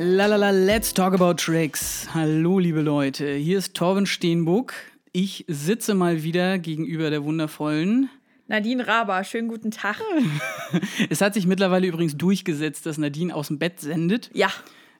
[0.00, 2.06] Lalala, let's talk about tricks.
[2.14, 3.34] Hallo, liebe Leute.
[3.34, 4.72] Hier ist Torben Steenbuck.
[5.10, 8.08] Ich sitze mal wieder gegenüber der wundervollen.
[8.46, 10.00] Nadine Raber, schönen guten Tag.
[11.10, 14.30] Es hat sich mittlerweile übrigens durchgesetzt, dass Nadine aus dem Bett sendet.
[14.34, 14.52] Ja,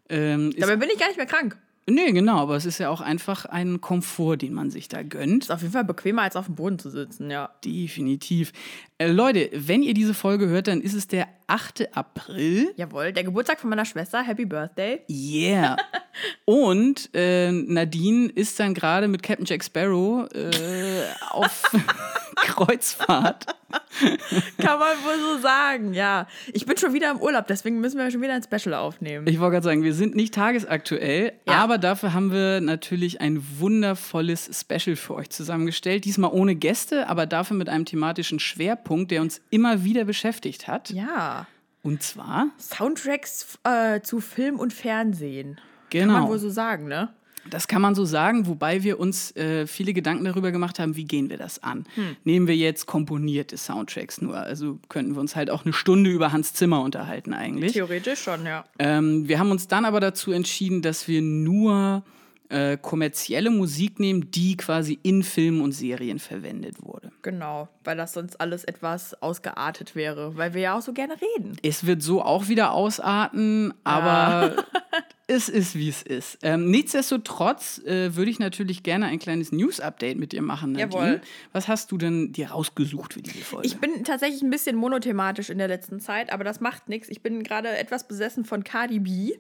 [0.09, 1.57] Ähm, dabei bin ich gar nicht mehr krank.
[1.89, 5.45] Nee, genau, aber es ist ja auch einfach ein Komfort, den man sich da gönnt.
[5.45, 7.51] Ist auf jeden Fall bequemer, als auf dem Boden zu sitzen, ja.
[7.65, 8.53] Definitiv.
[8.99, 11.97] Äh, Leute, wenn ihr diese Folge hört, dann ist es der 8.
[11.97, 12.73] April.
[12.77, 14.23] Jawohl, der Geburtstag von meiner Schwester.
[14.23, 15.01] Happy Birthday.
[15.09, 15.77] Yeah.
[16.45, 21.71] Und äh, Nadine ist dann gerade mit Captain Jack Sparrow äh, auf
[22.47, 23.47] Kreuzfahrt.
[24.59, 26.27] Kann man wohl so sagen, ja.
[26.53, 29.27] Ich bin schon wieder im Urlaub, deswegen müssen wir schon wieder ein Special aufnehmen.
[29.27, 31.55] Ich wollte gerade sagen, wir sind nicht tagesaktuell, Ja.
[31.57, 36.05] aber dafür haben wir natürlich ein wundervolles Special für euch zusammengestellt.
[36.05, 40.91] Diesmal ohne Gäste, aber dafür mit einem thematischen Schwerpunkt, der uns immer wieder beschäftigt hat.
[40.91, 41.47] ja.
[41.85, 45.55] Und zwar, Soundtracks äh, zu Film und Fernsehen.
[45.91, 47.09] Kann genau, man wohl so sagen, ne?
[47.51, 51.05] Das kann man so sagen, wobei wir uns äh, viele Gedanken darüber gemacht haben, wie
[51.05, 51.85] gehen wir das an.
[51.95, 52.17] Hm.
[52.25, 56.33] Nehmen wir jetzt komponierte Soundtracks nur, also könnten wir uns halt auch eine Stunde über
[56.33, 57.73] Hans Zimmer unterhalten eigentlich.
[57.73, 58.65] Theoretisch schon, ja.
[58.79, 62.03] Ähm, wir haben uns dann aber dazu entschieden, dass wir nur
[62.49, 67.13] äh, kommerzielle Musik nehmen, die quasi in Filmen und Serien verwendet wurde.
[67.23, 71.57] Genau, weil das sonst alles etwas ausgeartet wäre, weil wir ja auch so gerne reden.
[71.63, 74.65] Es wird so auch wieder ausarten, aber
[75.27, 76.39] es ist, wie es ist.
[76.43, 80.91] Ähm, nichtsdestotrotz äh, würde ich natürlich gerne ein kleines News-Update mit dir machen, Nadine.
[80.91, 81.21] Jawohl.
[81.53, 83.67] Was hast du denn dir rausgesucht für diese Folge?
[83.67, 87.11] Ich bin tatsächlich ein bisschen monothematisch in der letzten Zeit, aber das macht nichts.
[87.11, 89.35] Ich bin gerade etwas besessen von Cardi B.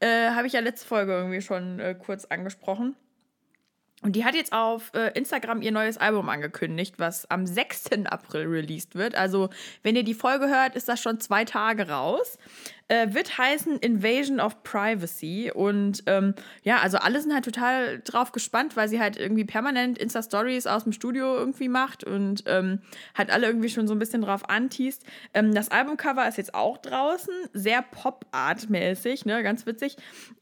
[0.00, 2.96] Äh, Habe ich ja letzte Folge irgendwie schon äh, kurz angesprochen.
[4.04, 8.04] Und die hat jetzt auf äh, Instagram ihr neues Album angekündigt, was am 6.
[8.04, 9.14] April released wird.
[9.14, 9.48] Also,
[9.82, 12.36] wenn ihr die Folge hört, ist das schon zwei Tage raus.
[12.88, 15.50] Äh, wird heißen Invasion of Privacy.
[15.54, 16.34] Und ähm,
[16.64, 20.84] ja, also alle sind halt total drauf gespannt, weil sie halt irgendwie permanent Insta-Stories aus
[20.84, 22.80] dem Studio irgendwie macht und ähm,
[23.16, 25.02] halt alle irgendwie schon so ein bisschen drauf anteast.
[25.32, 29.96] Ähm, das Albumcover ist jetzt auch draußen, sehr Pop-Art-mäßig, ne, ganz witzig.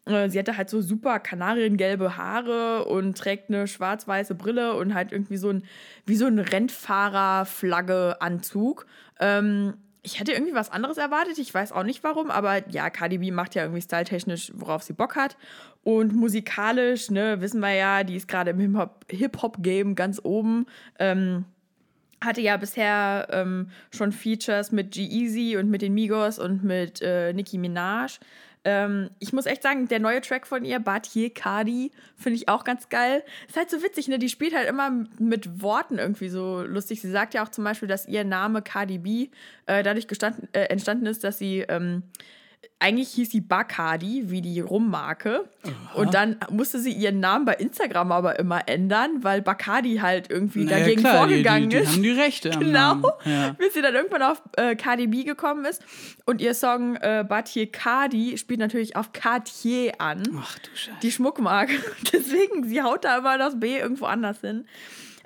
[0.07, 5.13] Äh, sie hatte halt so super kanariengelbe Haare und trägt eine schwarz-weiße Brille und halt
[5.13, 5.63] irgendwie so ein,
[6.07, 8.87] wie so ein Rennfahrer-Flagge-Anzug.
[9.21, 13.19] Ähm, ich hätte irgendwie was anderes erwartet, ich weiß auch nicht warum, aber ja, Cardi
[13.19, 15.37] B macht ja irgendwie styletechnisch, worauf sie Bock hat.
[15.85, 20.67] Und musikalisch, ne, wissen wir ja, die ist gerade im Hip-Hop- Hip-Hop-Game ganz oben.
[20.99, 21.45] Ähm,
[22.21, 27.33] hatte ja bisher ähm, schon Features mit G-Eazy und mit den Migos und mit äh,
[27.33, 28.19] Nicki Minaj.
[28.65, 32.65] Ähm, ich muss echt sagen, der neue Track von ihr, Batier Cardi, finde ich auch
[32.65, 33.25] ganz geil.
[33.49, 34.19] Ist halt so witzig, ne?
[34.19, 37.01] Die spielt halt immer mit Worten irgendwie so lustig.
[37.01, 39.31] Sie sagt ja auch zum Beispiel, dass ihr Name Cardi B
[39.67, 40.07] äh, dadurch
[40.53, 42.05] äh, entstanden ist, dass sie ähm,
[42.79, 45.49] eigentlich hieß sie Bacardi, wie die Rummarke.
[45.95, 50.65] Und dann musste sie ihren Namen bei Instagram aber immer ändern, weil Bacardi halt irgendwie
[50.65, 51.93] Naja, dagegen klar, die- vorgegangen die, die, ist.
[51.93, 52.51] haben die Rechte.
[52.51, 52.97] Genau.
[53.25, 53.51] Ja.
[53.53, 55.83] Bis sie dann irgendwann auf äh, Cardi B gekommen ist.
[56.27, 60.23] Und ihr Song äh, Batier Cardi spielt natürlich auf Cartier an.
[60.37, 60.97] Ach du Scheiße.
[61.03, 61.75] Die Schmuckmarke.
[62.13, 64.67] Deswegen, sie haut da immer das B irgendwo anders hin.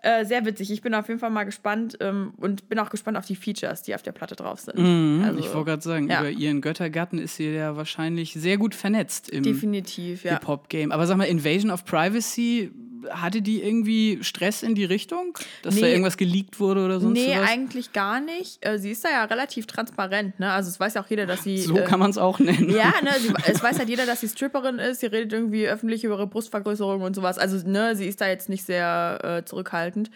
[0.06, 0.70] Äh, sehr witzig.
[0.70, 3.82] Ich bin auf jeden Fall mal gespannt ähm, und bin auch gespannt auf die Features,
[3.82, 4.78] die auf der Platte drauf sind.
[4.78, 6.20] Mhm, Also, ich wollte gerade sagen, ja.
[6.20, 10.34] über ihren Göttergatten ist sie ja wahrscheinlich sehr gut vernetzt im Definitiv, ja.
[10.34, 10.92] Hip-Hop-Game.
[10.92, 12.70] Aber sag mal, Invasion of Privacy,
[13.10, 15.36] hatte die irgendwie Stress in die Richtung?
[15.62, 15.90] Dass da Nee.
[15.92, 17.48] irgendwas geleakt wurde oder sonst Nee, was?
[17.48, 18.64] eigentlich gar nicht.
[18.66, 20.52] Äh, sie ist da ja relativ transparent, ne?
[20.52, 21.58] Also es weiß ja auch jeder, dass sie.
[21.58, 22.70] So äh, kann man es auch nennen.
[22.70, 25.00] Ja, ne, sie, es weiß halt jeder, dass sie Stripperin ist.
[25.00, 27.38] Sie redet irgendwie öffentlich über ihre Brustvergrößerung und sowas.
[27.38, 30.10] Also, ne, sie ist da jetzt nicht sehr äh, zurückhaltend.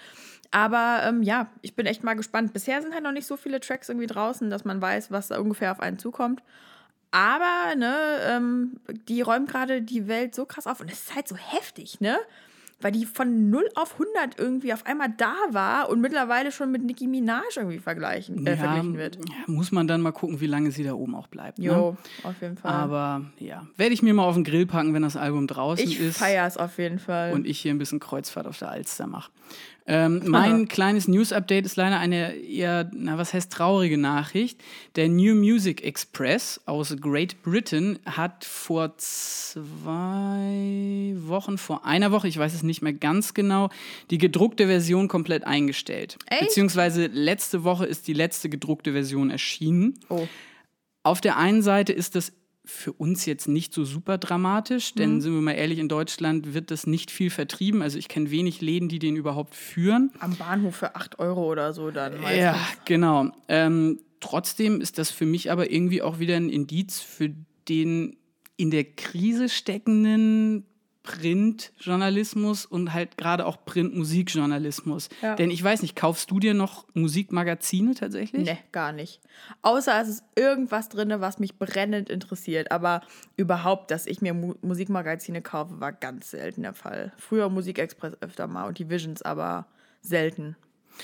[0.52, 2.52] Aber ähm, ja, ich bin echt mal gespannt.
[2.52, 5.38] Bisher sind halt noch nicht so viele Tracks irgendwie draußen, dass man weiß, was da
[5.38, 6.42] ungefähr auf einen zukommt.
[7.12, 7.94] Aber, ne,
[8.28, 8.76] ähm,
[9.08, 10.80] die räumen gerade die Welt so krass auf.
[10.80, 12.16] Und es ist halt so heftig, ne?
[12.80, 16.82] Weil die von 0 auf 100 irgendwie auf einmal da war und mittlerweile schon mit
[16.82, 19.16] Nicki Minaj irgendwie vergleichen, äh, verglichen wird.
[19.16, 21.58] ja, muss man dann mal gucken, wie lange sie da oben auch bleibt.
[21.58, 21.66] Ne?
[21.66, 22.72] Jo, auf jeden Fall.
[22.72, 26.00] Aber ja, werde ich mir mal auf den Grill packen, wenn das Album draußen ich
[26.00, 26.18] ist.
[26.18, 27.32] feiere es auf jeden Fall.
[27.32, 29.30] und ich hier ein bisschen Kreuzfahrt auf der Alster mache.
[29.92, 34.62] Ähm, mein kleines News-Update ist leider eine eher, na, was heißt traurige Nachricht.
[34.94, 39.66] Der New Music Express aus Great Britain hat vor zwei
[41.16, 43.68] Wochen, vor einer Woche, ich weiß es nicht mehr ganz genau,
[44.12, 46.18] die gedruckte Version komplett eingestellt.
[46.26, 46.42] Echt?
[46.42, 49.98] Beziehungsweise letzte Woche ist die letzte gedruckte Version erschienen.
[50.08, 50.28] oh.
[51.02, 52.30] Auf der einen Seite ist das
[52.70, 55.20] für uns jetzt nicht so super dramatisch, denn Mhm.
[55.20, 57.82] sind wir mal ehrlich, in Deutschland wird das nicht viel vertrieben.
[57.82, 60.10] Also ich kenne wenig Läden, die den überhaupt führen.
[60.20, 62.38] Am Bahnhof für 8 Euro oder so dann meistens.
[62.38, 63.30] Ja, genau.
[63.48, 67.30] Ähm, trotzdem ist das für mich aber irgendwie auch wieder ein Indiz für
[67.68, 68.16] den
[68.56, 70.64] in der Krise steckenden
[71.02, 75.08] Printjournalismus und halt gerade auch Printmusikjournalismus.
[75.22, 75.34] Ja.
[75.34, 78.44] Denn ich weiß nicht, kaufst du dir noch Musikmagazine tatsächlich?
[78.44, 79.20] Nee, gar nicht.
[79.62, 82.70] Außer es ist irgendwas drin, was mich brennend interessiert.
[82.70, 83.00] Aber
[83.36, 87.12] überhaupt, dass ich mir Mu Musikmagazine kaufe, war ganz selten der Fall.
[87.16, 89.66] Früher Musikexpress öfter mal und die Visions, aber
[90.02, 90.56] selten.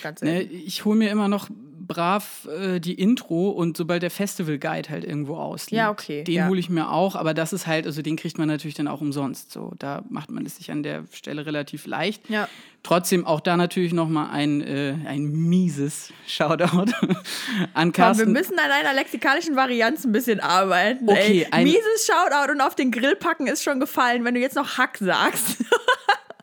[0.03, 1.49] Ganz Ne, ich hole mir immer noch
[1.89, 6.35] brav äh, die Intro und sobald der Festival Guide halt irgendwo ausliegt, Ja, okay, den
[6.35, 6.49] ja.
[6.49, 9.01] hole ich mir auch, aber das ist halt, also den kriegt man natürlich dann auch
[9.01, 9.53] umsonst.
[9.53, 12.29] So, da macht man es sich an der Stelle relativ leicht.
[12.29, 12.49] Ja.
[12.83, 18.33] Trotzdem auch da natürlich noch mal ein, äh, ein mieses Shoutout an Komm, wir Carsten.
[18.33, 21.09] müssen an einer lexikalischen Varianz ein bisschen arbeiten.
[21.09, 21.53] Okay, ey.
[21.53, 24.77] ein- Mieses Shoutout und auf den Grill packen ist schon gefallen, wenn du jetzt noch
[24.77, 25.59] Hack sagst.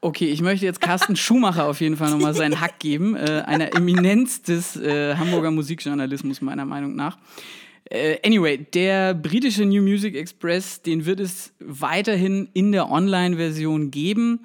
[0.04, 3.16] Okay, ich möchte jetzt Carsten Schumacher auf jeden Fall nochmal seinen Hack geben.
[3.16, 7.18] Äh, einer Eminenz des äh, Hamburger Musikjournalismus, meiner Meinung nach.
[7.86, 14.42] Äh, anyway, der britische New Music Express, den wird es weiterhin in der Online-Version geben.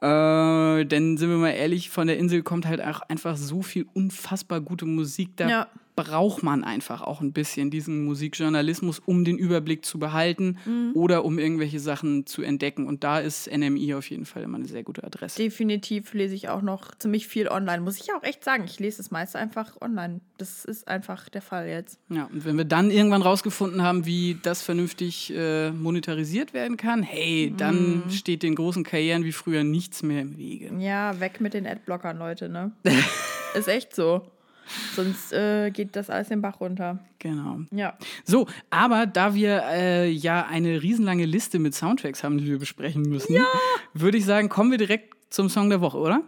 [0.00, 3.86] Äh, denn sind wir mal ehrlich, von der Insel kommt halt auch einfach so viel
[3.94, 5.36] unfassbar gute Musik.
[5.36, 5.68] Da Ja.
[5.96, 10.90] Braucht man einfach auch ein bisschen diesen Musikjournalismus, um den Überblick zu behalten Mhm.
[10.94, 12.86] oder um irgendwelche Sachen zu entdecken.
[12.86, 15.42] Und da ist NMI auf jeden Fall immer eine sehr gute Adresse.
[15.42, 17.80] Definitiv lese ich auch noch ziemlich viel online.
[17.80, 18.64] Muss ich auch echt sagen.
[18.66, 20.20] Ich lese das meiste einfach online.
[20.38, 21.98] Das ist einfach der Fall jetzt.
[22.10, 27.02] Ja, und wenn wir dann irgendwann rausgefunden haben, wie das vernünftig äh, monetarisiert werden kann,
[27.02, 28.10] hey, dann Mhm.
[28.10, 30.70] steht den großen Karrieren wie früher nichts mehr im Wege.
[30.78, 32.72] Ja, weg mit den Adblockern, Leute, ne?
[33.54, 34.22] ist echt so.
[34.94, 36.98] Sonst äh, geht das alles den Bach runter.
[37.18, 37.60] Genau.
[37.70, 37.96] Ja.
[38.24, 43.02] So, aber da wir äh, ja eine riesenlange Liste mit Soundtracks haben, die wir besprechen
[43.02, 43.36] müssen,
[43.94, 46.22] würde ich sagen, kommen wir direkt zum Song der Woche, oder?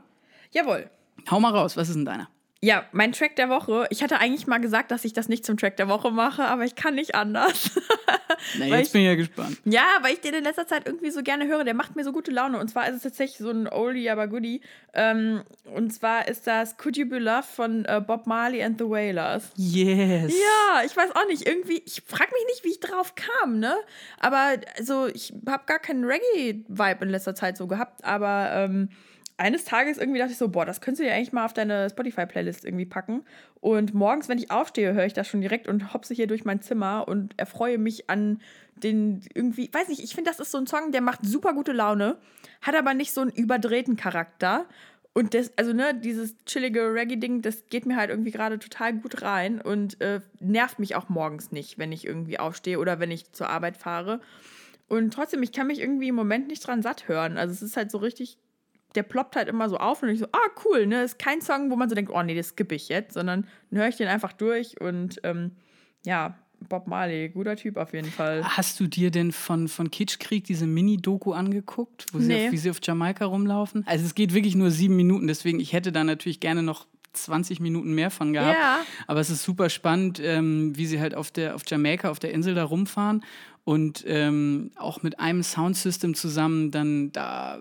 [0.50, 0.90] Jawohl.
[1.30, 2.28] Hau mal raus, was ist denn deiner?
[2.60, 3.86] Ja, mein Track der Woche.
[3.90, 6.64] Ich hatte eigentlich mal gesagt, dass ich das nicht zum Track der Woche mache, aber
[6.64, 7.70] ich kann nicht anders.
[8.58, 9.58] Na, jetzt ich- bin ich ja gespannt.
[9.64, 11.64] ja, weil ich den in letzter Zeit irgendwie so gerne höre.
[11.64, 12.58] Der macht mir so gute Laune.
[12.58, 14.60] Und zwar ist es tatsächlich so ein Oldie, aber Goodie.
[14.94, 15.42] Ähm,
[15.74, 19.50] und zwar ist das Could You Be Loved von äh, Bob Marley and the Wailers.
[19.56, 20.32] Yes.
[20.32, 21.46] Ja, ich weiß auch nicht.
[21.46, 23.74] Irgendwie, ich frage mich nicht, wie ich drauf kam, ne?
[24.18, 28.04] Aber also, ich habe gar keinen Reggae-Vibe in letzter Zeit so gehabt.
[28.04, 28.88] Aber ähm,
[29.38, 31.88] eines Tages irgendwie dachte ich so, boah, das könntest du dir eigentlich mal auf deine
[31.88, 33.24] Spotify-Playlist irgendwie packen.
[33.60, 36.60] Und morgens, wenn ich aufstehe, höre ich das schon direkt und hopse hier durch mein
[36.60, 38.40] Zimmer und erfreue mich an
[38.74, 41.72] den irgendwie, weiß nicht, ich finde, das ist so ein Song, der macht super gute
[41.72, 42.18] Laune,
[42.62, 44.66] hat aber nicht so einen überdrehten Charakter.
[45.14, 49.22] Und das, also ne, dieses chillige Reggae-Ding, das geht mir halt irgendwie gerade total gut
[49.22, 53.30] rein und äh, nervt mich auch morgens nicht, wenn ich irgendwie aufstehe oder wenn ich
[53.32, 54.20] zur Arbeit fahre.
[54.88, 57.36] Und trotzdem, ich kann mich irgendwie im Moment nicht dran satt hören.
[57.36, 58.38] Also es ist halt so richtig,
[58.94, 61.02] der ploppt halt immer so auf und ich so, ah, cool, ne?
[61.02, 63.80] Ist kein Song, wo man so denkt, oh nee, das skippe ich jetzt, sondern dann
[63.80, 65.52] höre ich den einfach durch und ähm,
[66.06, 66.38] ja,
[66.68, 68.42] Bob Marley, guter Typ auf jeden Fall.
[68.44, 72.46] Hast du dir denn von, von Kitschkrieg diese Mini-Doku angeguckt, wo sie Nee.
[72.46, 73.84] auf, wie sie auf Jamaika rumlaufen?
[73.86, 77.60] Also es geht wirklich nur sieben Minuten, deswegen ich hätte da natürlich gerne noch 20
[77.60, 78.58] Minuten mehr von gehabt.
[78.58, 78.80] Ja.
[79.06, 82.32] Aber es ist super spannend, ähm, wie sie halt auf, der, auf Jamaika, auf der
[82.32, 83.24] Insel da rumfahren
[83.68, 87.58] und ähm, auch mit einem Soundsystem zusammen dann da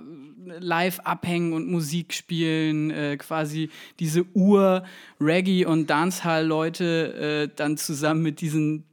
[0.58, 8.40] live abhängen und Musik spielen, äh, quasi diese Ur-Reggae- und Dancehall-Leute äh, dann zusammen mit
[8.40, 8.86] diesen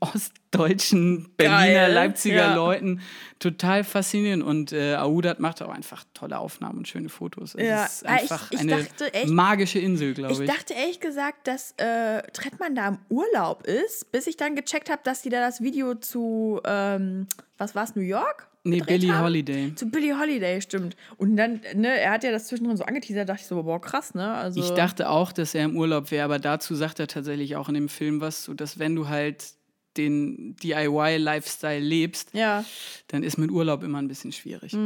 [0.00, 2.54] ostdeutschen Berliner, Geil, Leipziger ja.
[2.54, 3.00] Leuten
[3.38, 4.42] total faszinierend.
[4.42, 7.54] Und äh, Audat macht auch einfach tolle Aufnahmen und schöne Fotos.
[7.56, 10.40] Also Ja, Es ist ah, ich- einfach ich eine dachte echt- magische Insel, glaube ich.
[10.40, 14.90] Ich dachte ehrlich gesagt, dass äh, Trettmann da im Urlaub ist, bis ich dann gecheckt
[14.90, 17.26] habe, dass die da das Video zu, ähm,
[17.58, 18.46] was war es, New York?
[18.62, 19.24] nee, Billie haben?
[19.24, 19.74] Holiday.
[19.74, 20.94] Zu Billie Holiday, stimmt.
[21.16, 24.12] Und dann, ne, er hat ja das zwischendrin so angeteasert, dachte ich so, boah, krass,
[24.14, 24.34] ne?
[24.34, 27.68] Also, Ich dachte auch, dass er im Urlaub wäre, aber dazu sagt er tatsächlich auch
[27.70, 29.54] in dem Film was, so dass wenn du halt
[29.96, 32.64] den DIY-Lifestyle lebst, Ja,
[33.08, 34.76] dann ist mit Urlaub immer ein bisschen schwierig.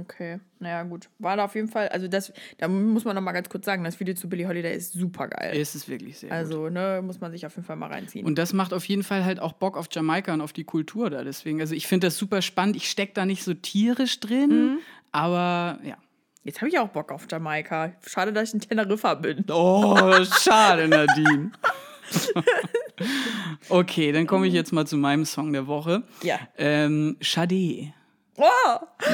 [0.00, 0.40] okay.
[0.58, 1.08] Naja, gut.
[1.18, 3.84] War da auf jeden Fall, also das, da muss man noch mal ganz kurz sagen,
[3.84, 5.52] das Video zu Billie Holiday ist super geil.
[5.60, 6.38] Es ist wirklich sehr gut.
[6.38, 8.24] Also, ne, muss man sich auf jeden Fall mal reinziehen.
[8.24, 11.10] Und das macht auf jeden Fall halt auch Bock auf Jamaika und auf die Kultur
[11.10, 11.24] da.
[11.24, 12.76] Deswegen, also ich finde das super spannend.
[12.76, 14.78] Ich stecke da nicht so tierisch drin,
[15.12, 15.96] aber ja.
[16.44, 17.92] Jetzt habe ich auch Bock auf Jamaika.
[18.06, 19.44] Schade, dass ich in Teneriffa bin.
[19.50, 21.50] Oh, schade, Nadine.
[23.68, 26.02] okay, dann komme ich jetzt mal zu meinem Song der Woche.
[26.22, 26.38] Ja.
[26.58, 27.92] Ähm, Sade.
[28.36, 28.44] Oh,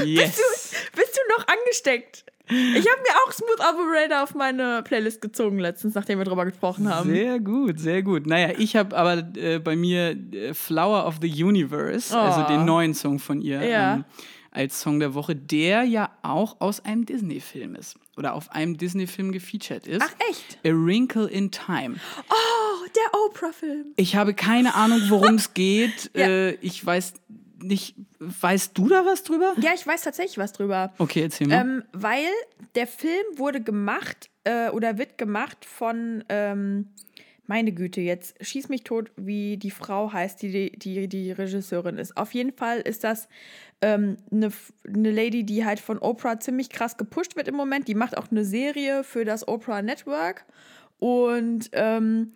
[0.04, 0.40] Yes.
[0.96, 2.25] bist du noch angesteckt?
[2.49, 6.92] Ich habe mir auch Smooth Operator auf meine Playlist gezogen letztens, nachdem wir drüber gesprochen
[6.92, 7.08] haben.
[7.08, 8.26] Sehr gut, sehr gut.
[8.26, 12.49] Naja, ich habe aber äh, bei mir äh, Flower of the Universe, also Oh.
[12.49, 13.94] den neuen Song von ihr, Ja.
[13.94, 14.04] ähm,
[14.50, 17.96] als Song der Woche, der ja auch aus einem Disney-Film ist.
[18.16, 20.02] Oder auf einem Disney-Film gefeatured ist.
[20.04, 20.59] Ach, echt?
[20.66, 21.97] A Wrinkle in Time.
[22.28, 23.92] Oh, der Oprah-Film.
[23.97, 26.11] Ich habe keine Ahnung, worum es geht.
[26.14, 26.26] Ja.
[26.28, 27.14] äh, ich weiß
[27.62, 27.95] nicht.
[28.19, 29.54] Weißt du da was drüber?
[29.61, 30.92] Ja, ich weiß tatsächlich was drüber.
[30.99, 31.61] Okay, erzähl mal.
[31.61, 32.26] Ähm, weil
[32.75, 36.88] der Film wurde gemacht äh, oder wird gemacht von, ähm,
[37.52, 42.16] meine Güte, jetzt schieß mich tot, wie die Frau heißt, die die, die Regisseurin ist.
[42.16, 43.28] Auf jeden Fall ist das
[43.82, 44.50] ähm, eine,
[44.88, 47.88] eine Lady, die halt von Oprah ziemlich krass gepusht wird im Moment.
[47.88, 50.47] Die macht auch eine Serie für das Oprah Network.
[50.99, 52.32] Und ähm,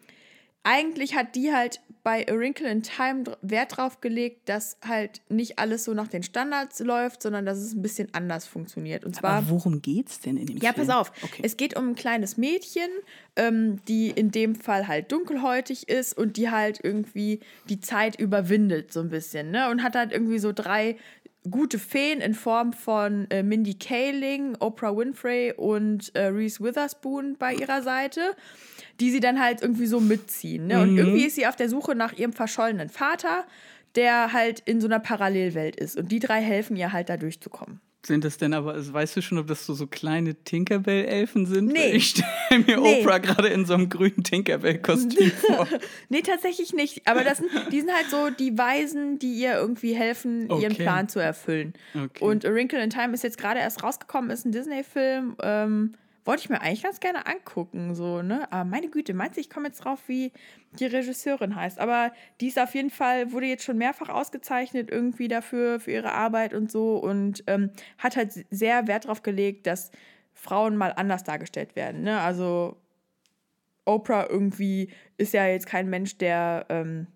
[0.67, 5.59] eigentlich hat die halt bei A Wrinkle in Time Wert drauf gelegt, dass halt nicht
[5.59, 9.05] alles so nach den Standards läuft, sondern dass es ein bisschen anders funktioniert.
[9.05, 9.39] Und zwar.
[9.39, 10.87] Aber worum geht's denn in dem ja, Film?
[10.87, 11.13] pass auf.
[11.23, 11.43] Okay.
[11.45, 12.89] Es geht um ein kleines Mädchen,
[13.37, 18.93] ähm, die in dem Fall halt dunkelhäutig ist und die halt irgendwie die Zeit überwindet,
[18.93, 19.71] so ein bisschen, ne?
[19.71, 20.97] Und hat halt irgendwie so drei
[21.51, 27.55] gute Feen in Form von äh, Mindy Kaling, Oprah Winfrey und äh, Reese Witherspoon bei
[27.55, 28.21] ihrer Seite,
[29.01, 30.67] die sie dann halt irgendwie so mitziehen.
[30.67, 30.81] Ne?
[30.81, 30.99] Und Mhm.
[30.99, 33.45] irgendwie ist sie auf der Suche nach ihrem verschollenen Vater,
[33.95, 35.97] der halt in so einer Parallelwelt ist.
[35.97, 37.81] Und die drei helfen ihr halt da durchzukommen.
[38.07, 41.67] Sind das denn aber, also weißt du schon, ob das so, so kleine Tinkerbell-Elfen sind?
[41.73, 41.91] Nee.
[41.93, 43.01] Ich stelle mir Nee.
[43.03, 45.67] Oprah gerade in so einem grünen Tinkerbell-Kostüm vor.
[46.09, 47.03] Nee, tatsächlich nicht.
[47.09, 50.83] Aber das sind, die sind halt so die Weisen, die ihr irgendwie helfen, ihren Okay.
[50.85, 51.75] Plan zu erfüllen.
[51.95, 52.23] Okay.
[52.25, 55.37] Und A Wrinkle in Time ist jetzt gerade erst rausgekommen, ist ein Disney-Film.
[55.43, 55.95] Ähm,
[56.27, 58.51] wollte ich mir eigentlich ganz gerne angucken, so, ne?
[58.53, 60.33] Aber meine Güte, meinst du, ich komme jetzt drauf, wie
[60.79, 61.79] die Regisseurin heißt.
[61.79, 66.13] Aber die ist auf jeden Fall, wurde jetzt schon mehrfach ausgezeichnet, irgendwie dafür, für ihre
[66.13, 66.97] Arbeit und so.
[66.97, 69.91] Und ähm, hat halt sehr Wert darauf gelegt, dass
[70.35, 72.21] Frauen mal anders dargestellt werden, ne?
[72.21, 72.77] Also
[73.85, 77.07] Oprah irgendwie ist ja jetzt kein Mensch, der ähm,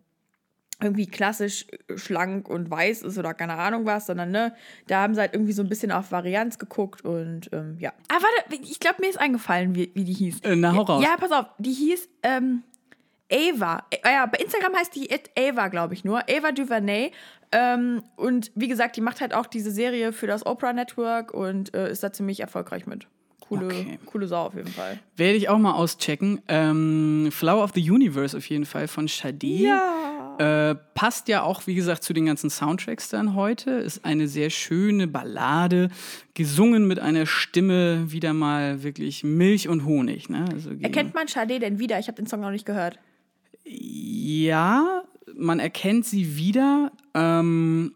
[0.83, 4.55] irgendwie klassisch schlank und weiß ist oder keine Ahnung was, sondern ne,
[4.87, 7.93] da haben sie halt irgendwie so ein bisschen auf Varianz geguckt und ähm, ja.
[8.09, 10.41] Ah, warte, ich glaube, mir ist eingefallen, wie, wie die hieß.
[10.41, 11.03] Äh, na, hau raus.
[11.05, 12.63] Ja, pass auf, die hieß ähm,
[13.33, 13.85] Ava.
[13.91, 16.21] Äh, ja, bei Instagram heißt die It Ava, glaube ich nur.
[16.29, 17.13] Ava DuVernay.
[17.53, 21.75] Ähm, und wie gesagt, die macht halt auch diese Serie für das Oprah Network und
[21.75, 23.07] äh, ist da ziemlich erfolgreich mit.
[23.41, 23.99] Coole, Okay.
[24.07, 25.01] coole Sau auf jeden Fall.
[25.17, 26.41] Werde ich auch mal auschecken.
[26.47, 29.47] Ähm, Flower of the Universe auf jeden Fall von Sade.
[29.47, 30.20] Ja.
[30.41, 33.73] Äh, passt ja auch, wie gesagt, zu den ganzen Soundtracks dann heute.
[33.73, 35.91] Ist eine sehr schöne Ballade,
[36.33, 40.31] gesungen mit einer Stimme, wieder mal wirklich Milch und Honig.
[40.31, 40.47] Ne?
[40.51, 41.99] Also Erkennt man Sade denn wieder?
[41.99, 42.99] Ich habe den Song noch nicht gehört.
[43.67, 45.03] Ja,
[45.37, 46.91] man erkennt sie wieder.
[47.13, 47.95] Ähm,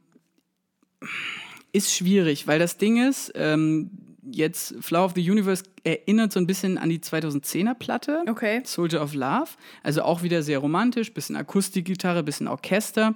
[1.73, 3.91] ist schwierig, weil das Ding ist, ähm,
[4.31, 8.23] jetzt Flower of the Universe erinnert so ein bisschen an die 2010er Platte.
[8.29, 8.63] Okay.
[8.65, 9.49] Soldier of Love.
[9.83, 13.15] Also auch wieder sehr romantisch, bisschen Akustikgitarre, bisschen Orchester.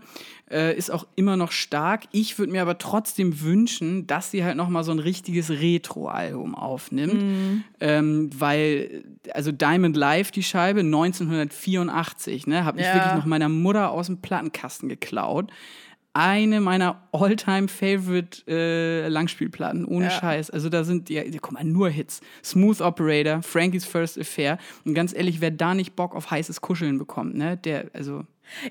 [0.51, 2.05] Äh, ist auch immer noch stark.
[2.13, 6.55] Ich würde mir aber trotzdem wünschen, dass sie halt noch mal so ein richtiges Retro-Album
[6.55, 7.65] aufnimmt.
[7.81, 12.95] Ähm, weil, also Diamond Live, die Scheibe, 1984, ne, habe ich Ja.
[12.95, 15.51] wirklich noch meiner Mutter aus dem Plattenkasten geklaut.
[16.19, 20.11] Eine meiner all-time-favorite äh, Langspielplatten, ohne Ja.
[20.11, 20.51] Scheiß.
[20.51, 22.21] Also da sind, ja, guck mal, nur Hits.
[22.43, 24.59] Smooth Operator, Frankie's First Affair.
[24.85, 28.25] Und ganz ehrlich, wer da nicht Bock auf heißes Kuscheln bekommt, ne, der, also,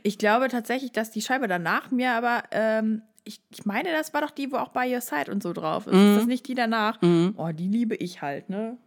[0.04, 4.22] Ich glaube tatsächlich, dass die Scheibe danach mir aber, ähm, ich, ich meine, das war
[4.22, 5.94] doch die, wo auch By Your Side und so drauf ist.
[5.94, 6.12] Mhm.
[6.12, 7.00] Ist das nicht die danach?
[7.36, 8.78] Oh, die liebe ich halt, ne?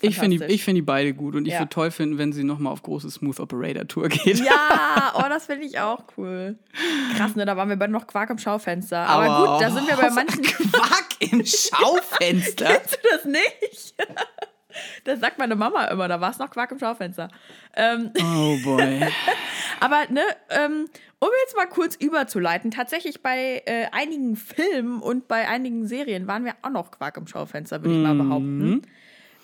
[0.00, 1.34] Ich finde die, ich find die beide gut.
[1.34, 1.60] Und ich Ja.
[1.60, 4.38] würde toll finden, wenn sie nochmal auf große Smooth Operator Tour geht.
[4.38, 6.56] Ja, oh, das finde ich auch cool.
[7.16, 7.44] Krass, ne?
[7.46, 8.98] Da waren wir beide noch Quark im Schaufenster.
[9.00, 10.42] Aber, Aber gut, da sind wir bei manchen.
[10.42, 12.64] Quack im Schaufenster.
[12.66, 13.94] Kennst du das nicht?
[15.02, 17.28] Das sagt meine Mama immer, da war es noch Quark im Schaufenster.
[17.74, 19.00] Ähm, oh boy.
[19.80, 20.86] aber, ne, ähm,
[21.18, 26.44] um jetzt mal kurz überzuleiten, tatsächlich bei äh, einigen Filmen und bei einigen Serien waren
[26.44, 28.82] wir auch noch Quark im Schaufenster, würde ich mal behaupten.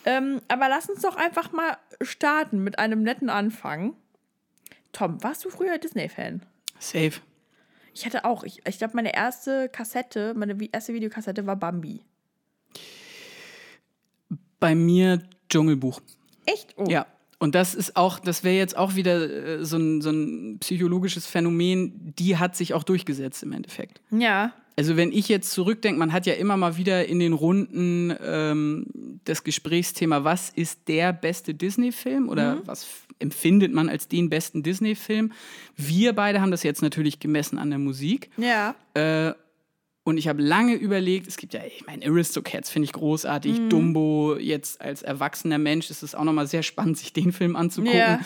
[0.04, 3.94] Ähm, aber lass uns doch einfach mal starten mit einem netten Anfang.
[4.92, 6.42] Tom, warst du früher Disney-Fan?
[6.78, 7.20] Safe.
[7.94, 12.00] Ich hatte auch, ich, ich glaube, meine erste Kassette, meine erste Videokassette war Bambi.
[14.60, 16.00] Bei mir Dschungelbuch.
[16.46, 16.74] Echt?
[16.76, 16.86] Oh.
[16.88, 17.06] Ja.
[17.38, 21.26] Und das ist auch, das wäre jetzt auch wieder äh, so ein, so ein psychologisches
[21.26, 24.00] Phänomen, die hat sich auch durchgesetzt im Endeffekt.
[24.10, 24.52] Ja.
[24.76, 28.86] Also wenn ich jetzt zurückdenke, man hat ja immer mal wieder in den Runden ähm,
[29.24, 34.62] das Gesprächsthema, was ist der beste Disney-Film oder was f- empfindet man als den besten
[34.64, 35.32] Disney-Film?
[35.76, 38.30] Wir beide haben das jetzt natürlich gemessen an der Musik.
[38.36, 38.74] Ja.
[38.94, 39.32] Äh,
[40.06, 43.68] und ich habe lange überlegt, es gibt ja, ich meine, Aristocats finde ich großartig, Mhm.
[43.70, 47.96] Dumbo, jetzt als erwachsener Mensch ist es auch nochmal sehr spannend, sich den Film anzugucken.
[47.98, 48.20] Ja.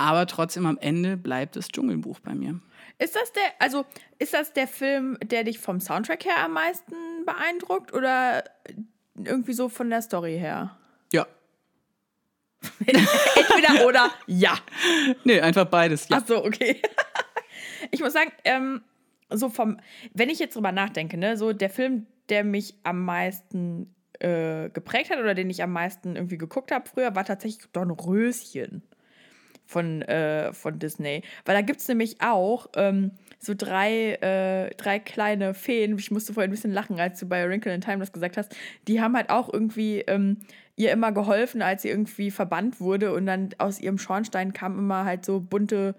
[0.00, 2.58] Aber trotzdem am Ende bleibt das Dschungelbuch bei mir.
[2.98, 3.84] Ist das der, also
[4.18, 6.94] ist das der Film, der dich vom Soundtrack her am meisten
[7.26, 8.42] beeindruckt oder
[9.22, 10.74] irgendwie so von der Story her?
[11.12, 11.26] Ja.
[12.86, 14.56] Entweder oder ja.
[15.24, 16.08] Nee, einfach beides.
[16.08, 16.18] Ja.
[16.18, 16.80] Ach so, okay.
[17.90, 18.82] Ich muss sagen, ähm,
[19.28, 19.80] so vom,
[20.14, 25.10] wenn ich jetzt drüber nachdenke, ne, so der Film, der mich am meisten äh, geprägt
[25.10, 28.82] hat oder den ich am meisten irgendwie geguckt habe früher, war tatsächlich Dornröschen
[29.70, 31.22] von, äh, von Disney.
[31.44, 35.96] Weil da gibt es nämlich auch ähm, so drei, äh, drei kleine Feen.
[35.96, 38.54] Ich musste vorhin ein bisschen lachen, als du bei Wrinkle in Time das gesagt hast.
[38.88, 40.38] Die haben halt auch irgendwie ähm,
[40.74, 43.14] ihr immer geholfen, als sie irgendwie verbannt wurde.
[43.14, 45.94] Und dann aus ihrem Schornstein kamen immer halt so bunte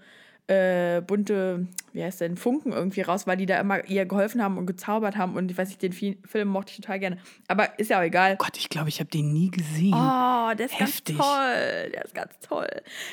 [0.52, 4.58] äh, bunte, wie heißt denn, Funken irgendwie raus, weil die da immer ihr geholfen haben
[4.58, 5.36] und gezaubert haben.
[5.38, 7.18] Und ich weiß nicht, den Film mochte ich total gerne.
[7.48, 8.34] Aber ist ja auch egal.
[8.34, 9.94] Oh Gott, ich glaube, ich habe den nie gesehen.
[9.94, 11.18] Oh, der ist Heftig.
[11.18, 11.92] ganz toll.
[11.94, 12.68] Der ist ganz toll.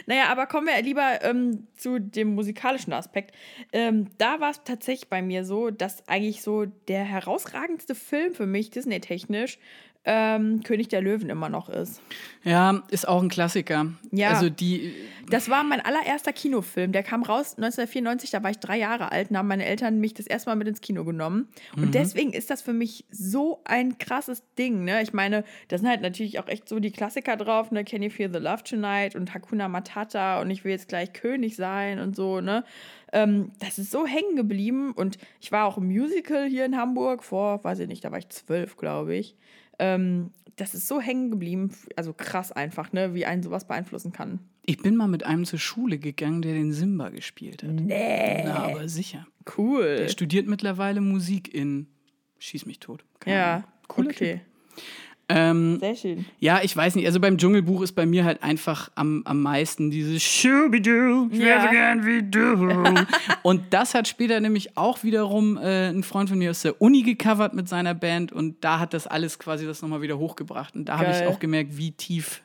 [0.06, 3.32] Naja, aber kommen wir lieber ähm, zu dem musikalischen Aspekt.
[3.72, 8.46] Ähm, da war es tatsächlich bei mir so, dass eigentlich so der herausragendste Film für
[8.46, 9.58] mich, Disney-technisch,
[10.10, 12.00] ähm, König der Löwen immer noch ist.
[12.42, 13.92] Ja, ist auch ein Klassiker.
[14.10, 14.30] Ja.
[14.30, 14.94] Also die.
[15.28, 16.92] Das war mein allererster Kinofilm.
[16.92, 20.14] Der kam raus 1994, da war ich drei Jahre alt, und haben meine Eltern mich
[20.14, 21.48] das erste Mal mit ins Kino genommen.
[21.76, 21.90] Und mhm.
[21.90, 24.84] deswegen ist das für mich so ein krasses Ding.
[24.84, 25.02] Ne?
[25.02, 27.84] Ich meine, da sind halt natürlich auch echt so die Klassiker drauf, ne?
[27.84, 31.54] Can You Feel the Love Tonight und Hakuna Matata und ich will jetzt gleich König
[31.54, 32.64] sein und so, ne?
[33.12, 34.92] Ähm, das ist so hängen geblieben.
[34.92, 38.18] Und ich war auch im Musical hier in Hamburg vor, weiß ich nicht, da war
[38.18, 39.36] ich zwölf, glaube ich.
[39.78, 44.40] Ähm, das ist so hängen geblieben, also krass einfach, ne, wie einen sowas beeinflussen kann.
[44.66, 47.70] Ich bin mal mit einem zur Schule gegangen, der den Simba gespielt hat.
[47.70, 48.42] Nee.
[48.44, 49.26] Na, aber sicher.
[49.56, 49.96] Cool.
[49.96, 51.86] Der studiert mittlerweile Musik in
[52.38, 53.04] Schieß mich tot.
[53.20, 53.64] Keine ja,
[53.96, 54.06] cool.
[54.06, 54.34] Okay.
[54.34, 54.84] Typ.
[55.30, 56.24] Ähm, Sehr schön.
[56.40, 57.06] Ja, ich weiß nicht.
[57.06, 61.62] Also beim Dschungelbuch ist bei mir halt einfach am, am meisten dieses Schubidu, ich wäre
[61.62, 62.94] so gern wie du.
[63.42, 67.02] und das hat später nämlich auch wiederum äh, ein Freund von mir aus der Uni
[67.02, 70.74] gecovert mit seiner Band und da hat das alles quasi das nochmal wieder hochgebracht.
[70.74, 72.42] Und da habe ich auch gemerkt, wie tief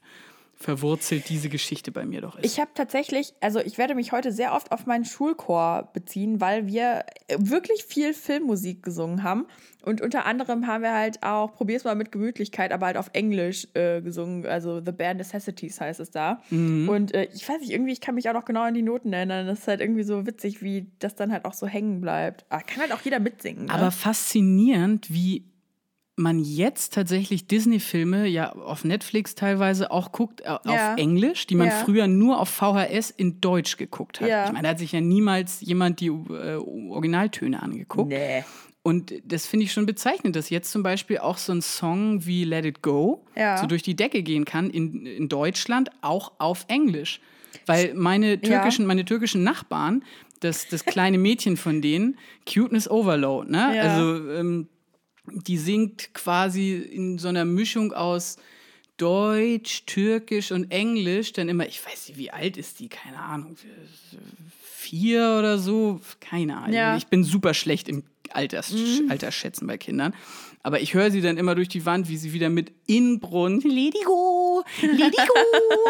[0.64, 2.46] verwurzelt diese Geschichte bei mir doch ist.
[2.46, 6.68] Ich habe tatsächlich, also ich werde mich heute sehr oft auf meinen Schulchor beziehen, weil
[6.68, 7.06] wir
[7.38, 9.46] wirklich viel Filmmusik gesungen haben.
[9.84, 13.68] Und unter anderem haben wir halt auch, probier's mal mit Gemütlichkeit, aber halt auf Englisch
[13.74, 14.46] äh, gesungen.
[14.46, 16.42] Also The Bare Necessities heißt es da.
[16.50, 16.88] Mhm.
[16.88, 19.12] Und äh, ich weiß nicht, irgendwie, ich kann mich auch noch genau an die Noten
[19.12, 19.46] erinnern.
[19.46, 22.46] Das ist halt irgendwie so witzig, wie das dann halt auch so hängen bleibt.
[22.50, 23.66] Aber kann halt auch jeder mitsingen.
[23.66, 23.74] Ne?
[23.74, 25.44] Aber faszinierend, wie
[26.16, 30.96] man jetzt tatsächlich Disney-Filme ja auf Netflix teilweise auch guckt äh, auf ja.
[30.96, 31.74] Englisch, die man ja.
[31.84, 34.30] früher nur auf VHS in Deutsch geguckt hat.
[34.30, 34.46] Ja.
[34.46, 38.10] Ich meine, da hat sich ja niemals jemand die äh, Originaltöne angeguckt.
[38.10, 38.44] Nee.
[38.84, 42.44] Und das finde ich schon bezeichnend, dass jetzt zum Beispiel auch so ein Song wie
[42.44, 43.26] Let It Go
[43.62, 47.22] so durch die Decke gehen kann in, in Deutschland, auch auf Englisch.
[47.66, 50.04] Weil meine türkischen, meine türkischen Nachbarn,
[50.42, 53.82] das, das kleine Mädchen von denen, Cuteness Overload, ne?
[53.82, 54.68] Also ähm,
[55.26, 58.38] die singt quasi in so einer Mischung aus
[58.98, 61.34] Deutsch, Türkisch und Englisch.
[61.34, 62.90] Dann immer, ich weiß nicht, wie alt ist die?
[62.90, 63.56] Keine Ahnung.
[64.62, 66.02] Vier oder so?
[66.20, 66.74] Keine Ahnung.
[66.74, 66.98] Ja.
[66.98, 69.10] Ich bin super schlecht im Alters mhm.
[69.10, 70.14] Altersschätzen bei Kindern.
[70.66, 74.64] Aber ich höre sie dann immer durch die Wand, wie sie wieder mit Inbrunst, Ledigo,
[74.82, 75.34] Ledigo.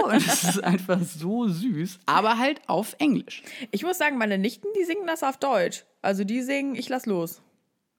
[0.05, 1.99] und das ist einfach so süß.
[2.07, 3.43] Aber halt auf Englisch.
[3.69, 5.85] Ich muss sagen, meine Nichten, die singen das auf Deutsch.
[6.01, 7.41] Also die singen Ich lass los.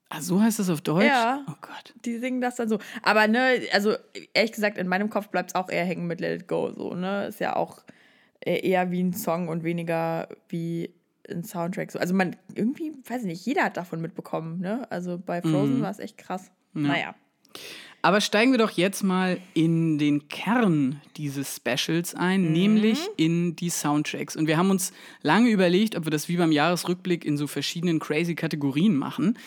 [0.09, 1.05] Ach, so heißt das auf Deutsch?
[1.05, 1.43] Ja.
[1.49, 1.93] Oh Gott.
[2.05, 2.79] Die singen das dann so.
[3.01, 3.95] Aber ne, also
[4.33, 6.71] ehrlich gesagt, in meinem Kopf bleibt es auch eher hängen mit Let It Go.
[6.71, 7.27] So, ne?
[7.27, 7.83] Ist ja auch
[8.39, 10.93] eher wie ein Song und weniger wie
[11.29, 11.91] ein Soundtrack.
[11.91, 11.99] So.
[11.99, 14.89] Also man, irgendwie, weiß ich nicht, jeder hat davon mitbekommen, ne?
[14.91, 15.81] Also bei Frozen mhm.
[15.81, 16.51] war es echt krass.
[16.75, 16.81] Ja.
[16.81, 17.15] Naja.
[18.01, 22.51] Aber steigen wir doch jetzt mal in den Kern dieses Specials ein, mhm.
[22.51, 24.35] nämlich in die Soundtracks.
[24.35, 27.97] Und wir haben uns lange überlegt, ob wir das wie beim Jahresrückblick in so verschiedenen
[27.97, 29.39] crazy Kategorien machen.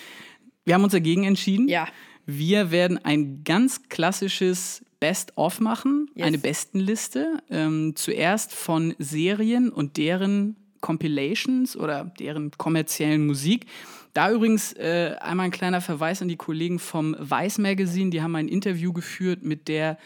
[0.69, 1.67] Wir haben uns dagegen entschieden.
[1.69, 1.89] Ja.
[2.27, 6.27] Wir werden ein ganz klassisches Best-of machen, yes.
[6.27, 7.39] eine Bestenliste.
[7.51, 13.65] Ähm, zuerst von Serien und deren Compilations oder deren kommerziellen Musik.
[14.13, 18.11] Da übrigens äh, einmal ein kleiner Verweis an die Kollegen vom Vice Magazine.
[18.11, 19.97] Die haben ein Interview geführt mit der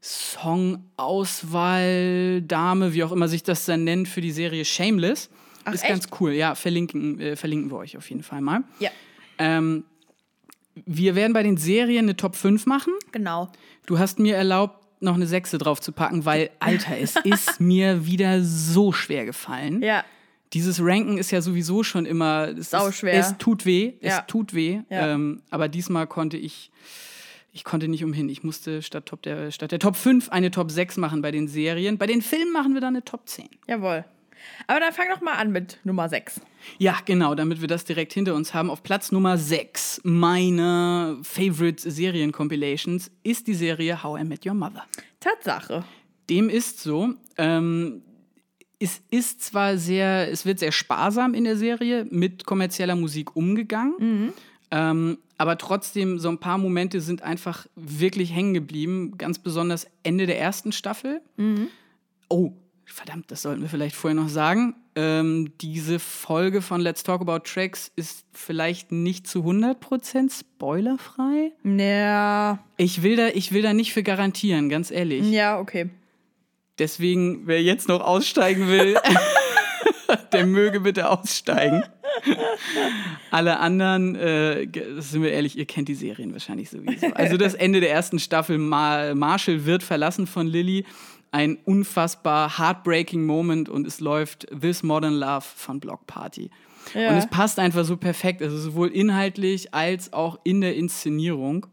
[0.00, 5.28] Songauswahl-Dame, wie auch immer sich das dann nennt, für die Serie Shameless.
[5.64, 5.90] Ach, Ist echt?
[5.90, 6.30] ganz cool.
[6.32, 8.62] Ja, verlinken, äh, verlinken wir euch auf jeden Fall mal.
[8.78, 8.90] Ja.
[9.38, 9.82] Ähm,
[10.86, 12.92] wir werden bei den Serien eine Top 5 machen.
[13.12, 13.50] Genau.
[13.86, 18.06] Du hast mir erlaubt, noch eine Sechse drauf zu packen, weil, Alter, es ist mir
[18.06, 19.82] wieder so schwer gefallen.
[19.82, 20.04] Ja.
[20.52, 22.48] Dieses Ranken ist ja sowieso schon immer.
[22.56, 23.14] Es Sau schwer.
[23.14, 23.94] Es tut weh.
[24.00, 24.18] Ja.
[24.18, 24.80] Es tut weh.
[24.88, 25.12] Ja.
[25.12, 26.70] Ähm, aber diesmal konnte ich.
[27.52, 28.28] Ich konnte nicht umhin.
[28.28, 31.46] Ich musste statt, Top der, statt der Top 5 eine Top 6 machen bei den
[31.46, 31.98] Serien.
[31.98, 33.48] Bei den Filmen machen wir dann eine Top 10.
[33.68, 34.04] Jawohl.
[34.66, 36.40] Aber dann fang doch mal an mit Nummer 6.
[36.78, 38.70] Ja, genau, damit wir das direkt hinter uns haben.
[38.70, 44.84] Auf Platz Nummer 6 meiner Favorite Serien-Compilations ist die Serie How I Met Your Mother.
[45.20, 45.84] Tatsache.
[46.30, 47.14] Dem ist so.
[47.36, 48.02] Ähm,
[48.78, 53.94] es ist zwar sehr, es wird sehr sparsam in der Serie mit kommerzieller Musik umgegangen,
[53.98, 54.32] Mhm.
[54.70, 59.16] ähm, aber trotzdem so ein paar Momente sind einfach wirklich hängen geblieben.
[59.18, 61.20] Ganz besonders Ende der ersten Staffel.
[61.36, 61.68] Mhm.
[62.28, 62.52] Oh,
[62.92, 64.74] verdammt, das sollten wir vielleicht vorher noch sagen.
[64.96, 71.52] Ähm, diese Folge von Let's Talk About Tracks ist vielleicht nicht zu 100% spoilerfrei.
[71.64, 75.28] Ja, Ich will, da, ich will da nicht für garantieren, ganz ehrlich.
[75.30, 75.90] ja, okay.
[76.78, 78.96] Deswegen, wer jetzt noch aussteigen will,
[80.32, 81.84] der möge bitte aussteigen.
[83.30, 84.66] Alle anderen, äh,
[84.98, 87.06] sind wir ehrlich, ihr kennt die Serien wahrscheinlich sowieso.
[87.14, 90.84] Also das Ende der ersten Staffel, Ma Marshall wird verlassen von Lily.
[91.34, 96.48] Ein unfassbar heartbreaking Moment und es läuft This Modern Love von Block Party.
[96.94, 97.08] Ja.
[97.08, 101.66] Und es passt einfach so perfekt, also sowohl inhaltlich als auch in der Inszenierung.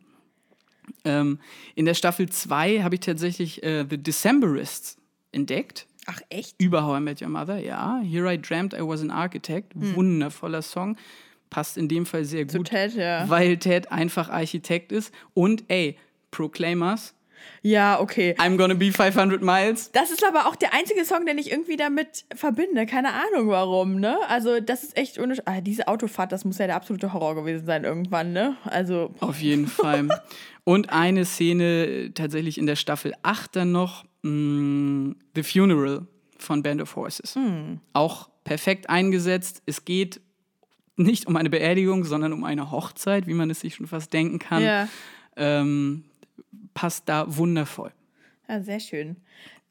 [1.06, 1.38] Ähm,
[1.76, 4.98] in der Staffel 2 habe ich tatsächlich äh, The Decemberists
[5.32, 5.86] entdeckt.
[6.08, 6.60] Ach, echt?
[6.60, 8.02] Über How I Met Your Mother, ja.
[8.04, 9.74] Here I Dreamt I Was an Architect.
[9.76, 10.98] Wundervoller Song.
[11.52, 13.30] Passt in dem Fall sehr Zu gut, Ted, ja.
[13.30, 15.14] weil Ted einfach Architekt ist.
[15.36, 15.98] Und ey,
[16.32, 17.14] Proclaimers,
[17.62, 18.36] Ja, okay.
[18.40, 19.92] I'm gonna be 500 miles.
[19.92, 22.86] Das ist aber auch der einzige Song, den ich irgendwie damit verbinde.
[22.86, 24.18] Keine Ahnung warum, ne?
[24.28, 25.36] Also, das ist echt ohne.
[25.46, 28.56] Ah, diese Autofahrt, das muss ja der absolute Horror gewesen sein irgendwann, ne?
[28.66, 30.08] Also, Auf jeden Fall.
[30.64, 36.06] Und eine Szene tatsächlich in der Staffel 8 dann noch, mh, The Funeral
[36.38, 37.38] von Band of Horses.
[37.94, 39.62] Auch perfekt eingesetzt.
[39.66, 40.22] Es geht
[40.98, 44.40] nicht um eine Beerdigung, sondern um eine Hochzeit, wie man es sich schon fast denken
[44.40, 44.64] kann.
[44.64, 44.88] ja.
[45.38, 46.04] Ähm,
[46.74, 47.92] passt da wundervoll.
[48.48, 49.18] Ja, sehr schön.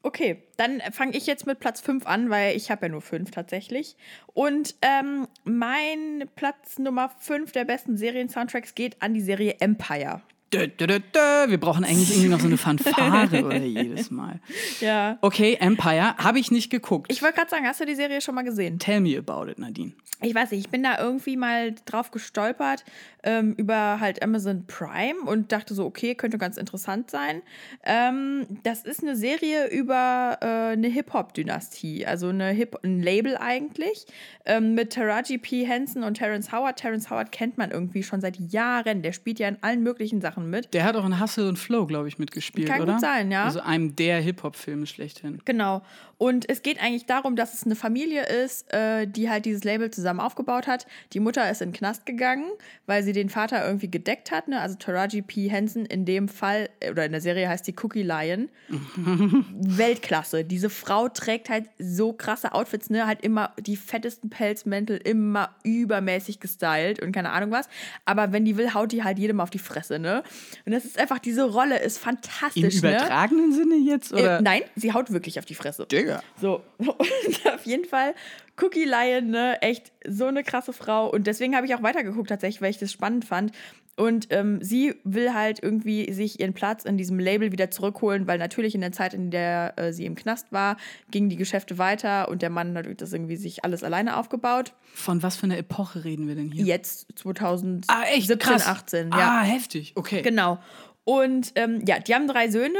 [0.03, 3.29] Okay, dann fange ich jetzt mit Platz 5 an, weil ich habe ja nur 5
[3.29, 3.95] tatsächlich.
[4.33, 10.21] Und ähm, mein Platz Nummer 5 der besten Serien-Soundtracks geht an die Serie Empire.
[10.53, 10.99] Dö, dö, dö.
[11.47, 14.41] Wir brauchen eigentlich irgendwie noch so eine Fanfare oder jedes Mal.
[14.81, 15.17] Ja.
[15.21, 17.11] Okay, Empire, habe ich nicht geguckt.
[17.11, 18.77] Ich wollte gerade sagen, hast du die Serie schon mal gesehen?
[18.77, 19.93] Tell me about it, Nadine.
[20.23, 22.85] Ich weiß nicht, ich bin da irgendwie mal drauf gestolpert
[23.23, 27.41] ähm, über halt Amazon Prime und dachte so, okay, könnte ganz interessant sein.
[27.83, 34.05] Ähm, das ist eine Serie über äh, eine Hip-Hop-Dynastie, also eine Hip ein Label eigentlich,
[34.45, 35.65] ähm, mit Taraji P.
[35.65, 36.77] Henson und Terrence Howard.
[36.77, 40.40] Terrence Howard kennt man irgendwie schon seit Jahren, der spielt ja in allen möglichen Sachen
[40.49, 40.73] mit.
[40.73, 42.99] Der hat auch in Hustle und Flow, glaube ich, mitgespielt, Kann gut oder?
[42.99, 43.43] sein, ja.
[43.45, 45.41] Also einem der Hip-Hop-Filme schlechthin.
[45.45, 45.81] Genau.
[46.21, 49.89] Und es geht eigentlich darum, dass es eine Familie ist, äh, die halt dieses Label
[49.89, 50.85] zusammen aufgebaut hat.
[51.13, 52.45] Die Mutter ist in den Knast gegangen,
[52.85, 54.47] weil sie den Vater irgendwie gedeckt hat.
[54.47, 54.61] Ne?
[54.61, 55.49] Also Taraji P.
[55.49, 58.49] Henson in dem Fall, äh, oder in der Serie heißt die Cookie Lion.
[58.69, 60.43] Weltklasse.
[60.43, 63.07] Diese Frau trägt halt so krasse Outfits, ne?
[63.07, 67.67] Halt immer die fettesten Pelzmäntel, immer übermäßig gestylt und keine Ahnung was.
[68.05, 70.21] Aber wenn die will, haut die halt jedem auf die Fresse, ne?
[70.67, 72.91] Und das ist einfach, diese Rolle ist Im fantastisch, ne?
[72.91, 74.13] übertragenen Sinne jetzt?
[74.13, 74.37] Oder?
[74.37, 75.87] Äh, nein, sie haut wirklich auf die Fresse.
[75.87, 76.10] Digga.
[76.39, 78.13] So, und auf jeden Fall
[78.61, 81.09] Cookie Lion, ne, echt so eine krasse Frau.
[81.09, 83.51] Und deswegen habe ich auch weitergeguckt tatsächlich, weil ich das spannend fand.
[83.97, 88.37] Und ähm, sie will halt irgendwie sich ihren Platz in diesem Label wieder zurückholen, weil
[88.39, 90.77] natürlich in der Zeit, in der äh, sie im Knast war,
[91.11, 94.73] gingen die Geschäfte weiter und der Mann hat das irgendwie sich alles alleine aufgebaut.
[94.93, 96.63] Von was für einer Epoche reden wir denn hier?
[96.65, 98.39] Jetzt 2017, Ah, echt?
[98.39, 98.65] Krass.
[98.65, 99.41] 18, ja.
[99.41, 99.91] Ah, heftig.
[99.95, 100.21] Okay.
[100.21, 100.57] Genau.
[101.03, 102.79] Und ähm, ja, die haben drei Söhne,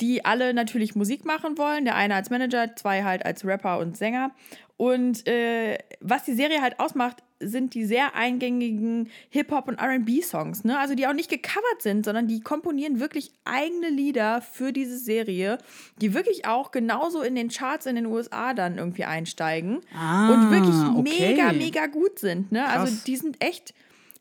[0.00, 1.84] die alle natürlich Musik machen wollen.
[1.84, 4.32] Der eine als Manager, zwei halt als Rapper und Sänger.
[4.76, 10.64] Und äh, was die Serie halt ausmacht, sind die sehr eingängigen Hip-Hop- und RB-Songs.
[10.64, 10.78] Ne?
[10.78, 15.58] Also die auch nicht gecovert sind, sondern die komponieren wirklich eigene Lieder für diese Serie,
[16.00, 19.80] die wirklich auch genauso in den Charts in den USA dann irgendwie einsteigen.
[19.96, 21.28] Ah, und wirklich okay.
[21.28, 22.52] mega, mega gut sind.
[22.52, 22.66] Ne?
[22.66, 23.74] Also die sind echt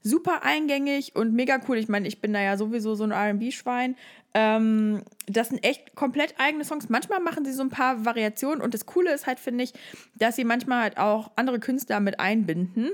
[0.07, 1.77] super eingängig und mega cool.
[1.77, 3.95] Ich meine, ich bin da ja sowieso so ein RB-Schwein.
[4.33, 6.89] Ähm, das sind echt komplett eigene Songs.
[6.89, 9.73] Manchmal machen sie so ein paar Variationen und das Coole ist halt, finde ich,
[10.15, 12.91] dass sie manchmal halt auch andere Künstler mit einbinden.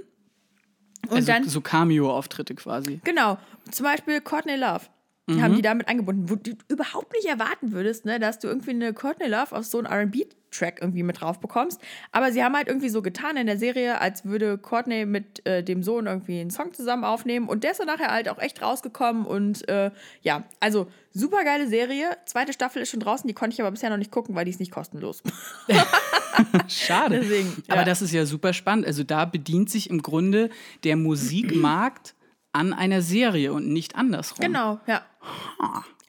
[1.10, 3.02] Und also dann, so Cameo-Auftritte quasi.
[3.04, 3.38] genau,
[3.72, 4.84] zum Beispiel Courtney Love.
[5.30, 8.94] Haben die damit eingebunden, wo du überhaupt nicht erwarten würdest, ne, dass du irgendwie eine
[8.94, 11.80] Courtney Love auf so einen RB-Track irgendwie mit drauf bekommst.
[12.12, 15.64] Aber sie haben halt irgendwie so getan in der Serie, als würde Courtney mit äh,
[15.64, 17.48] dem Sohn irgendwie einen Song zusammen aufnehmen.
[17.48, 19.26] Und der ist dann nachher halt auch echt rausgekommen.
[19.26, 19.92] Und äh,
[20.24, 22.18] ja, also super geile Serie.
[22.26, 24.52] Zweite Staffel ist schon draußen, die konnte ich aber bisher noch nicht gucken, weil die
[24.52, 25.24] ist nicht kostenlos.
[26.68, 27.22] Schade.
[27.22, 27.86] Deswegen, Aber ja.
[27.86, 28.86] das ist ja super spannend.
[28.86, 30.50] Also da bedient sich im Grunde
[30.84, 32.14] der Musikmarkt
[32.54, 34.46] an einer Serie und nicht andersrum.
[34.46, 35.04] genau, ja.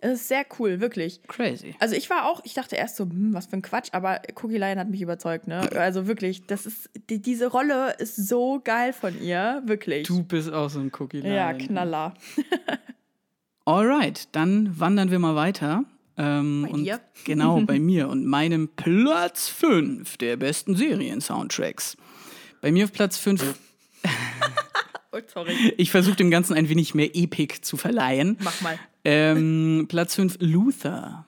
[0.00, 1.22] Es ist sehr cool, wirklich.
[1.28, 1.74] Crazy.
[1.78, 4.58] Also ich war auch, ich dachte erst so, hm, was für ein Quatsch, aber Cookie
[4.58, 5.66] Lion hat mich überzeugt, ne?
[5.76, 10.06] Also wirklich, das ist, die, diese Rolle ist so geil von ihr, wirklich.
[10.06, 12.12] Du bist auch so ein Cookie ja, Knaller.
[13.64, 15.84] Alright, dann wandern wir mal weiter.
[16.18, 17.00] Ähm, Bei und dir?
[17.24, 21.96] Genau, bei mir und meinem Platz 5 der besten Serien-Soundtracks.
[22.60, 23.58] Bei mir auf Platz 5,
[25.14, 25.74] Oh, sorry.
[25.76, 28.36] ich versuche dem Ganzen ein wenig mehr Epic zu verleihen.
[28.42, 28.78] Mach mal.
[29.04, 31.26] Ähm, Platz 5, Luther.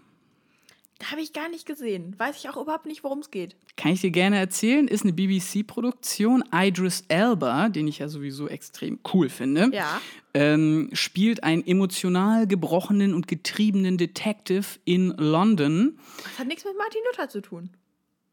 [1.11, 2.15] Habe ich gar nicht gesehen.
[2.19, 3.55] Weiß ich auch überhaupt nicht, worum es geht.
[3.77, 6.43] Kann ich dir gerne erzählen, ist eine BBC-Produktion.
[6.55, 10.01] Idris Elba, den ich ja sowieso extrem cool finde, Ja.
[10.33, 15.99] ähm, spielt einen emotional gebrochenen und getriebenen Detective in London.
[16.25, 17.69] Das hat nichts mit Martin Luther zu tun.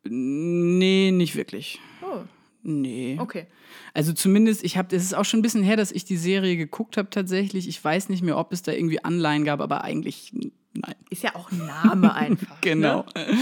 [0.05, 1.79] Nee, nicht wirklich.
[2.01, 2.21] Oh,
[2.63, 3.17] Nee.
[3.19, 3.47] okay.
[3.93, 6.55] Also zumindest, ich habe, es ist auch schon ein bisschen her, dass ich die Serie
[6.55, 7.67] geguckt habe tatsächlich.
[7.67, 10.31] Ich weiß nicht mehr, ob es da irgendwie Anleihen gab, aber eigentlich
[10.73, 10.95] nein.
[11.09, 12.61] Ist ja auch ein Name einfach.
[12.61, 13.05] Genau.
[13.15, 13.37] Ne?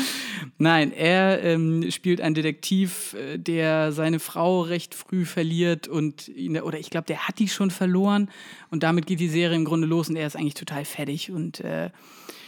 [0.57, 6.59] Nein, er ähm, spielt einen Detektiv, äh, der seine Frau recht früh verliert und ihn,
[6.59, 8.29] oder ich glaube, der hat die schon verloren
[8.69, 11.59] und damit geht die Serie im Grunde los und er ist eigentlich total fertig und
[11.61, 11.91] äh,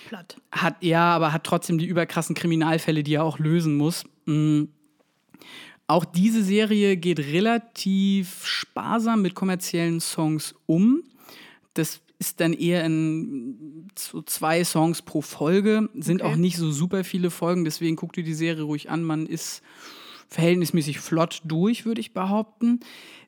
[0.08, 0.38] Platt.
[0.52, 4.06] hat, ja, aber hat trotzdem die überkrassen Kriminalfälle, die er auch lösen muss.
[4.26, 4.64] Mm.
[5.88, 11.04] Auch diese Serie geht relativ sparsam mit kommerziellen Songs um.
[11.74, 16.32] Das ist dann eher in so zwei Songs pro Folge, sind Okay.
[16.32, 19.04] auch nicht so super viele Folgen, deswegen guckt ihr die Serie ruhig an.
[19.04, 19.62] Man ist
[20.30, 22.80] verhältnismäßig flott durch, würde ich behaupten.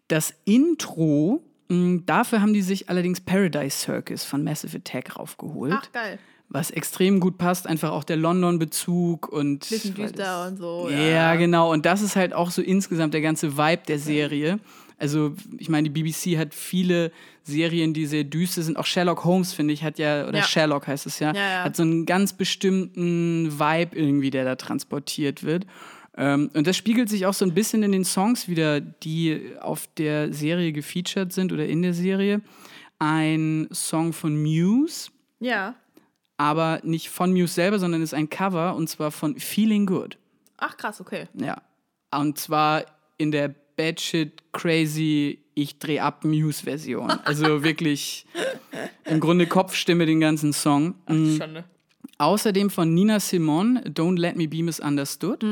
[0.07, 5.91] Das Intro, mh, dafür haben die sich allerdings Paradise Circus von Massive Attack raufgeholt Ach,
[5.91, 6.19] geil.
[6.49, 9.67] Was extrem gut passt, einfach auch der London-Bezug und.
[9.69, 10.89] Bisschen düster und so.
[10.89, 11.71] Ja, genau.
[11.71, 14.59] Und das ist halt auch so insgesamt der ganze Vibe der Serie.
[14.97, 17.11] Also, ich meine, die BBC hat viele
[17.43, 18.77] Serien, die sehr düster sind.
[18.77, 20.43] Auch Sherlock Holmes, finde ich, hat ja, oder Ja.
[20.43, 21.63] Sherlock heißt es ja, Ja, ja.
[21.65, 25.65] hat so einen ganz bestimmten Vibe irgendwie, der da transportiert wird.
[26.17, 29.87] Ähm, und das spiegelt sich auch so ein bisschen in den Songs wieder, die auf
[29.97, 32.39] der Serie gefeatured sind oder in der Serie.
[32.99, 35.09] Ein Song von Muse,
[35.41, 35.75] Ja.
[36.37, 40.17] Aber nicht von Muse selber, sondern ist ein Cover und zwar von Feeling Good.
[40.57, 41.27] Ach, krass, okay.
[41.33, 41.61] Ja.
[42.11, 42.85] Und zwar
[43.17, 47.09] in der Batshit Crazy Ich dreh ab Muse Version.
[47.09, 48.25] Also wirklich
[49.05, 50.95] im Grunde Kopfstimme den ganzen Song.
[51.07, 51.37] Mhm.
[51.37, 51.65] Schande.
[52.17, 55.43] Außerdem von Nina Simone, Don't Let Me Be Misunderstood.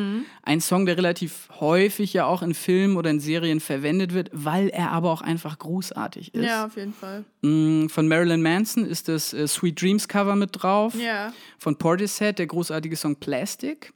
[0.43, 4.69] Ein Song, der relativ häufig ja auch in Filmen oder in Serien verwendet wird, weil
[4.69, 6.45] er aber auch einfach großartig ist.
[6.45, 7.25] Ja, auf jeden Fall.
[7.41, 10.95] Mm, Von Marilyn Manson ist das äh, Sweet Dreams Cover mit drauf.
[10.95, 11.33] Ja.
[11.57, 13.91] Von Portishead der großartige Song Plastic.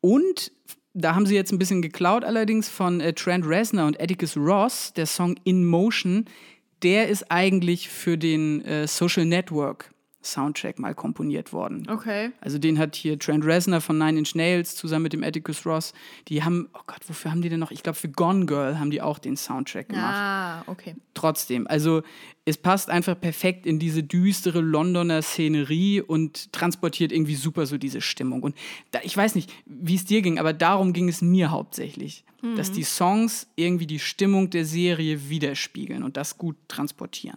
[0.00, 0.52] Und
[0.94, 4.94] da haben sie jetzt ein bisschen geklaut, allerdings von äh, Trent Reznor und Atticus Ross,
[4.94, 6.24] der Song In Motion.
[6.82, 9.89] Der ist eigentlich für den äh, Social Network
[10.22, 11.88] Soundtrack mal komponiert worden.
[11.88, 12.30] Okay.
[12.40, 15.94] Also den hat hier Trent Reznor von Nine Inch Nails zusammen mit dem Atticus Ross.
[16.28, 17.70] Die haben, oh Gott, wofür haben die denn noch?
[17.70, 20.94] Ich glaube, für Gone Girl haben die auch den Soundtrack gemacht Ah, okay.
[21.14, 21.66] trotzdem.
[21.66, 22.02] Also
[22.44, 28.00] es passt einfach perfekt in diese düstere Londoner Szenerie und transportiert irgendwie super so diese
[28.00, 28.42] Stimmung.
[28.42, 28.54] Und
[28.90, 32.24] da, ich weiß nicht, wie es dir ging, aber darum ging es mir hauptsächlich,
[32.56, 37.36] dass die Songs irgendwie die Stimmung der Serie widerspiegeln und das gut transportieren.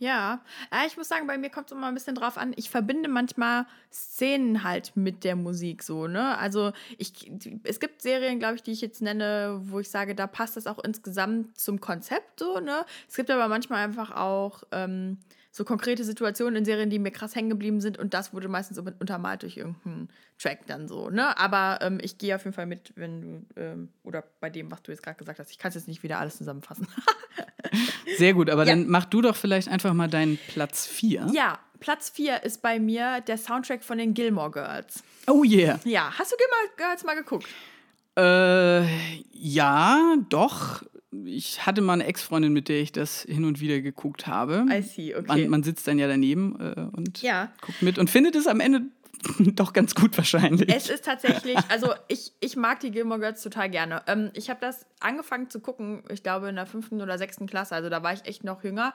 [0.00, 0.40] Ja,
[0.72, 2.54] ja ich muss sagen, bei mir kommt es immer ein bisschen drauf an.
[2.56, 6.38] Ich verbinde manchmal Szenen halt mit der Musik so, ne?
[6.38, 7.30] Also ich,
[7.64, 10.66] es gibt Serien, glaube ich, die ich jetzt nenne, wo ich sage, da passt das
[10.66, 12.86] auch insgesamt zum Konzept so, ne?
[13.08, 15.18] Es gibt aber manchmal einfach auch ähm,
[15.52, 18.76] so konkrete Situationen in Serien, die mir krass hängen geblieben sind und das wurde meistens
[18.76, 20.08] so mit- untermalt durch irgendeinen
[20.38, 21.36] Track dann so, ne?
[21.38, 24.82] Aber ähm, ich gehe auf jeden Fall mit, wenn du, ähm, oder bei dem, was
[24.82, 26.86] du jetzt gerade gesagt hast, ich kann es jetzt nicht wieder alles zusammenfassen.
[28.16, 28.74] Sehr gut, aber Ja.
[28.74, 31.28] dann mach du doch vielleicht einfach mal deinen Platz 4.
[31.32, 35.02] Ja, Platz 4 ist bei mir der Soundtrack von den Gilmore Girls.
[35.26, 35.80] Oh yeah.
[35.84, 37.46] Ja, hast du Gilmore Girls mal geguckt?
[38.16, 38.84] Äh,
[39.32, 40.82] ja, doch.
[41.12, 44.64] Ich hatte mal eine Ex-Freundin, mit der ich das hin und wieder geguckt habe.
[44.70, 45.26] I see, okay.
[45.26, 47.52] Man, man sitzt dann ja daneben äh, und Ja.
[47.60, 48.82] guckt mit und findet es am Ende
[49.38, 50.74] doch ganz gut wahrscheinlich.
[50.74, 54.02] Es ist tatsächlich, also ich, ich mag die Gilmore Girls total gerne.
[54.06, 57.74] Ähm, ich habe das angefangen zu gucken, ich glaube in der fünften oder sechsten Klasse,
[57.74, 58.94] also da war ich echt noch jünger.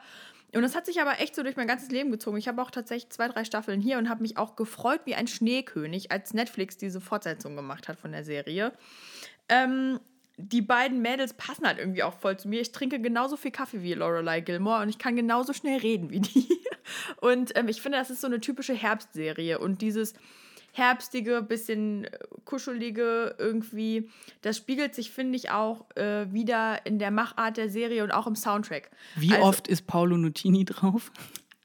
[0.53, 2.37] Und das hat sich aber echt so durch mein ganzes Leben gezogen.
[2.37, 5.27] Ich habe auch tatsächlich zwei, drei Staffeln hier und habe mich auch gefreut wie ein
[5.27, 8.71] Schneekönig, als Netflix diese Fortsetzung gemacht hat von der Serie.
[9.49, 9.99] Ähm,
[10.37, 12.59] die beiden Mädels passen halt irgendwie auch voll zu mir.
[12.61, 16.19] Ich trinke genauso viel Kaffee wie Lorelei Gilmore und ich kann genauso schnell reden wie
[16.19, 16.47] die.
[17.21, 19.57] Und ähm, ich finde, das ist so eine typische Herbstserie.
[19.57, 20.13] Und dieses
[20.73, 22.09] herbstige, bisschen äh,
[22.43, 24.09] kuschelige irgendwie,
[24.41, 28.27] das spiegelt sich, finde ich, auch äh, wieder in der Machart der Serie und auch
[28.27, 28.91] im Soundtrack.
[29.15, 31.11] Wie Also- oft ist Paolo Nutini drauf?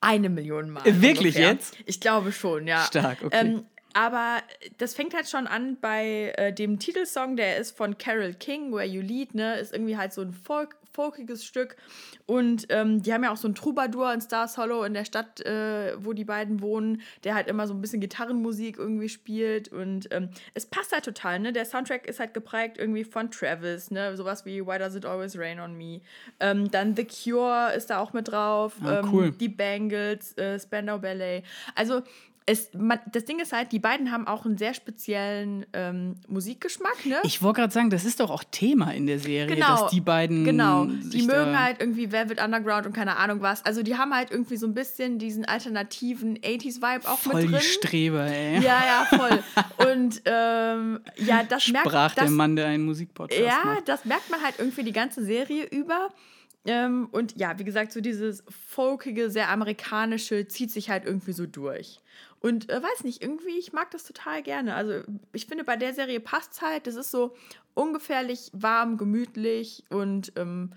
[0.00, 0.82] Eine Million Mal.
[0.84, 1.50] Wirklich ungefähr.
[1.50, 1.76] jetzt?
[1.84, 2.82] Ich glaube schon, ja.
[2.84, 3.36] Stark, okay.
[3.38, 4.38] Ähm, Aber
[4.78, 8.84] das fängt halt schon an bei äh, dem Titelsong, der ist von Carol King, Where
[8.84, 9.58] You Lead, ne?
[9.58, 11.76] Ist irgendwie halt so ein Folk, folkiges Stück.
[12.26, 15.40] Und ähm, die haben ja auch so einen Troubadour in Stars Hollow in der Stadt,
[15.40, 19.72] äh, wo die beiden wohnen, der halt immer so ein bisschen Gitarrenmusik irgendwie spielt.
[19.72, 21.52] Und ähm, es passt halt total, ne?
[21.52, 24.16] Der Soundtrack ist halt geprägt irgendwie von Travis, ne?
[24.16, 26.00] Sowas wie Why Does It Always Rain on Me?
[26.38, 28.74] Ähm, dann The Cure ist da auch mit drauf.
[28.84, 29.26] Ah, cool.
[29.26, 31.42] Ähm, die Bangles, äh, Spandau Ballet.
[31.74, 32.02] Also
[32.50, 37.06] es, man, das Ding ist halt, die beiden haben auch einen sehr speziellen ähm, Musikgeschmack,
[37.06, 37.18] ne?
[37.22, 40.00] Ich wollte gerade sagen, das ist doch auch Thema in der Serie, Genau, dass die
[40.00, 40.44] beiden.
[40.44, 43.64] Genau, die mögen halt irgendwie Velvet Underground und keine Ahnung was.
[43.64, 47.48] Also die haben halt irgendwie so ein bisschen diesen alternativen 80s-Vibe auch voll mit die
[47.52, 47.60] drin.
[47.60, 48.54] Streber, ey.
[48.60, 49.44] Ja, ja, voll.
[49.92, 53.88] Und ähm, ja, das merkt Sprach der Mann, der einen Musikpodcast Ja, macht.
[53.88, 56.08] das merkt man halt irgendwie die ganze Serie über.
[56.66, 61.46] Ähm, und ja, wie gesagt, so dieses folkige, sehr amerikanische zieht sich halt irgendwie so
[61.46, 62.00] durch.
[62.40, 64.74] Und äh, weiß nicht, irgendwie, ich mag das total gerne.
[64.74, 66.86] Also ich finde, bei der Serie passt halt.
[66.86, 67.34] Das ist so
[67.74, 70.72] ungefährlich warm, gemütlich und ähm,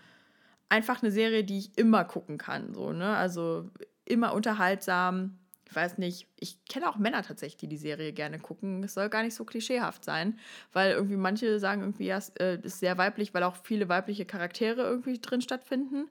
[0.69, 2.73] einfach eine Serie, die ich immer gucken kann.
[2.73, 3.15] So, ne?
[3.15, 3.69] Also
[4.05, 5.39] immer unterhaltsam.
[5.69, 8.83] Ich weiß nicht, ich kenne auch Männer tatsächlich, die die Serie gerne gucken.
[8.83, 10.37] Es soll gar nicht so klischeehaft sein,
[10.71, 14.25] weil irgendwie manche sagen irgendwie, ja, es äh, ist sehr weiblich, weil auch viele weibliche
[14.25, 16.09] Charaktere irgendwie drin stattfinden.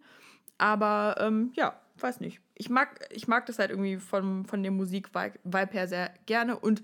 [0.59, 2.41] Aber ähm, ja, weiß nicht.
[2.63, 6.81] Ich mag, ich mag das halt irgendwie von, von der Musik-Vibe her sehr gerne und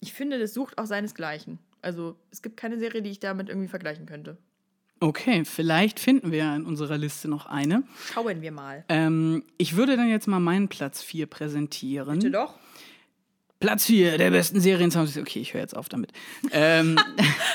[0.00, 1.60] ich finde, das sucht auch seinesgleichen.
[1.80, 4.36] Also es gibt keine Serie, die ich damit irgendwie vergleichen könnte.
[4.98, 7.84] Okay, vielleicht finden wir in unserer Liste noch eine.
[8.12, 8.84] Schauen wir mal.
[8.88, 12.18] Ähm, ich würde dann jetzt mal meinen Platz 4 präsentieren.
[12.18, 12.58] Bitte doch.
[13.60, 15.16] Platz 4 der besten Seriensounds.
[15.16, 16.10] Okay, ich höre jetzt auf damit.
[16.50, 16.98] ähm,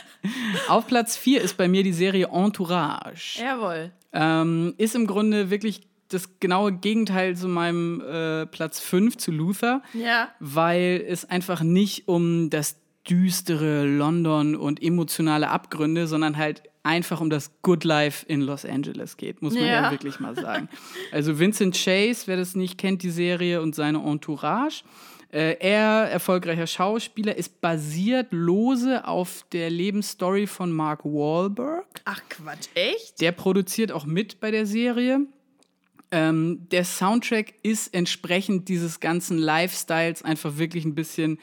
[0.69, 3.41] auf Platz 4 ist bei mir die Serie Entourage.
[3.41, 3.91] Jawohl.
[4.13, 9.81] Ähm, ist im Grunde wirklich das genaue Gegenteil zu meinem äh, Platz 5 zu Luther,
[9.93, 10.29] Ja.
[10.39, 12.77] weil es einfach nicht um das
[13.09, 19.17] düstere London und emotionale Abgründe, sondern halt einfach um das Good Life in Los Angeles
[19.17, 19.91] geht, muss man ja, Ja.
[19.91, 20.69] wirklich mal sagen.
[21.11, 24.83] Also Vincent Chase, wer das nicht kennt, die Serie und seine Entourage.
[25.29, 31.85] Äh, er, erfolgreicher Schauspieler, ist basiert lose auf der Lebensstory von Mark Wahlberg.
[32.05, 33.19] Ach Quatsch, echt?
[33.19, 35.19] Der produziert auch mit bei der Serie.
[36.11, 41.39] Ähm, der Soundtrack ist entsprechend dieses ganzen Lifestyles einfach wirklich ein bisschen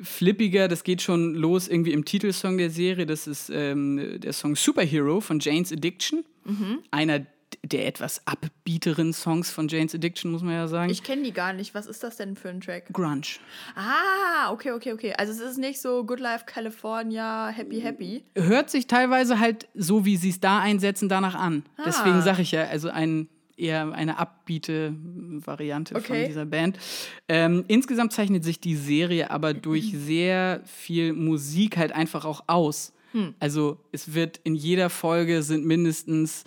[0.00, 0.68] flippiger.
[0.68, 3.06] Das geht schon los irgendwie im Titelsong der Serie.
[3.06, 6.24] Das ist ähm, der Song Superhero von Jane's Addiction.
[6.90, 7.24] Einer
[7.62, 10.90] der etwas upbeateren Songs von Jane's Addiction, muss man ja sagen.
[10.90, 11.74] Ich kenne die gar nicht.
[11.74, 12.92] Was ist das denn für ein Track?
[12.92, 13.22] Grunge.
[13.74, 15.14] Ah, okay, okay, okay.
[15.16, 18.24] Also es ist nicht so Good Life California, Happy Happy.
[18.34, 21.64] hört sich teilweise halt so, wie sie es da einsetzen, danach an.
[21.86, 24.94] Deswegen sage ich ja, also ein eher eine abbiete
[25.44, 26.04] Variante Okay.
[26.06, 26.78] von dieser Band.
[27.28, 32.92] Ähm, insgesamt zeichnet sich die Serie aber durch sehr viel Musik halt einfach auch aus.
[33.12, 33.34] Hm.
[33.38, 36.44] Also es wird in jeder Folge sind mindestens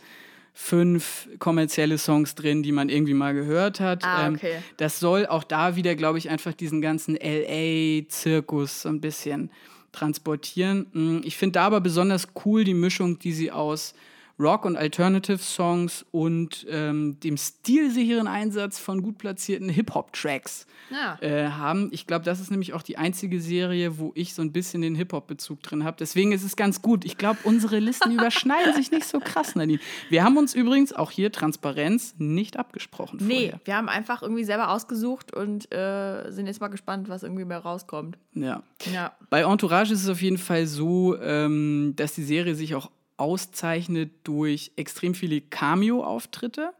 [0.53, 4.03] fünf kommerzielle Songs drin, die man irgendwie mal gehört hat.
[4.03, 4.55] Ähm, Ah, okay.
[4.77, 9.51] das soll auch da wieder, glaube ich, einfach diesen ganzen LA-Zirkus so ein bisschen
[9.91, 10.87] transportieren.
[10.93, 13.93] Mm, Ich finde da aber besonders cool die Mischung, die sie aus
[14.39, 21.17] Rock- und Alternative-Songs und ähm, dem stilsicheren Einsatz von gut platzierten Hip-Hop-Tracks Ja.
[21.21, 21.89] äh, haben.
[21.91, 24.93] Ich glaube, das ist nämlich auch die einzige Serie, wo ich so ein bisschen den
[24.95, 25.97] Hip-Hop-Bezug drin habe.
[25.99, 27.03] Deswegen ist es ganz gut.
[27.03, 29.79] Ich glaube, unsere Listen überschneiden sich nicht so krass, Nadine.
[30.09, 33.19] Wir haben uns übrigens auch hier Transparenz nicht abgesprochen.
[33.21, 33.59] Nee, vorher.
[33.65, 37.59] wir haben einfach irgendwie selber ausgesucht und äh, sind jetzt mal gespannt, was irgendwie mehr
[37.59, 38.17] rauskommt.
[38.35, 38.61] Ja.
[38.93, 39.13] Ja.
[39.31, 44.11] Bei Entourage ist es auf jeden Fall so, ähm, dass die Serie sich auch auszeichnet
[44.23, 46.71] durch extrem viele Cameo-Auftritte.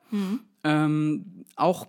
[0.64, 1.88] Ähm, auch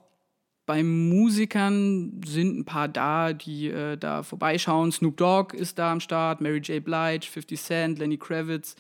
[0.66, 4.92] bei Musikern sind ein paar da, die äh, da vorbeischauen.
[4.92, 6.84] Snoop Dogg ist da am Start, Mary J.
[6.84, 8.76] Blige, 50 Cent, Lenny Kravitz.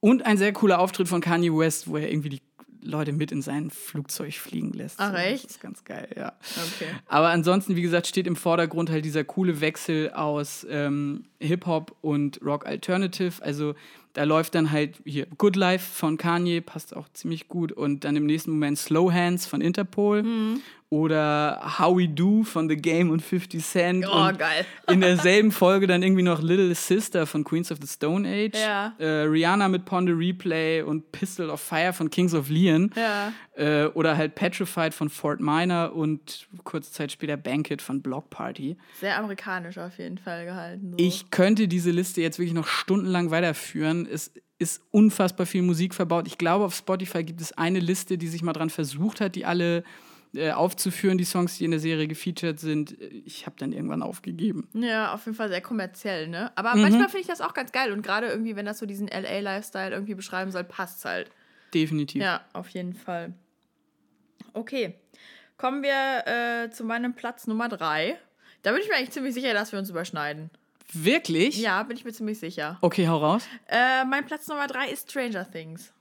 [0.00, 2.42] Und ein sehr cooler Auftritt von Kanye West, wo er irgendwie die
[2.82, 4.98] Leute mit in sein Flugzeug fliegen lässt.
[4.98, 5.44] Ach, So, echt?
[5.44, 6.32] Das ist ganz geil, ja.
[6.56, 6.90] Okay.
[7.06, 12.40] Aber ansonsten, wie gesagt, steht im Vordergrund halt dieser coole Wechsel aus ähm, Hip-Hop und
[12.44, 13.42] Rock Alternative.
[13.42, 13.74] Also
[14.14, 17.72] da läuft dann halt hier Good Life von Kanye, passt auch ziemlich gut.
[17.72, 20.22] Und dann im nächsten Moment Slow Hands von Interpol.
[20.22, 20.60] Mhm.
[20.90, 24.06] Oder How We Do von The Game und 50 Cent.
[24.08, 24.64] Oh, und geil.
[24.90, 28.58] In derselben Folge dann irgendwie noch Little Sister von Queens of the Stone Age.
[28.58, 28.94] Ja.
[28.98, 32.90] Äh, Rihanna mit Pond the Replay und Pistol of Fire von Kings of Leon.
[32.96, 33.34] Ja.
[33.54, 38.78] Äh, oder halt Petrified von Fort Minor und kurze Zeit später Banquet von Block Party.
[38.98, 40.92] Sehr amerikanisch auf jeden Fall gehalten.
[40.92, 41.04] So.
[41.04, 44.08] Ich könnte diese Liste jetzt wirklich noch stundenlang weiterführen.
[44.10, 46.26] Es ist unfassbar viel Musik verbaut.
[46.26, 49.44] Ich glaube, auf Spotify gibt es eine Liste, die sich mal dran versucht hat, die
[49.44, 49.84] alle
[50.34, 53.00] äh, aufzuführen, die Songs, die in der Serie gefeatured sind.
[53.00, 54.68] Ich habe dann irgendwann aufgegeben.
[54.74, 56.52] Ja, auf jeden Fall sehr kommerziell, ne?
[56.54, 56.82] Aber mhm.
[56.82, 59.90] manchmal finde ich das auch ganz geil und gerade irgendwie, wenn das so diesen LA-Lifestyle
[59.90, 61.30] irgendwie beschreiben soll, passt es halt.
[61.72, 62.22] Definitiv.
[62.22, 63.32] Ja, auf jeden Fall.
[64.52, 64.94] Okay.
[65.56, 68.16] Kommen wir äh, zu meinem Platz Nummer drei.
[68.62, 70.50] Da bin ich mir eigentlich ziemlich sicher, dass wir uns überschneiden.
[70.92, 71.58] Wirklich?
[71.58, 72.78] Ja, bin ich mir ziemlich sicher.
[72.80, 73.46] Okay, hau raus.
[73.68, 75.92] Äh, mein Platz Nummer drei ist Stranger Things.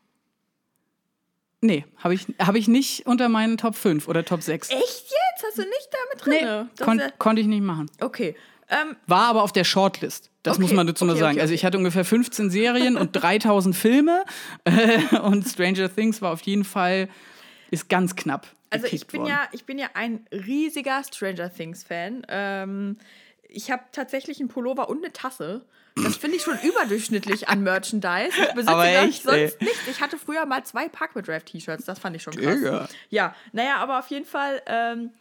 [1.61, 4.69] Nee, habe ich, hab ich nicht unter meinen Top 5 oder Top 6.
[4.69, 5.45] Echt jetzt?
[5.45, 6.67] Hast du nicht damit drin?
[6.77, 7.89] Nee, kon ja konnte ich nicht machen.
[7.99, 8.35] Okay.
[8.69, 10.29] Ähm, War aber auf der Shortlist.
[10.43, 11.33] Das okay, muss man dazu okay, mal sagen.
[11.33, 14.23] Okay, also ich hatte ungefähr 15 Serien und 3000 Filme
[15.23, 17.09] und Stranger Things war auf jeden Fall,
[17.71, 18.47] ist ganz knapp.
[18.69, 22.23] Also ich bin, ja, ich bin ja ein riesiger Stranger Things-Fan.
[22.27, 22.97] Ähm,
[23.49, 25.65] ich habe tatsächlich einen Pullover und eine Tasse.
[25.95, 28.29] Das finde ich schon überdurchschnittlich an Merchandise.
[28.29, 29.87] Ich besitze aber echt, sonst nicht.
[29.89, 31.85] Ich hatte früher mal zwei Parkway Drive T-Shirts.
[31.85, 32.55] Das fand ich schon krass.
[32.55, 32.87] Digga.
[33.09, 34.61] Ja, naja, aber auf jeden Fall.
[34.67, 35.11] Ähm,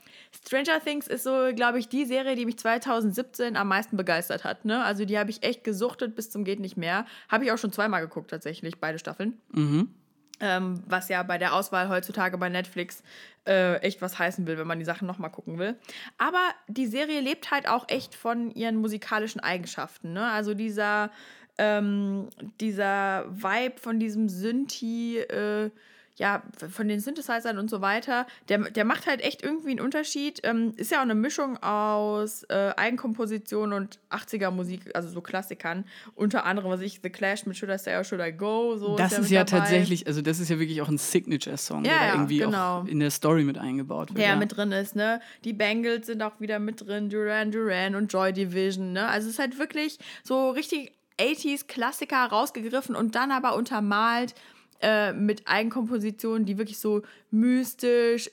[0.44, 4.64] Stranger Things ist so, glaube ich, die Serie, die mich 2017 am meisten begeistert hat.
[4.64, 4.84] Ne?
[4.84, 7.06] Also die habe ich echt gesuchtet bis zum geht nicht mehr.
[7.28, 9.40] Habe ich auch schon zweimal geguckt tatsächlich, beide Staffeln.
[9.52, 9.94] Mhm.
[10.38, 13.02] Ähm, was ja bei der Auswahl heutzutage bei Netflix
[13.46, 15.76] äh, echt was heißen will, wenn man die Sachen nochmal gucken will.
[16.18, 20.12] Aber die Serie lebt halt auch echt von ihren musikalischen Eigenschaften.
[20.12, 20.30] Ne?
[20.30, 21.10] Also dieser,
[21.56, 22.28] ähm,
[22.60, 25.70] dieser Vibe von diesem Synthi, äh,
[26.16, 30.40] ja, von den Synthesizern und so weiter, der, der macht halt echt irgendwie einen Unterschied.
[30.44, 35.84] Ähm, ist ja auch eine Mischung aus äh, Eigenkomposition und 80er Musik, also so Klassikern.
[36.14, 38.76] Unter anderem, was ich, The Clash mit Should I Stay or Should I Go?
[38.78, 41.84] So das ist ja, ist ja tatsächlich, also das ist ja wirklich auch ein Signature-Song,
[41.84, 42.80] ja, der ja, irgendwie genau.
[42.80, 44.18] auch in der Story mit eingebaut wird.
[44.18, 44.36] Der ja.
[44.36, 45.20] mit drin ist, ne?
[45.44, 49.06] Die Bangles sind auch wieder mit drin, Duran Duran und Joy Division, ne?
[49.08, 54.34] Also es ist halt wirklich so richtig 80s Klassiker rausgegriffen und dann aber untermalt
[54.80, 58.30] äh, mit Eigenkompositionen, die wirklich so mystisch,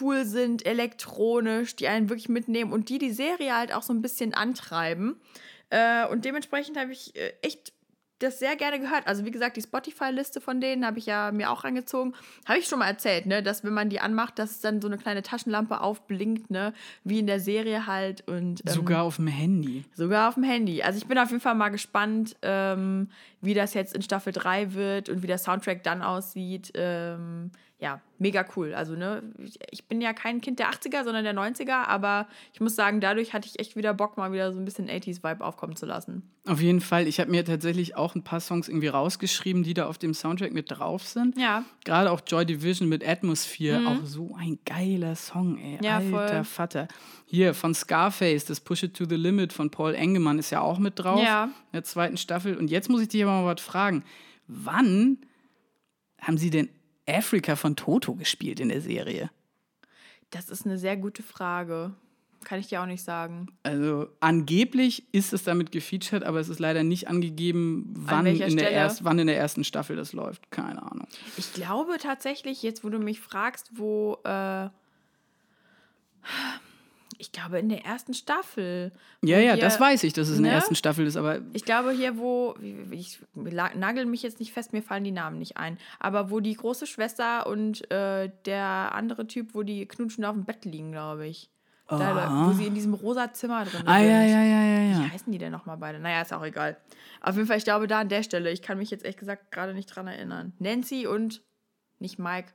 [0.00, 4.02] cool sind, elektronisch, die einen wirklich mitnehmen und die die Serie halt auch so ein
[4.02, 5.20] bisschen antreiben.
[5.70, 7.72] Äh, und dementsprechend habe ich äh, echt
[8.18, 9.06] das sehr gerne gehört.
[9.06, 12.14] Also wie gesagt, die Spotify-Liste von denen habe ich ja mir auch angezogen.
[12.46, 14.88] Habe ich schon mal erzählt, ne, dass wenn man die anmacht, dass es dann so
[14.88, 16.72] eine kleine Taschenlampe aufblinkt, ne,
[17.04, 19.84] wie in der Serie halt und ähm, sogar auf dem Handy.
[19.94, 20.82] Sogar auf dem Handy.
[20.82, 23.08] Also ich bin auf jeden Fall mal gespannt, ähm,
[23.40, 26.72] wie das jetzt in Staffel 3 wird und wie der Soundtrack dann aussieht.
[26.74, 27.50] Ähm,
[27.80, 28.74] ja, mega cool.
[28.74, 29.22] Also, ne,
[29.70, 33.34] ich bin ja kein Kind der 80er, sondern der 90er, aber ich muss sagen, dadurch
[33.34, 36.28] hatte ich echt wieder Bock, mal wieder so ein bisschen 80s-Vibe aufkommen zu lassen.
[36.48, 37.06] Auf jeden Fall.
[37.06, 40.52] Ich habe mir tatsächlich auch ein paar Songs irgendwie rausgeschrieben, die da auf dem Soundtrack
[40.52, 41.38] mit drauf sind.
[41.38, 41.64] Ja.
[41.84, 43.78] Gerade auch Joy Division mit Atmosphere.
[43.78, 43.86] Mhm.
[43.86, 45.78] Auch so ein geiler Song, ey.
[45.80, 46.44] Ja, Alter voll.
[46.44, 46.88] Vater.
[47.26, 50.80] Hier von Scarface, das Push It to the Limit von Paul Engemann ist ja auch
[50.80, 51.22] mit drauf.
[51.22, 51.44] Ja.
[51.44, 52.56] In der zweiten Staffel.
[52.56, 54.02] Und jetzt muss ich dich aber mal was fragen.
[54.48, 55.18] Wann
[56.20, 56.68] haben Sie denn
[57.08, 59.30] Africa von Toto gespielt in der Serie?
[60.30, 61.94] Das ist eine sehr gute Frage.
[62.44, 63.48] Kann ich dir auch nicht sagen.
[63.64, 68.70] Also angeblich ist es damit gefeatured, aber es ist leider nicht angegeben, wann, in der,
[68.70, 70.50] erst, wann in der ersten Staffel das läuft.
[70.50, 71.08] Keine Ahnung.
[71.36, 74.68] Ich glaube tatsächlich, jetzt wo du mich fragst, wo äh,
[77.18, 78.92] ich glaube, in der ersten Staffel.
[79.22, 80.58] Ja, ja, hier, das weiß ich, dass es in der ne?
[80.58, 81.40] ersten Staffel ist, aber.
[81.52, 82.54] Ich glaube, hier, wo.
[82.90, 85.78] Ich nagel mich jetzt nicht fest, mir fallen die Namen nicht ein.
[85.98, 90.44] Aber wo die große Schwester und äh, der andere Typ, wo die knutschen auf dem
[90.44, 91.50] Bett liegen, glaube ich.
[91.88, 93.88] Da, wo sie in diesem rosa Zimmer drin ah, sind.
[93.88, 94.98] Ah, ja, ja, ja, ja, ja.
[94.98, 95.98] Wie heißen die denn nochmal beide?
[95.98, 96.76] Naja, ist auch egal.
[97.22, 99.50] Auf jeden Fall, ich glaube, da an der Stelle, ich kann mich jetzt ehrlich gesagt
[99.50, 100.52] gerade nicht dran erinnern.
[100.58, 101.42] Nancy und
[101.98, 102.52] nicht Mike.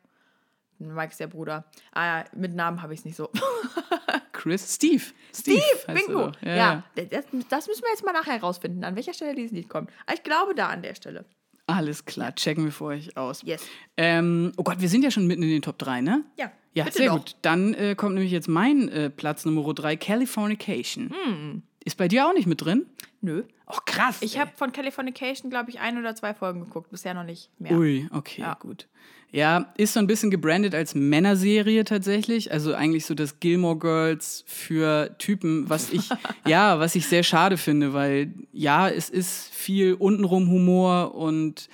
[0.78, 1.66] Mike ist der Bruder.
[1.93, 3.32] Ah, mit Namen habe ich es nicht so.
[4.44, 4.76] Chris?
[4.76, 5.02] Steve.
[5.34, 6.32] Steve, Steve Bingo.
[6.41, 6.84] Ja, ja.
[6.96, 9.89] Das, das, müssen wir jetzt mal nachher herausfinden, an welcher Stelle dieses Lied kommt.
[10.06, 11.24] Aber ich glaube da an der Stelle.
[11.66, 13.41] Alles klar, checken wir für euch aus.
[13.44, 13.64] Yes.
[13.96, 16.26] Ähm, oh Gott, wir sind ja schon mitten in den Top 3, ne?
[16.38, 16.52] Ja.
[16.74, 17.20] Ja, sehr doch.
[17.20, 17.38] gut.
[17.41, 21.12] Dann äh, kommt nämlich jetzt mein äh, Platz Nummer 3, Californication.
[21.12, 21.64] Hm.
[21.86, 22.86] Ist bei dir auch nicht mit drin?
[23.21, 23.43] Nö.
[23.65, 24.17] Ach, krass.
[24.21, 27.73] Ich habe von Californication, glaube ich, ein oder zwei Folgen geguckt, bisher noch nicht mehr.
[27.73, 28.53] Ui, okay, ja.
[28.55, 28.88] gut.
[29.31, 32.51] Ja, ist so ein bisschen gebrandet als Männerserie tatsächlich.
[32.51, 36.07] Also eigentlich so das Gilmore Girls für Typen, was ich,
[36.45, 41.67] ja, was ich sehr schade finde, weil ja, es ist viel untenrum Humor und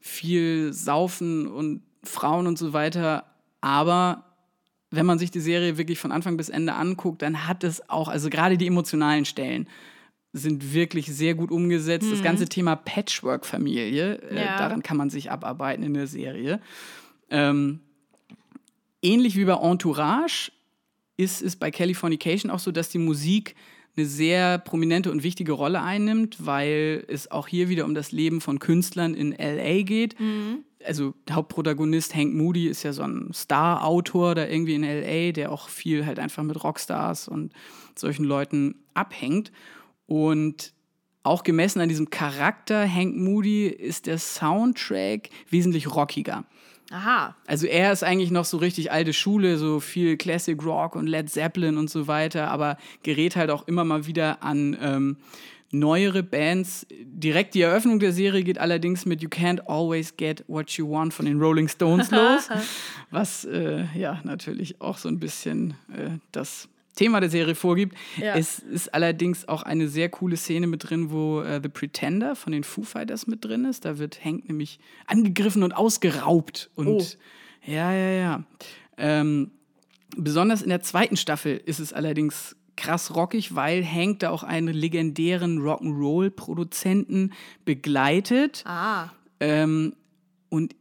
[0.00, 3.26] viel Saufen und Frauen und so weiter.
[3.60, 4.23] Aber
[4.96, 8.08] wenn man sich die Serie wirklich von Anfang bis Ende anguckt, dann hat es auch,
[8.08, 9.68] also gerade die emotionalen Stellen
[10.32, 12.06] sind wirklich sehr gut umgesetzt.
[12.06, 12.10] Mhm.
[12.10, 14.58] Das ganze Thema Patchwork-Familie, äh, ja.
[14.58, 16.60] daran kann man sich abarbeiten in der Serie.
[17.30, 17.80] Ähm,
[19.00, 20.50] ähnlich wie bei Entourage
[21.16, 23.54] ist es bei Californication auch so, dass die Musik
[23.96, 28.40] eine sehr prominente und wichtige Rolle einnimmt, weil es auch hier wieder um das Leben
[28.40, 30.18] von Künstlern in LA geht.
[30.18, 30.64] Mhm.
[30.84, 35.50] Also der Hauptprotagonist Hank Moody ist ja so ein Star-Autor da irgendwie in LA, der
[35.50, 37.52] auch viel halt einfach mit Rockstars und
[37.94, 39.52] solchen Leuten abhängt.
[40.06, 40.72] Und
[41.22, 46.44] auch gemessen an diesem Charakter Hank Moody ist der Soundtrack wesentlich rockiger.
[46.90, 47.34] Aha.
[47.46, 51.30] Also er ist eigentlich noch so richtig alte Schule, so viel Classic Rock und Led
[51.30, 55.16] Zeppelin und so weiter, aber gerät halt auch immer mal wieder an ähm,
[55.78, 56.86] neuere Bands.
[56.90, 61.12] Direkt die Eröffnung der Serie geht allerdings mit You Can't Always Get What You Want
[61.12, 62.48] von den Rolling Stones los,
[63.10, 67.96] was äh, ja natürlich auch so ein bisschen äh, das Thema der Serie vorgibt.
[68.16, 68.36] Ja.
[68.36, 72.52] Es ist allerdings auch eine sehr coole Szene mit drin, wo äh, The Pretender von
[72.52, 73.84] den Foo Fighters mit drin ist.
[73.84, 76.70] Da wird Hank nämlich angegriffen und ausgeraubt.
[76.76, 77.04] Und oh.
[77.66, 78.44] ja, ja, ja.
[78.96, 79.50] Ähm,
[80.16, 84.74] besonders in der zweiten Staffel ist es allerdings krass rockig, weil Hank da auch einen
[84.74, 87.32] legendären Rock'n'Roll-Produzenten
[87.64, 88.64] begleitet.
[88.66, 89.10] Ah.
[89.40, 89.94] Ähm,
[90.48, 90.74] und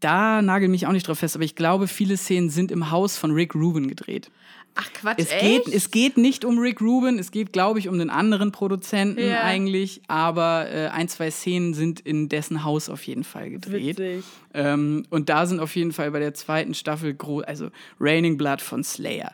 [0.00, 3.16] da nagel mich auch nicht drauf fest, aber ich glaube, viele Szenen sind im Haus
[3.16, 4.30] von Rick Rubin gedreht.
[4.74, 5.66] Ach Quatsch, es echt?
[5.66, 9.20] Geht, es geht nicht um Rick Rubin, es geht, glaube ich, um den anderen Produzenten
[9.20, 9.42] ja.
[9.42, 14.24] eigentlich, aber äh, ein, zwei Szenen sind in dessen Haus auf jeden Fall gedreht.
[14.54, 17.68] Ähm, und da sind auf jeden Fall bei der zweiten Staffel, also
[18.00, 19.32] Raining Blood von Slayer,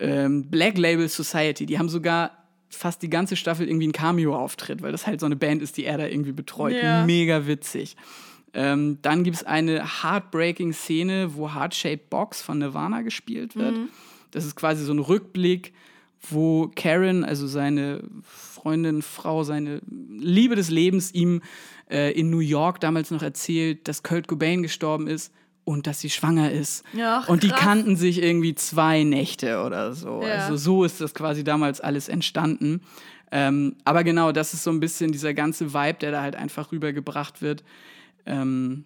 [0.00, 4.92] ähm, Black Label Society, die haben sogar fast die ganze Staffel irgendwie einen Cameo-Auftritt, weil
[4.92, 6.74] das halt so eine Band ist, die er da irgendwie betreut.
[6.74, 7.04] Ja.
[7.04, 7.96] Mega witzig.
[8.52, 13.76] Ähm, dann gibt es eine heartbreaking Szene, wo Heart Shaped Box von Nirvana gespielt wird.
[13.76, 13.88] Mhm.
[14.30, 15.72] Das ist quasi so ein Rückblick,
[16.30, 21.42] wo Karen, also seine Freundin, Frau, seine Liebe des Lebens, ihm
[21.90, 25.32] äh, in New York damals noch erzählt, dass Kurt Cobain gestorben ist
[25.64, 26.84] und dass sie schwanger ist.
[26.92, 30.22] Ja, und die kannten sich irgendwie zwei Nächte oder so.
[30.22, 30.34] Ja.
[30.34, 32.80] Also so ist das quasi damals alles entstanden.
[33.30, 36.70] Ähm, aber genau, das ist so ein bisschen dieser ganze Vibe, der da halt einfach
[36.70, 37.64] rübergebracht wird.
[38.26, 38.84] Ähm,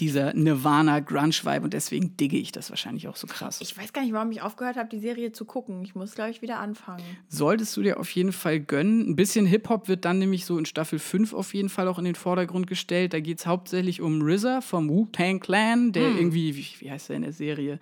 [0.00, 3.60] dieser Nirvana-Grunge-Vibe und deswegen digge ich das wahrscheinlich auch so krass.
[3.60, 5.82] Ich weiß gar nicht, warum ich aufgehört habe, die Serie zu gucken.
[5.82, 7.02] Ich muss, glaube ich, wieder anfangen.
[7.28, 9.08] Solltest du dir auf jeden Fall gönnen.
[9.08, 12.04] Ein bisschen Hip-Hop wird dann nämlich so in Staffel 5 auf jeden Fall auch in
[12.04, 13.12] den Vordergrund gestellt.
[13.12, 16.18] Da geht es hauptsächlich um RZA vom Wu-Tang Clan, der hm.
[16.18, 17.80] irgendwie, wie, wie, heißt der in der Serie?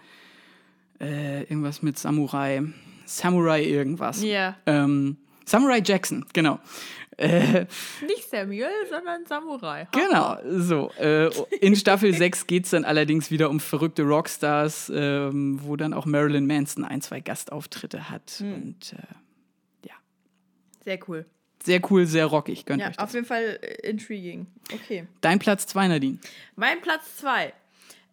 [1.00, 2.62] Äh, irgendwas mit Samurai.
[3.04, 4.22] Samurai irgendwas.
[4.22, 4.28] Ja.
[4.28, 4.56] Yeah.
[4.66, 6.58] Ähm, Samurai Jackson, genau.
[7.16, 7.66] Äh,
[8.06, 9.86] Nicht Samuel, sondern Samurai.
[9.92, 10.90] Genau, so.
[10.98, 15.94] Äh, in Staffel 6 geht es dann allerdings wieder um verrückte Rockstars, ähm, wo dann
[15.94, 18.40] auch Marilyn Manson ein, zwei Gastauftritte hat.
[18.40, 18.54] Mhm.
[18.54, 19.94] Und äh, ja.
[20.84, 21.26] Sehr cool.
[21.62, 23.04] Sehr cool, sehr rockig, gönnt ja, euch das.
[23.04, 24.46] Auf jeden Fall äh, intriguing.
[24.72, 25.06] Okay.
[25.20, 26.18] Dein Platz 2, Nadine.
[26.56, 27.52] Mein Platz 2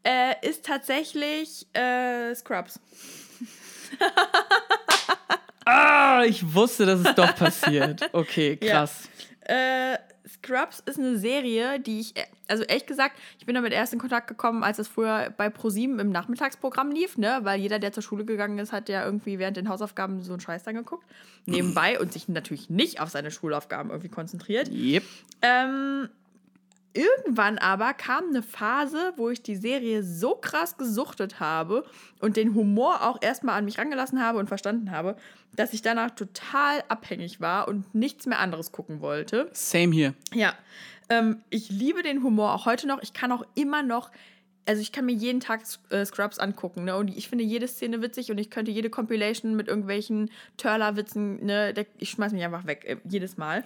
[0.04, 2.80] äh, ist tatsächlich äh, Scrubs.
[5.66, 8.10] Ah, ich wusste, dass es doch passiert.
[8.14, 9.10] Okay, krass.
[9.48, 9.94] Ja.
[9.94, 9.98] Äh,
[10.28, 12.14] Scrubs ist eine Serie, die ich,
[12.48, 16.00] also ehrlich gesagt, ich bin damit erst in Kontakt gekommen, als es früher bei ProSieben
[16.00, 17.40] im Nachmittagsprogramm lief, ne?
[17.44, 20.40] Weil jeder, der zur Schule gegangen ist, hat ja irgendwie während den Hausaufgaben so einen
[20.40, 21.06] Scheiß dann geguckt.
[21.46, 24.70] Nebenbei und sich natürlich nicht auf seine Schulaufgaben irgendwie konzentriert.
[24.70, 25.04] Yep.
[25.42, 26.10] Ähm,
[26.94, 31.86] Irgendwann aber kam eine Phase, wo ich die Serie so krass gesuchtet habe
[32.20, 35.16] und den Humor auch erstmal an mich rangelassen habe und verstanden habe,
[35.56, 39.50] dass ich danach total abhängig war und nichts mehr anderes gucken wollte.
[39.54, 40.14] Same hier.
[40.34, 40.54] Ja.
[41.10, 43.02] Ähm, ich liebe den Humor auch heute noch.
[43.02, 44.12] Ich kann auch immer noch
[44.66, 46.96] also ich kann mir jeden Tag äh, Scrubs angucken, ne?
[46.96, 51.74] Und ich finde jede Szene witzig und ich könnte jede Compilation mit irgendwelchen Törler-Witzen, ne?
[51.98, 53.64] Ich schmeiß mich einfach weg, äh, jedes Mal.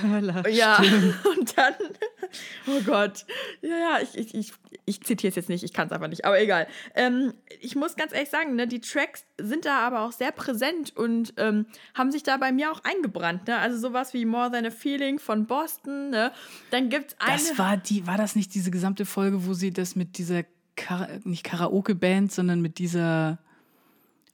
[0.00, 0.44] Törler.
[0.54, 0.78] Ja.
[1.24, 1.74] Und dann,
[2.68, 3.24] oh Gott.
[3.62, 4.52] Ja, ja, ich, ich, ich,
[4.84, 6.68] ich zitiere es jetzt nicht, ich kann es einfach nicht, aber egal.
[6.94, 10.96] Ähm, ich muss ganz ehrlich sagen, ne, die Tracks sind da aber auch sehr präsent
[10.96, 13.58] und ähm, haben sich da bei mir auch eingebrannt, ne?
[13.58, 16.32] Also sowas wie More Than a Feeling von Boston, ne?
[16.70, 17.38] Dann gibt's eine.
[17.38, 20.44] Das war die, war das nicht diese gesamte Folge, wo sie das mit dieser
[20.76, 23.38] Kara nicht Karaoke-Band, sondern mit dieser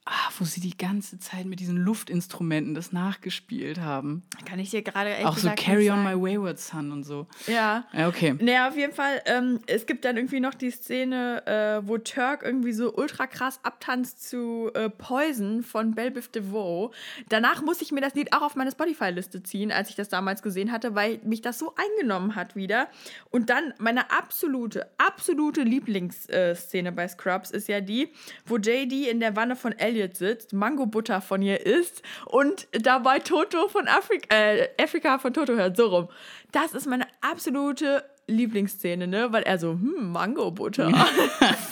[0.07, 4.23] ah, wo sie die ganze Zeit mit diesen Luftinstrumenten das nachgespielt haben.
[4.47, 7.27] Kann ich dir gerade echt Auch so Carry on My Wayward Son und so.
[7.47, 7.87] Ja.
[7.93, 8.35] Ja, okay.
[8.41, 12.43] Naja, auf jeden Fall, ähm, es gibt dann irgendwie noch die Szene, äh, wo Turk
[12.43, 16.91] irgendwie so ultra krass abtanzt zu äh, Poison von Belle Biv DeVoe.
[17.29, 20.43] Danach muss ich mir das Lied auch auf meine Spotify-Liste ziehen, als ich das damals
[20.43, 22.89] gesehen hatte, weil mich das so eingenommen hat wieder.
[23.31, 28.09] Und dann meine absolute, absolute Lieblingsszene bei Scrubs ist ja die,
[28.47, 33.19] wo JD in der Wanne von Elliot Elliot sitzt, Mango-Butter von ihr isst und dabei
[33.19, 36.09] Toto von Afrika, äh, Afrika von Toto hört, so rum.
[36.53, 39.33] Das ist meine absolute Lieblingsszene, ne?
[39.33, 40.93] Weil er so, hm, Mango-Butter.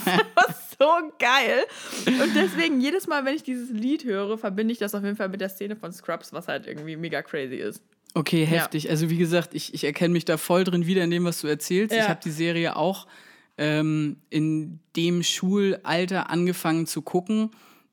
[0.81, 0.87] So
[1.19, 1.65] geil.
[2.07, 5.29] Und deswegen, jedes Mal, wenn ich dieses Lied höre, verbinde ich das auf jeden Fall
[5.29, 7.83] mit der Szene von Scrubs, was halt irgendwie mega crazy ist.
[8.15, 8.85] Okay, heftig.
[8.85, 8.91] Ja.
[8.91, 11.49] Also wie gesagt, ich, ich erkenne mich da voll drin wieder in dem, was du
[11.49, 11.93] erzählst.
[11.93, 12.03] Ja.
[12.03, 13.09] Ich habe die Serie auch
[13.59, 17.51] ähm, in dem Schulalter angefangen zu gucken.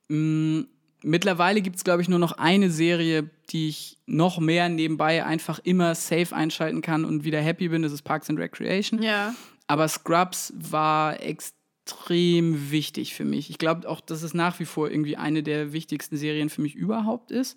[0.08, 0.68] Mhm.
[1.02, 5.60] Mittlerweile gibt es, glaube ich, nur noch eine Serie, die ich noch mehr nebenbei einfach
[5.62, 7.82] immer safe einschalten kann und wieder happy bin.
[7.82, 9.00] Das ist Parks and Recreation.
[9.02, 9.34] Ja.
[9.68, 13.50] Aber Scrubs war extrem wichtig für mich.
[13.50, 16.74] Ich glaube auch, dass es nach wie vor irgendwie eine der wichtigsten Serien für mich
[16.74, 17.56] überhaupt ist,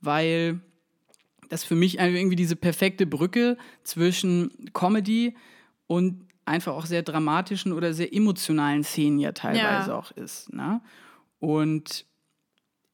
[0.00, 0.60] weil
[1.48, 5.36] das für mich irgendwie diese perfekte Brücke zwischen Comedy
[5.86, 9.98] und einfach auch sehr dramatischen oder sehr emotionalen Szenen ja teilweise ja.
[9.98, 10.52] auch ist.
[10.52, 10.80] Ne?
[11.38, 12.06] Und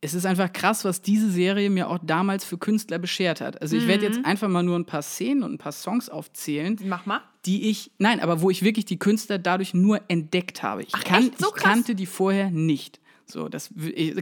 [0.00, 3.62] es ist einfach krass, was diese Serie mir auch damals für Künstler beschert hat.
[3.62, 3.88] Also ich mhm.
[3.88, 6.76] werde jetzt einfach mal nur ein paar Szenen und ein paar Songs aufzählen.
[6.84, 7.20] Mach mal.
[7.46, 10.82] Die ich, nein, aber wo ich wirklich die Künstler dadurch nur entdeckt habe.
[10.82, 13.00] Ich, Ach, kan so ich kannte die vorher nicht.
[13.26, 13.70] So, das,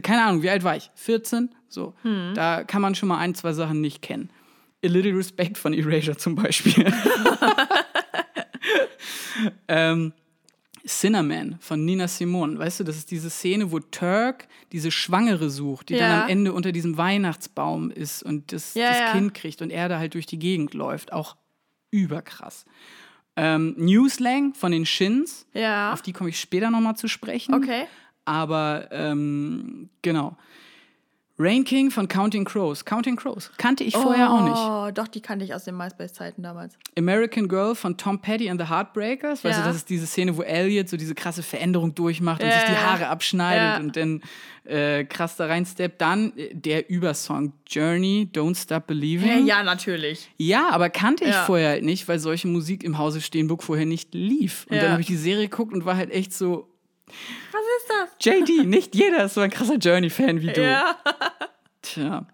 [0.03, 0.91] keine Ahnung, wie alt war ich?
[0.95, 1.49] 14?
[1.67, 2.33] So, mhm.
[2.35, 4.29] da kann man schon mal ein, zwei Sachen nicht kennen.
[4.83, 6.85] A Little Respect von Erasure zum Beispiel.
[9.67, 10.13] ähm,
[10.85, 12.57] Cinnamon von Nina Simone.
[12.57, 15.99] Weißt du, das ist diese Szene, wo Turk diese Schwangere sucht, die ja.
[15.99, 19.11] dann am Ende unter diesem Weihnachtsbaum ist und das, ja, das ja.
[19.11, 21.13] Kind kriegt und er da halt durch die Gegend läuft.
[21.13, 21.35] Auch
[21.91, 22.65] überkrass.
[23.35, 25.45] Ähm, Newslang von den Shins.
[25.93, 27.53] Auf die komme ich später nochmal zu sprechen.
[27.53, 27.85] Okay.
[28.25, 30.37] Aber ähm, genau.
[31.41, 32.85] Rain King von Counting Crows.
[32.85, 33.51] Counting Crows.
[33.57, 34.55] Kannte ich vorher oh, auch nicht.
[34.55, 36.77] Oh, doch, die kannte ich aus den MySpace-Zeiten damals.
[36.95, 39.43] American Girl von Tom Petty and the Heartbreakers.
[39.43, 39.63] Weißt ja.
[39.63, 42.69] du, das ist diese Szene, wo Elliot so diese krasse Veränderung durchmacht und ja, sich
[42.69, 43.77] die Haare abschneidet ja.
[43.79, 44.21] und dann
[44.65, 45.99] äh, krass da reinsteppt.
[45.99, 49.47] Dann äh, der Übersong Journey, Don't Stop Believing.
[49.47, 50.29] Ja, natürlich.
[50.37, 54.13] Ja, aber kannte ich vorher halt nicht, weil solche Musik im Hause Steenburg vorher nicht
[54.13, 54.67] lief.
[54.69, 56.70] Und dann habe ich die Serie geguckt und war halt echt so,
[57.51, 58.25] was ist das?
[58.25, 60.61] JD, nicht jeder ist so ein krasser Journey-Fan wie du.
[60.63, 60.97] Ja.
[61.81, 62.25] Tja.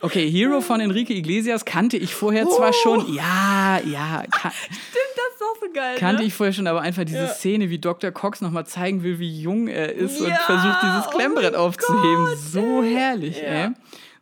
[0.00, 2.56] Okay, Hero von Enrique Iglesias kannte ich vorher oh.
[2.56, 3.12] zwar schon.
[3.12, 4.22] Ja, ja.
[4.22, 5.96] Stimmt, das ist auch so geil.
[5.98, 6.28] Kannte ne?
[6.28, 7.28] ich vorher schon, aber einfach diese ja.
[7.28, 8.12] Szene, wie Dr.
[8.12, 10.26] Cox nochmal zeigen will, wie jung er ist ja.
[10.26, 12.26] und versucht, dieses Klemmbrett oh aufzuheben.
[12.26, 12.94] Gott, so ey.
[12.94, 13.48] herrlich, ja.
[13.48, 13.70] ey.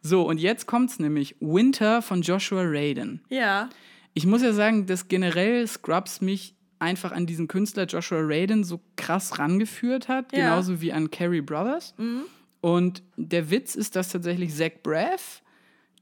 [0.00, 1.36] So, und jetzt kommt's nämlich.
[1.40, 3.20] Winter von Joshua Radin.
[3.28, 3.68] Ja.
[4.14, 8.80] Ich muss ja sagen, dass generell Scrubs mich einfach an diesen Künstler Joshua Radin so
[8.96, 10.50] krass rangeführt hat, ja.
[10.50, 11.94] genauso wie an Carrie Brothers.
[11.98, 12.22] Mhm.
[12.60, 15.42] Und der Witz ist, dass tatsächlich Zach Braff,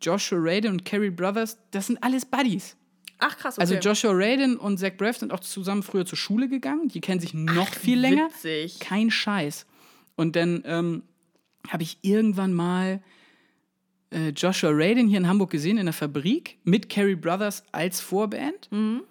[0.01, 2.77] Joshua Radin und Carrie Brothers, das sind alles Buddies.
[3.19, 3.89] Ach krass, also okay.
[3.89, 6.89] Also Joshua Radin und Zach Braff sind auch zusammen früher zur Schule gegangen.
[6.89, 8.29] Die kennen sich noch Ach, viel länger.
[8.29, 8.81] Witzig.
[8.81, 9.67] Kein Scheiß.
[10.17, 11.03] Und dann ähm,
[11.69, 13.03] habe ich irgendwann mal
[14.11, 18.71] äh, Joshua Radin hier in Hamburg gesehen in der Fabrik mit Carrie Brothers als Vorband.
[18.71, 19.03] Mhm.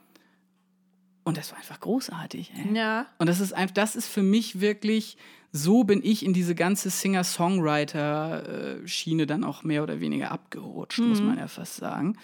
[1.23, 2.51] Und das war einfach großartig.
[2.55, 2.75] Ey.
[2.75, 3.05] Ja.
[3.17, 5.17] Und das ist einfach, das ist für mich wirklich,
[5.51, 11.09] so bin ich in diese ganze Singer-Songwriter-Schiene dann auch mehr oder weniger abgerutscht, mhm.
[11.09, 12.17] muss man ja fast sagen.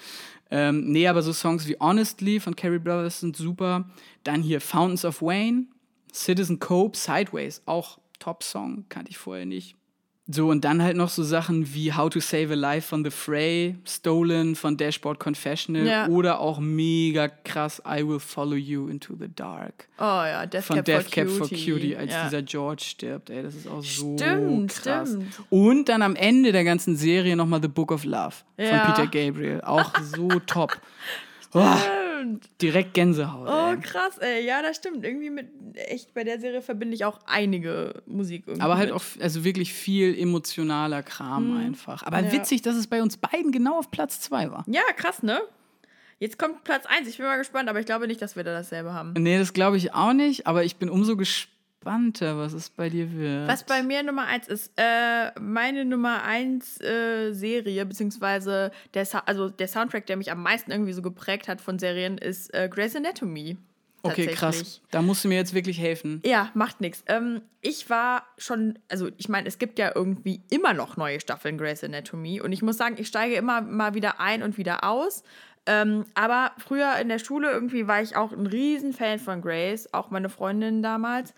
[0.52, 3.88] Ähm, nee, aber so Songs wie Honestly von Carrie Brothers sind super.
[4.24, 5.68] Dann hier Fountains of Wayne,
[6.12, 9.76] Citizen Cope, Sideways, auch Top-Song, kannte ich vorher nicht.
[10.32, 13.10] So, und dann halt noch so Sachen wie How to Save a Life von The
[13.10, 16.08] Fray, Stolen von Dashboard Confessional ja.
[16.08, 19.88] oder auch mega krass I Will Follow You into the Dark.
[19.98, 21.38] Oh ja, Death von Cap, Death for, Cap Cutie.
[21.40, 22.26] for Cutie, als ja.
[22.26, 23.32] dieser George stirbt.
[23.32, 25.10] Ey, das ist auch so stimmt, krass.
[25.10, 25.42] Stimmt.
[25.50, 28.86] Und dann am Ende der ganzen Serie nochmal The Book of Love ja.
[28.86, 29.62] von Peter Gabriel.
[29.62, 30.80] Auch so top.
[31.56, 31.60] Oh,
[32.62, 33.48] direkt Gänsehaut.
[33.48, 33.80] Oh, ey.
[33.80, 34.46] krass, ey.
[34.46, 35.04] Ja, das stimmt.
[35.04, 38.62] Irgendwie mit, echt, bei der Serie verbinde ich auch einige Musik irgendwie.
[38.62, 38.96] Aber halt mit.
[38.96, 41.58] auch, also wirklich viel emotionaler Kram mhm.
[41.58, 42.04] einfach.
[42.04, 42.32] Aber ja.
[42.32, 44.64] witzig, dass es bei uns beiden genau auf Platz 2 war.
[44.68, 45.42] Ja, krass, ne?
[46.20, 47.08] Jetzt kommt Platz 1.
[47.08, 49.14] Ich bin mal gespannt, aber ich glaube nicht, dass wir da dasselbe haben.
[49.14, 50.48] Nee, das glaube ich auch nicht.
[50.48, 53.48] Aber ich bin umso gespannt entspannter, was es bei dir wird.
[53.48, 59.50] Was bei mir Nummer eins ist, äh, meine Nummer eins äh, Serie, beziehungsweise der, also
[59.50, 62.96] der Soundtrack, der mich am meisten irgendwie so geprägt hat von Serien, ist äh, Grey's
[62.96, 63.58] Anatomy.
[64.02, 64.80] Okay, krass.
[64.92, 66.22] Da musst du mir jetzt wirklich helfen.
[66.26, 67.04] Ja, macht nichts.
[67.08, 71.58] Ähm, ich war schon, also ich meine, es gibt ja irgendwie immer noch neue Staffeln
[71.58, 75.24] Grey's Anatomy und ich muss sagen, ich steige immer mal wieder ein und wieder aus.
[75.66, 80.10] Ähm, aber früher in der Schule irgendwie war ich auch ein Riesenfan von Grace, auch
[80.10, 81.34] meine Freundin damals.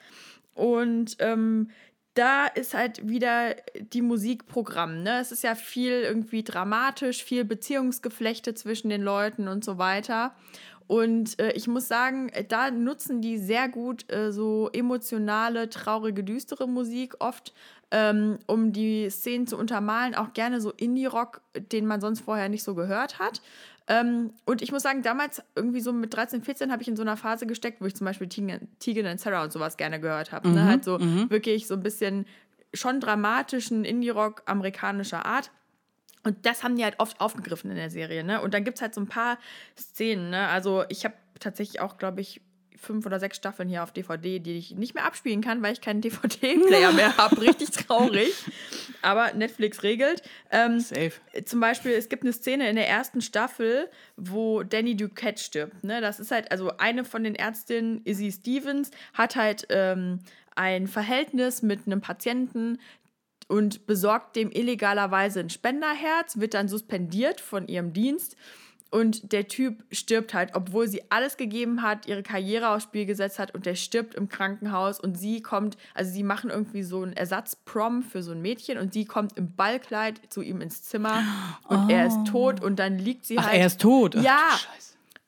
[0.54, 1.70] Und ähm,
[2.14, 5.02] da ist halt wieder die Musikprogramm.
[5.04, 5.20] Ne?
[5.20, 10.36] Es ist ja viel irgendwie dramatisch, viel Beziehungsgeflechte zwischen den Leuten und so weiter.
[10.88, 16.68] Und äh, ich muss sagen, da nutzen die sehr gut äh, so emotionale, traurige, düstere
[16.68, 17.54] Musik oft,
[17.92, 20.16] ähm, um die Szenen zu untermalen.
[20.16, 21.40] Auch gerne so Indie-Rock,
[21.72, 23.42] den man sonst vorher nicht so gehört hat.
[23.88, 27.02] Ähm, und ich muss sagen, damals irgendwie so mit 13, 14 habe ich in so
[27.02, 30.50] einer Phase gesteckt, wo ich zum Beispiel Tegan and Sarah und sowas gerne gehört habe.
[30.50, 30.66] Ne?
[30.66, 32.26] Halt so wirklich so ein bisschen
[32.74, 35.52] schon dramatischen Indie-Rock amerikanischer Art.
[36.24, 38.42] Und das haben die halt oft aufgegriffen in der Serie, ne?
[38.42, 39.40] Und dann gibt es halt so ein paar
[39.76, 40.48] Szenen, ne?
[40.50, 42.42] Also ich habe tatsächlich auch, glaube ich,
[42.82, 45.82] fünf oder sechs Staffeln hier auf DVD, die ich nicht mehr abspielen kann, weil ich
[45.82, 47.40] keinen DVD-Player mehr habe.
[47.42, 48.34] Richtig traurig.
[49.02, 50.22] Aber Netflix regelt.
[50.50, 51.14] Ähm, Safe.
[51.46, 55.84] Zum Beispiel, es gibt eine Szene in der ersten Staffel, wo Danny Duquette stirbt.
[55.84, 56.02] Ne?
[56.02, 60.20] Das ist halt, also eine von den Ärztinnen, Izzy Stevens, hat halt ähm,
[60.56, 62.78] ein Verhältnis mit einem Patienten,
[63.52, 68.38] und besorgt dem illegalerweise ein Spenderherz, wird dann suspendiert von ihrem Dienst.
[68.92, 73.40] Und der Typ stirbt halt, obwohl sie alles gegeben hat, ihre Karriere aufs Spiel gesetzt
[73.40, 77.14] hat und der stirbt im Krankenhaus und sie kommt, also sie machen irgendwie so einen
[77.14, 81.24] Ersatzprom für so ein Mädchen und sie kommt im Ballkleid zu ihm ins Zimmer
[81.70, 81.90] und oh.
[81.90, 83.60] er ist tot und dann liegt sie Ach, halt.
[83.62, 84.16] er ist tot.
[84.18, 84.50] Ach, ja.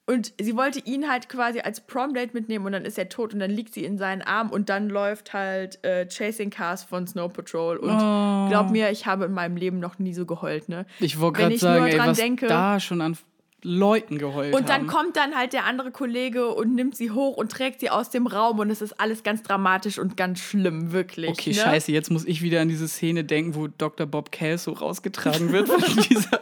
[0.05, 3.39] Und sie wollte ihn halt quasi als Prom-Date mitnehmen und dann ist er tot und
[3.39, 7.31] dann liegt sie in seinen Armen und dann läuft halt äh, Chasing Cars von Snow
[7.31, 7.77] Patrol.
[7.77, 8.49] Und Oh.
[8.49, 10.85] glaub mir, ich habe in meinem Leben noch nie so geheult, ne?
[10.99, 13.17] Ich wollte Wenn gerade ich sagen, nur ey, was denke- da schon an
[13.63, 14.87] Leuten geheult Und dann haben.
[14.87, 18.27] kommt dann halt der andere Kollege und nimmt sie hoch und trägt sie aus dem
[18.27, 21.29] Raum und es ist alles ganz dramatisch und ganz schlimm, wirklich.
[21.29, 21.55] Okay, ne?
[21.55, 24.05] scheiße, jetzt muss ich wieder an diese Szene denken, wo Dr.
[24.05, 26.39] Bob Kelso rausgetragen wird von dieser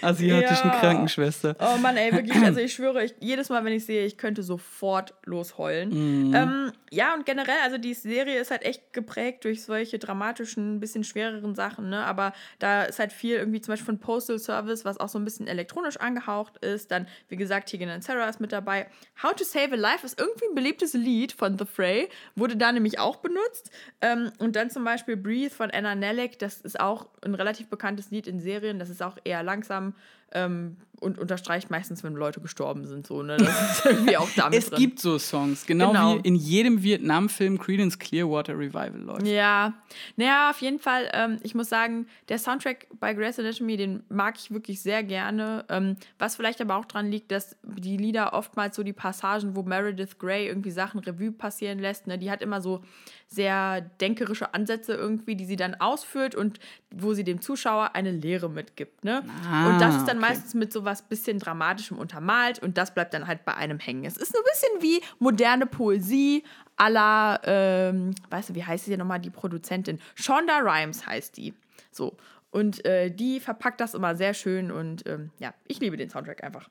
[0.00, 0.80] asiatischen Ja.
[0.80, 1.56] Krankenschwester.
[1.60, 4.42] Oh Mann, ey, wirklich, also ich schwöre, ich, jedes Mal, wenn ich sehe, ich könnte
[4.42, 6.28] sofort losheulen.
[6.28, 6.34] Mhm.
[6.34, 11.04] Ähm, ja, und generell, also die Serie ist halt echt geprägt durch solche dramatischen, bisschen
[11.04, 12.04] schwereren Sachen, ne?
[12.04, 15.24] Aber da ist halt viel irgendwie zum Beispiel von Postal Service, was auch so ein
[15.24, 16.90] bisschen elektronisch angehaucht ist.
[16.90, 18.86] Dann, wie gesagt, Tegan and Sarah ist mit dabei.
[19.22, 22.70] How to Save a Life ist irgendwie ein beliebtes Lied von The Fray, wurde da
[22.70, 23.70] nämlich auch benutzt.
[24.00, 28.10] Ähm, und dann zum Beispiel Breathe von Anna Nellick, das ist auch ein relativ bekanntes
[28.10, 29.94] Lied in Serien, das ist auch eher langsam
[30.32, 33.06] ähm, und unterstreicht meistens, wenn Leute gestorben sind.
[33.06, 33.36] So, ne?
[33.36, 34.78] Das ist irgendwie auch damit Es drin.
[34.80, 36.14] gibt so Songs, genau, Genau.
[36.16, 39.26] wie in jedem Vietnam-Film Creedence Clearwater Revival läuft.
[39.26, 39.74] Ja,
[40.16, 41.10] naja, auf jeden Fall.
[41.12, 45.64] Ähm, ich muss sagen, der Soundtrack bei Grey's Anatomy, den mag ich wirklich sehr gerne.
[45.68, 49.62] Ähm, was vielleicht aber auch dran liegt, dass die Lieder oftmals so die Passagen, wo
[49.62, 52.82] Meredith Grey irgendwie Sachen Revue passieren lässt, ne, die hat immer so
[53.26, 56.60] sehr denkerische Ansätze irgendwie, die sie dann ausführt und
[56.94, 59.04] wo sie dem Zuschauer eine Lehre mitgibt.
[59.04, 59.24] Ne?
[59.50, 60.28] Ah, und das ist dann okay.
[60.28, 64.04] meistens mit so was bisschen Dramatischem untermalt und das bleibt dann halt bei einem hängen.
[64.04, 66.44] Es ist ein bisschen wie moderne Poesie
[66.78, 70.00] la, ähm, weißt du, wie heißt sie nochmal, die Produzentin?
[70.14, 71.54] Shonda Rhimes heißt die.
[71.90, 72.16] So.
[72.50, 76.44] Und äh, die verpackt das immer sehr schön und ähm, ja, ich liebe den Soundtrack
[76.44, 76.68] einfach.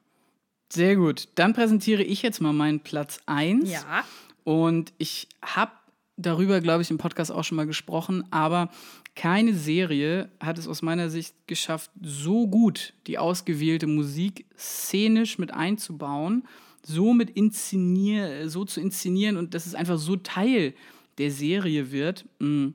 [0.71, 1.27] Sehr gut.
[1.35, 3.69] Dann präsentiere ich jetzt mal meinen Platz 1.
[3.69, 4.03] Ja.
[4.43, 5.71] Und ich habe
[6.15, 8.69] darüber, glaube ich, im Podcast auch schon mal gesprochen, aber
[9.15, 15.53] keine Serie hat es aus meiner Sicht geschafft, so gut die ausgewählte Musik szenisch mit
[15.53, 16.47] einzubauen,
[16.83, 20.73] so mit inszenier, so zu inszenieren und dass es einfach so Teil
[21.19, 22.69] der Serie wird mm,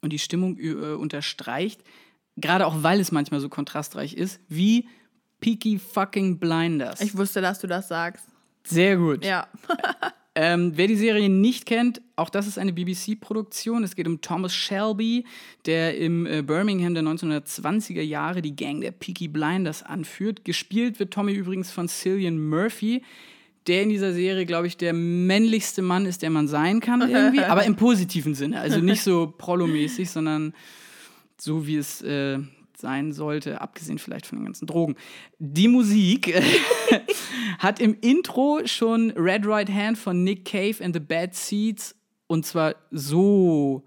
[0.00, 1.82] und die Stimmung äh, unterstreicht,
[2.36, 4.86] gerade auch weil es manchmal so kontrastreich ist, wie
[5.40, 7.00] Peaky fucking Blinders.
[7.00, 8.26] Ich wusste, dass du das sagst.
[8.64, 9.24] Sehr gut.
[9.24, 9.48] Ja.
[10.36, 13.82] Ähm, wer die Serie nicht kennt, auch das ist eine BBC-Produktion.
[13.82, 15.24] Es geht um Thomas Shelby,
[15.66, 20.44] der im äh, Birmingham der 1920er Jahre die Gang der Peaky Blinders anführt.
[20.44, 23.02] Gespielt wird Tommy übrigens von Cillian Murphy,
[23.66, 27.40] der in dieser Serie, glaube ich, der männlichste Mann ist, der man sein kann irgendwie,
[27.40, 28.60] aber im positiven Sinne.
[28.60, 30.54] Also nicht so prollomäßig, sondern
[31.36, 32.38] so wie es äh,
[32.76, 34.94] sein sollte, abgesehen vielleicht von den ganzen Drogen.
[35.38, 36.32] Die Musik
[37.58, 41.96] hat im Intro schon Red Right Hand von Nick Cave and the Bad Seeds
[42.26, 43.82] und zwar so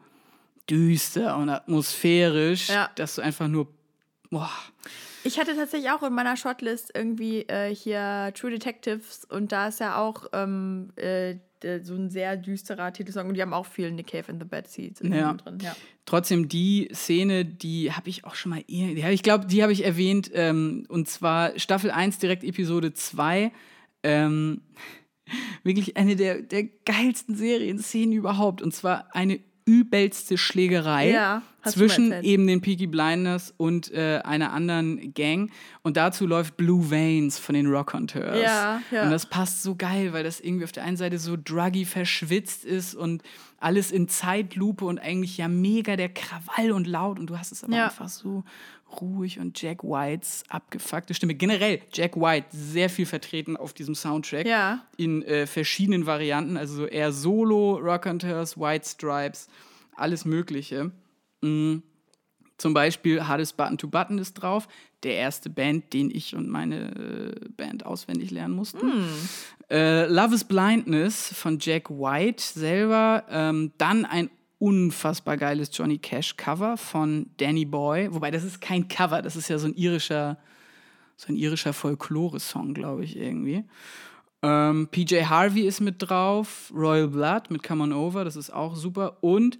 [0.70, 2.90] düster und atmosphärisch, Ja.
[2.96, 3.68] dass du einfach nur
[4.30, 4.50] boah,
[5.24, 9.80] Ich hatte tatsächlich auch in meiner Shortlist irgendwie äh, hier True Detectives und da ist
[9.80, 11.36] ja auch ähm, äh,
[11.82, 14.68] so ein sehr düsterer Titelsong und die haben auch viel Nick Cave in the Bad
[14.70, 15.34] Seeds Ja.
[15.34, 15.58] drin.
[15.62, 15.76] Ja.
[16.06, 20.30] Trotzdem die Szene, die habe ich auch schon mal, ich glaube, die habe ich erwähnt,
[20.34, 23.52] ähm, und zwar Staffel 1, direkt Episode 2.
[24.04, 24.62] Ähm,
[25.64, 28.62] wirklich eine der, der geilsten Serienszenen überhaupt.
[28.62, 35.14] Und zwar eine übelste Schlägerei Ja, zwischen eben den Peaky Blinders und äh, einer anderen
[35.14, 35.52] Gang.
[35.84, 38.42] Und dazu läuft Blue Veins von den Rockhunters.
[38.42, 39.04] Ja, ja.
[39.04, 42.64] Und das passt so geil, weil das irgendwie auf der einen Seite so druggy verschwitzt
[42.64, 43.24] ist und
[43.60, 47.66] alles in Zeitlupe und eigentlich ja mega der Krawall und laut und du hast es
[47.66, 48.46] aber einfach so
[49.02, 51.36] ruhig und Jack Whites abgefuckte Stimme.
[51.36, 54.86] Generell Jack White sehr viel vertreten auf diesem Soundtrack Ja.
[54.98, 59.48] in äh, verschiedenen Varianten, also so eher Solo, Rockhunters, White Stripes,
[59.96, 60.92] alles Mögliche.
[61.42, 61.78] Mm.
[62.58, 64.68] Zum Beispiel Hardest Button to Button ist drauf.
[65.04, 69.04] der erste Band, den ich und meine äh, Band auswendig lernen mussten.
[69.70, 73.24] Äh, Love is Blindness von Jack White selber.
[73.30, 78.14] Ähm, dann ein unfassbar geiles Johnny Cash Cover von Danny Boy.
[78.14, 80.38] Wobei das ist kein Cover, das ist ja so ein irischer,
[81.16, 83.64] so ein irischer Folklore-Song, glaube ich, irgendwie.
[84.42, 88.76] Ähm, PJ Harvey ist mit drauf, Royal Blood mit Come On Over, das ist auch
[88.76, 89.18] super.
[89.22, 89.58] Und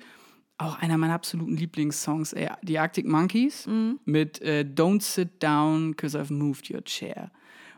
[0.58, 3.68] auch einer meiner absoluten Lieblingssongs, ey, die Arctic Monkeys
[4.06, 7.32] mit äh, Don't Sit Down, Cause I've Moved Your Chair.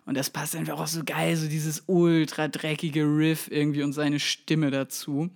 [0.05, 4.20] Und das passt einfach auch so geil, so dieses ultra dreckige Riff irgendwie und seine
[4.20, 5.30] Stimme dazu.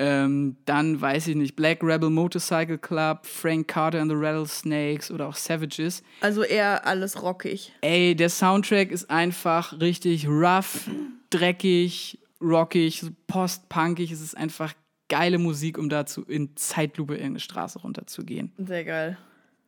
[0.00, 5.26] Ähm, dann weiß ich nicht, Black Rebel Motorcycle Club, Frank Carter and the Rattlesnakes oder
[5.26, 6.04] auch Savages.
[6.20, 7.72] Also eher alles rockig.
[7.80, 10.88] Ey, der Soundtrack ist einfach richtig rough,
[11.30, 14.12] dreckig, rockig, post-punkig.
[14.12, 14.72] Es ist einfach
[15.08, 18.52] geile Musik, um dazu in Zeitlupe irgendeine Straße runterzugehen.
[18.56, 19.18] Sehr geil.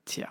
[0.04, 0.28] Tja.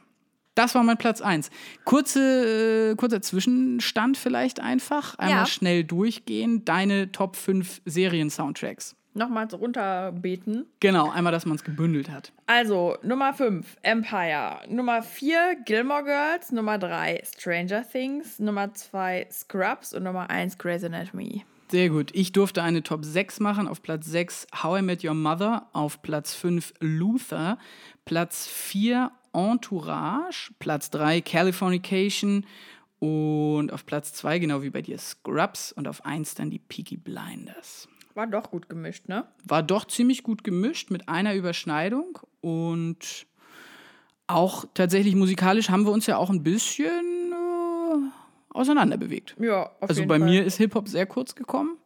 [0.56, 1.50] Das war mein Platz 1.
[1.86, 5.16] Kurze, äh, kurzer Zwischenstand vielleicht einfach.
[5.18, 5.46] Einmal Ja.
[5.46, 6.64] schnell durchgehen.
[6.66, 8.96] Deine Top 5 Serien-Soundtracks.
[9.20, 10.66] Nochmal so runterbeten.
[10.80, 12.32] Genau, einmal, dass man es gebündelt hat.
[12.46, 14.62] Also, Nummer 5, Empire.
[14.70, 16.54] Nummer 4, Gilmore Girls.
[16.54, 18.40] Nummer 3, Stranger Things.
[18.40, 19.94] Nummer 2, Scrubs.
[19.94, 21.44] Und Nummer 1, Grey's Anatomy.
[21.70, 22.12] Sehr gut.
[22.14, 23.68] Ich durfte eine Top 6 machen.
[23.68, 25.68] Auf Platz 6 How I Met Your Mother.
[25.74, 27.58] Auf Platz 5 Luther.
[28.06, 30.54] Platz 4 Entourage.
[30.60, 32.46] Platz 3 Californication.
[33.00, 35.74] Und auf Platz 2, genau wie bei dir, Scrubs.
[35.74, 37.90] Und auf 1 dann die Peaky Blinders.
[38.20, 39.24] War doch gut gemischt, ne?
[39.46, 42.20] War doch ziemlich gut gemischt mit einer Überschneidung.
[42.42, 43.26] Und
[44.28, 48.10] auch tatsächlich musikalisch haben wir uns ja auch ein bisschen äh,
[48.54, 49.38] auseinanderbewegt.
[49.40, 50.28] Ja, auf Also jeden bei Fall.
[50.28, 51.78] mir ist Hip-Hop sehr kurz gekommen.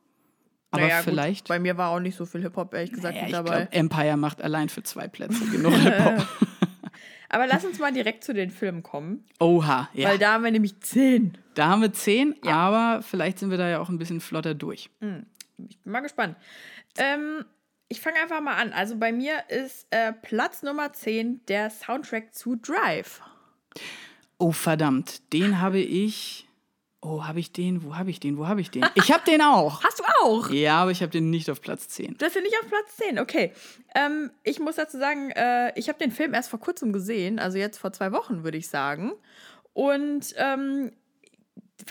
[0.72, 1.48] Aber Naja, gut, vielleicht.
[1.50, 3.66] bei mir war auch nicht so viel Hip-Hop, ehrlich gesagt, Ja, mit ich dabei.
[3.66, 6.28] glaube, Empire macht allein für zwei Plätze genug Hip-Hop.
[7.30, 9.24] Aber lass uns mal direkt zu den Filmen kommen.
[9.40, 10.10] Oha, ja.
[10.10, 11.36] Weil da haben wir nämlich 10.
[11.56, 14.92] da haben wir zehn, aber vielleicht sind wir da ja auch ein bisschen flotter durch.
[15.68, 16.38] Ich bin mal gespannt.
[16.98, 17.46] Ähm,
[17.88, 18.74] ich fange einfach mal an.
[18.74, 23.22] Also bei mir ist äh, Platz Nummer 10 der Soundtrack zu Drive.
[24.38, 26.48] Oh, verdammt, den habe ich.
[27.02, 27.84] Oh, habe ich den?
[27.84, 28.38] Wo habe ich den?
[28.38, 28.86] Wo habe ich den?
[28.96, 29.84] Ich habe den auch.
[29.84, 30.50] Hast du auch?
[30.50, 32.16] Ja, aber ich habe den nicht auf Platz 10.
[32.18, 33.52] Das finde ich auf Platz 10, okay.
[33.94, 37.58] Ähm, ich muss dazu sagen, äh, ich habe den Film erst vor kurzem gesehen, also
[37.58, 39.12] jetzt vor zwei Wochen, würde ich sagen.
[39.74, 40.92] Und ähm,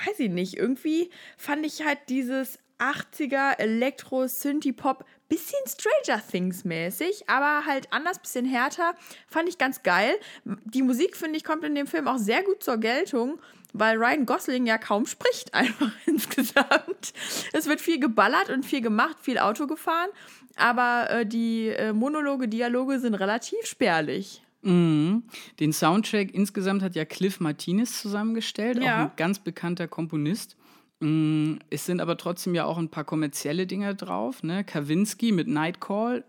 [0.07, 6.65] weiß ich nicht, irgendwie fand ich halt dieses 80er Elektro Synthie Pop bisschen Stranger Things
[6.65, 8.95] mäßig, aber halt anders, bisschen härter,
[9.29, 10.15] fand ich ganz geil.
[10.45, 13.39] Die Musik finde ich kommt in dem Film auch sehr gut zur Geltung,
[13.73, 17.15] weil Ryan Gosling ja kaum spricht einfach insgesamt.
[17.53, 20.11] Es wird viel geballert und viel gemacht, viel Auto gefahren,
[20.57, 24.43] aber äh, die äh, Monologe, Dialoge sind relativ spärlich.
[24.63, 25.23] Mhm.
[25.61, 29.03] Den Soundtrack insgesamt hat ja Cliff Martinez zusammengestellt, auch Ja.
[29.05, 30.57] ein ganz bekannter Komponist.
[31.03, 34.43] Mm, Es sind aber trotzdem ja auch ein paar kommerzielle Dinger drauf.
[34.43, 34.65] Ne?
[34.65, 36.25] Kavinsky mit Nightcall,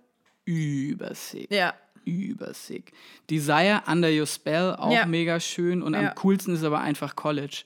[0.46, 1.52] übersick.
[1.52, 1.74] Ja.
[2.06, 2.92] Übersick.
[3.30, 5.06] Desire, Under Your Spell, auch Ja.
[5.06, 5.82] mega schön.
[5.82, 6.10] Und Ja.
[6.10, 7.64] am coolsten ist aber einfach College.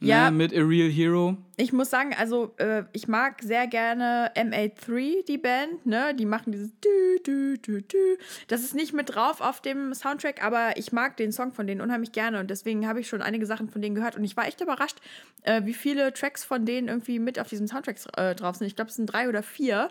[0.00, 0.30] Ja.
[0.30, 0.36] Ne?
[0.36, 1.36] Mit A Real Hero.
[1.56, 6.14] Ich muss sagen, also äh, ich mag sehr gerne M83, die Band, ne?
[6.14, 8.16] Die machen dieses Dü, Dü, Dü, Dü.
[8.48, 11.82] Das ist nicht mit drauf auf dem Soundtrack, aber ich mag den Song von denen
[11.82, 14.46] unheimlich gerne und deswegen habe ich schon einige Sachen von denen gehört und ich war
[14.46, 14.98] echt überrascht,
[15.42, 18.66] äh, wie viele Tracks von denen irgendwie mit auf diesem Soundtrack äh, drauf sind.
[18.66, 19.90] Ich glaube, es sind drei oder vier.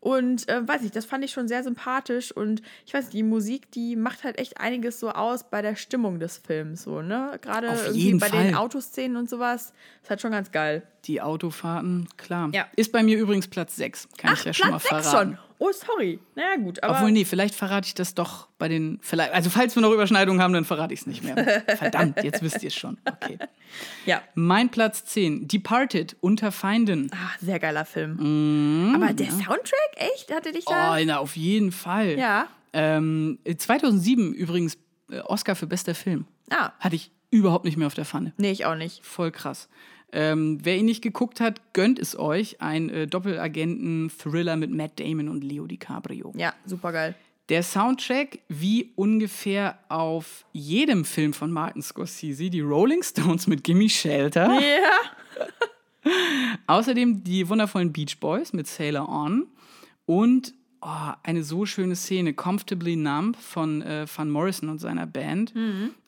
[0.00, 3.24] Und äh, weiß ich, das fand ich schon sehr sympathisch und ich weiß, nicht, die
[3.24, 7.36] Musik, die macht halt echt einiges so aus bei der Stimmung des Films, so, ne?
[7.42, 8.44] Gerade irgendwie bei Fall.
[8.44, 9.72] den Autoszenen und sowas.
[10.02, 10.86] Ist halt schon ganz geil.
[11.04, 12.50] Die Autofahrten, klar.
[12.52, 12.66] Ja.
[12.76, 14.08] Ist bei mir übrigens Platz 6.
[14.18, 15.30] Kann ich ja schon mal Platz verraten.
[15.32, 15.38] schon.
[15.60, 16.20] Oh, sorry.
[16.36, 16.80] Naja, gut.
[16.84, 18.98] Aber Obwohl, nee, vielleicht verrate ich das doch bei den.
[19.02, 21.34] Vielleicht, also, falls wir noch Überschneidungen haben, dann verrate ich es nicht mehr.
[21.76, 22.96] Verdammt, jetzt wisst ihr es schon.
[23.04, 23.38] Okay.
[24.06, 24.22] ja.
[24.34, 27.10] Mein Platz 10, Departed, Unter Feinden.
[27.12, 28.92] Ah, sehr geiler Film.
[28.94, 30.32] aber der Soundtrack, echt?
[30.32, 31.04] Hatte dich Mhm, Oh, da?
[31.04, 32.16] na, auf jeden Fall.
[32.18, 32.46] Ja.
[32.72, 34.78] Ähm, 2007 übrigens
[35.10, 36.26] äh, Oscar für bester Film.
[36.50, 38.32] Ah, Hatte ich überhaupt nicht mehr auf der Pfanne.
[38.36, 39.04] nee, ich auch nicht.
[39.04, 39.68] Voll krass.
[40.12, 42.60] Ähm, wer ihn nicht geguckt hat, gönnt es euch.
[42.60, 46.32] Ein äh, Doppelagenten-Thriller mit Matt Damon und Leo DiCaprio.
[46.36, 47.14] Ja, super geil.
[47.50, 53.88] Der Soundtrack, wie ungefähr auf jedem Film von Martin Scorsese, die Rolling Stones mit Gimme
[53.88, 54.60] Shelter.
[54.60, 54.90] Ja.
[56.66, 59.46] Außerdem die wundervollen Beach Boys mit Sailor On.
[60.04, 65.54] Und oh, eine so schöne Szene, Comfortably Numb von äh, Van Morrison und seiner Band,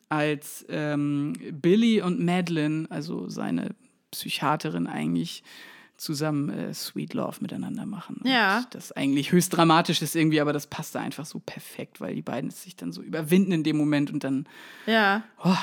[0.09, 3.75] als ähm, Billy und Madeline, also seine
[4.11, 5.43] Psychiaterin eigentlich,
[5.97, 8.17] zusammen äh, Sweet Love miteinander machen.
[8.23, 8.65] Und Ja.
[8.71, 12.49] Das eigentlich höchst dramatisch ist irgendwie, aber das passte einfach so perfekt, weil die beiden
[12.49, 14.47] sich dann so überwinden in dem Moment und dann
[14.87, 15.23] Ja.
[15.43, 15.55] Oh,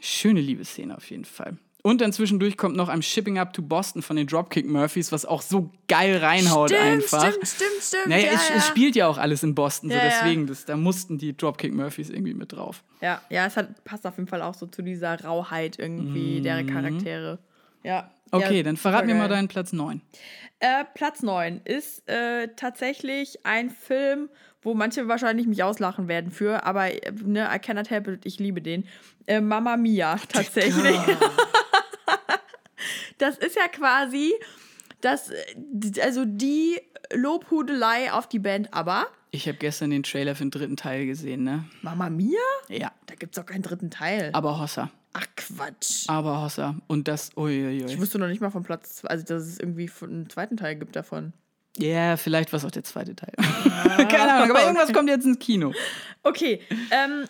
[0.00, 1.56] Schöne Liebesszene auf jeden Fall.
[1.82, 5.24] Und dann zwischendurch kommt noch I'm Shipping Up to Boston von den Dropkick Murphys, was
[5.24, 7.28] auch so geil reinhaut stimmt, einfach.
[7.28, 8.06] Stimmt, stimmt, stimmt.
[8.08, 8.54] Naja, ja, es, ja.
[8.56, 10.10] es spielt ja auch alles in Boston, so Ja, ja.
[10.10, 12.82] deswegen, das, da mussten die Dropkick Murphys irgendwie mit drauf.
[13.00, 16.64] Ja, ja, es hat, passt auf jeden Fall auch so zu dieser Rauheit irgendwie der
[16.64, 17.38] Charaktere.
[17.86, 18.10] Ja.
[18.32, 19.36] Okay, ja, dann verrat mir mal supergeil.
[19.36, 20.02] deinen Platz 9.
[20.58, 24.28] Äh, Platz 9 ist äh, tatsächlich ein Film,
[24.62, 28.40] wo manche wahrscheinlich mich auslachen werden für, aber äh, ne, I cannot help it, ich
[28.40, 28.88] liebe den.
[29.26, 30.98] Äh, Mama Mia, tatsächlich.
[33.18, 34.32] das ist ja quasi
[35.00, 36.80] das, äh, also die
[37.12, 39.06] Lobhudelei auf die Band ABBA.
[39.30, 41.66] Ich habe gestern den Trailer für den dritten Teil gesehen, ne?
[41.82, 42.40] Mama Mia?
[42.68, 42.90] Ja.
[43.06, 44.30] Da gibt's doch keinen dritten Teil.
[44.32, 44.90] Aber Hossa.
[45.46, 46.04] Quatsch.
[46.08, 46.76] Aber Hossa.
[46.86, 47.98] Und das, Ich uiuiui.
[47.98, 51.32] wusste noch nicht mal von Platz, also dass es irgendwie einen zweiten Teil gibt davon.
[51.78, 53.32] Ja, vielleicht war es auch der zweite Teil.
[54.08, 55.72] Keine Ahnung, aber irgendwas kommt jetzt ins Kino.
[56.22, 57.26] Okay, ähm,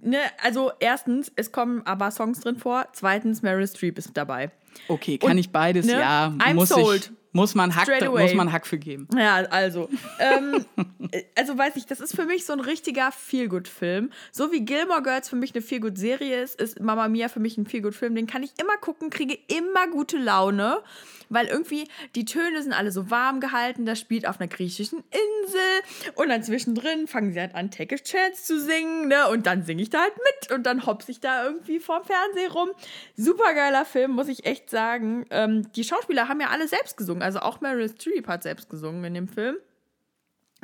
[0.00, 2.86] ne, also erstens, es kommen aber Songs drin vor.
[2.92, 4.50] Zweitens, Meryl Streep ist dabei.
[4.86, 5.86] Okay, kann Und, ich beides?
[5.86, 7.06] ne, Ja, I'm muss sold.
[7.06, 7.12] ich.
[7.38, 9.08] Muss man Hack, muss man Hack für geben.
[9.16, 10.64] Ja, also, ähm,
[11.12, 14.10] äh, also weiß ich, das ist für mich so ein richtiger Feelgood-Film.
[14.32, 17.66] So wie Gilmore Girls für mich eine Feelgood-Serie ist, ist Mama Mia für mich ein
[17.66, 18.14] Feelgood-Film.
[18.16, 20.82] Den kann ich immer gucken, kriege immer gute Laune,
[21.28, 23.86] weil irgendwie die Töne sind alle so warm gehalten.
[23.86, 27.98] Das spielt auf einer griechischen Insel und dann zwischendrin fangen sie halt an, Take a
[27.98, 29.28] Chance zu singen, ne?
[29.28, 32.52] Und dann singe ich da halt mit und dann hops ich da irgendwie vorm Fernseher
[32.52, 32.70] rum.
[33.16, 35.26] Super geiler Film, muss ich echt sagen.
[35.30, 39.04] Ähm, die Schauspieler haben ja alle selbst gesungen, also auch Meryl Streep hat selbst gesungen
[39.04, 39.56] in dem Film.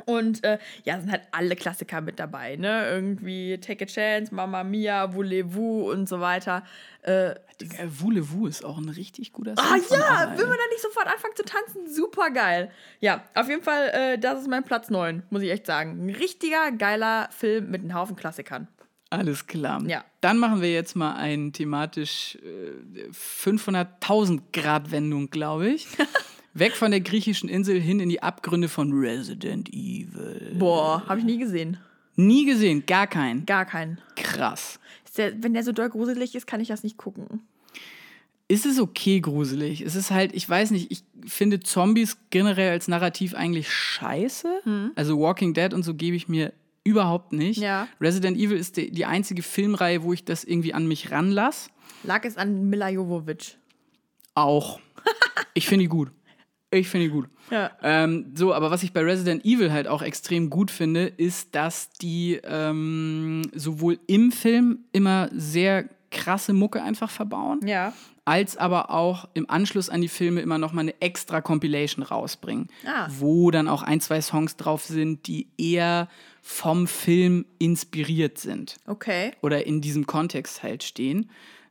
[0.05, 2.87] Und äh, ja, sind halt alle Klassiker mit dabei, ne?
[2.89, 6.63] Irgendwie Take a Chance, Mamma Mia, Voulez-vous und so weiter.
[7.01, 7.35] Äh, Äh,
[7.87, 9.65] Voulez-vous ist auch ein richtig guter Song.
[9.65, 11.87] Ah ja, will man da nicht sofort anfangen zu tanzen?
[11.89, 12.69] Super geil.
[12.99, 16.05] Ja, auf jeden Fall, äh, das ist mein Platz 9, muss ich echt sagen.
[16.05, 18.67] Ein richtiger geiler Film mit einem Haufen Klassikern.
[19.09, 19.81] Alles klar.
[19.87, 20.03] Ja.
[20.19, 25.87] Dann machen wir jetzt mal einen thematisch äh, 500.000 Grad Wendung, glaube ich.
[26.57, 30.55] Weg von der griechischen Insel hin in die Abgründe von Resident Evil.
[30.57, 31.77] Boah, habe ich nie gesehen.
[32.15, 33.45] Nie gesehen, gar keinen.
[33.45, 33.99] Gar keinen.
[34.15, 34.79] Krass.
[35.17, 37.41] Der, wenn der so doll gruselig ist, kann ich das nicht gucken.
[38.47, 39.81] Ist es okay gruselig?
[39.81, 44.61] Es ist halt, ich weiß nicht, ich finde Zombies generell als Narrativ eigentlich scheiße.
[44.63, 44.91] Hm.
[44.95, 46.53] Also Walking Dead und so gebe ich mir
[46.85, 47.59] überhaupt nicht.
[47.59, 47.89] Ja.
[47.99, 51.69] Resident Evil ist die, die einzige Filmreihe, wo ich das irgendwie an mich ranlasse.
[52.03, 53.57] Lag es an Mila Jovovich.
[54.35, 54.79] Auch.
[55.53, 56.11] Ich finde die gut.
[56.79, 57.27] Ich finde die gut.
[57.51, 57.71] Ja.
[57.83, 61.89] Ähm, so, aber was ich bei Resident Evil halt auch extrem gut finde, ist, dass
[61.91, 67.93] die ähm, sowohl im Film immer sehr krasse Mucke einfach verbauen, Ja.
[68.25, 72.67] als aber auch im Anschluss an die Filme immer noch mal eine extra Compilation rausbringen,
[72.85, 73.07] Ah.
[73.19, 76.07] wo dann auch ein, zwei Songs drauf sind, die eher
[76.41, 79.31] vom Film inspiriert sind Okay.
[79.41, 81.29] oder in diesem Kontext halt stehen.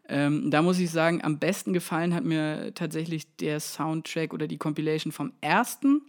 [0.09, 4.59] Ähm, da muss ich sagen, am besten gefallen hat mir tatsächlich der Soundtrack oder die
[4.59, 6.03] Compilation vom ersten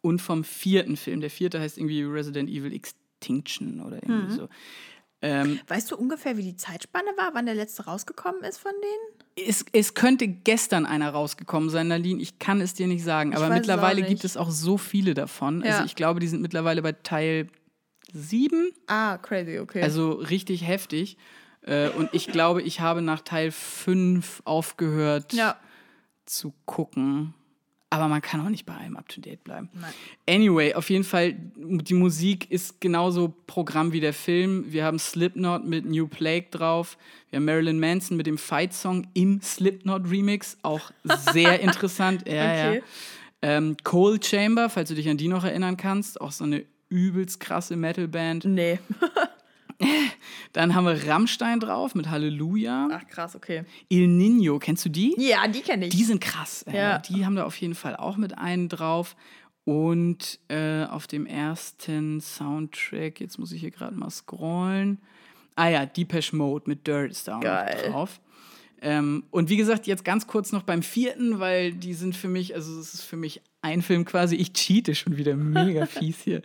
[0.00, 1.20] und vom vierten Film.
[1.20, 4.48] Der vierte heißt irgendwie Resident Evil Extinction oder irgendwie so.
[5.20, 9.18] Ähm, Weißt du ungefähr, wie die Zeitspanne war, wann der letzte rausgekommen ist von denen?
[9.46, 12.20] es, es könnte gestern einer rausgekommen sein, Nadine.
[12.20, 13.34] Ich kann es dir nicht sagen.
[13.34, 15.62] Aber es mittlerweile auch gibt es auch so viele davon.
[15.62, 15.72] Ja.
[15.72, 17.48] Also ich glaube, die sind mittlerweile bei Teil
[18.12, 18.72] sieben.
[18.86, 19.82] Ah, crazy, okay.
[19.82, 21.16] Also richtig heftig.
[21.68, 25.56] Äh, und ich glaube, ich habe nach Teil 5 aufgehört ja.
[26.26, 27.34] zu gucken.
[27.90, 29.70] Aber man kann auch nicht bei allem up to date bleiben.
[29.72, 29.92] Nein.
[30.28, 34.66] Anyway, auf jeden Fall, die Musik ist genauso Programm wie der Film.
[34.70, 36.98] Wir haben Slipknot mit New Plague drauf.
[37.30, 40.58] Wir haben Marilyn Manson mit dem Fight-Song im Slipknot-Remix.
[40.62, 40.90] Auch
[41.32, 42.28] sehr interessant.
[42.28, 42.76] Ja, Okay.
[42.76, 42.82] ja.
[43.40, 46.20] Ähm, Cold Chamber, falls du dich an die noch erinnern kannst.
[46.20, 48.44] Auch so eine übelst krasse Metal-Band.
[48.44, 48.80] Nee.
[50.52, 52.88] Dann haben wir Rammstein drauf mit Halleluja.
[52.92, 53.64] Ach, krass, okay.
[53.88, 55.14] Il Nino, kennst du die?
[55.18, 55.94] Ja, die kenne ich.
[55.94, 56.62] Die sind krass.
[56.64, 56.98] Äh, Ja.
[56.98, 59.14] Die haben da auf jeden Fall auch mit einen drauf.
[59.64, 64.98] Und äh, auf dem ersten Soundtrack, jetzt muss ich hier gerade mal scrollen.
[65.56, 67.90] Ah ja, Depeche Mode mit Dirt ist da Geil.
[67.90, 68.20] drauf.
[68.80, 72.54] Ähm, und wie gesagt, jetzt ganz kurz noch beim vierten, weil die sind für mich,
[72.54, 76.42] also es ist für mich ein Film quasi, ich cheate schon wieder mega fies hier.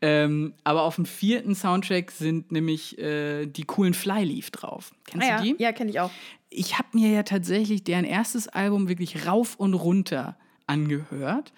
[0.00, 4.92] Ähm, aber auf dem vierten Soundtrack sind nämlich äh, die coolen Flyleaf drauf.
[5.06, 5.62] Kennst ah, ja, du die?
[5.62, 6.10] ja kenne ich auch.
[6.48, 11.52] ich habe mir ja tatsächlich deren erstes Album wirklich rauf und runter angehört.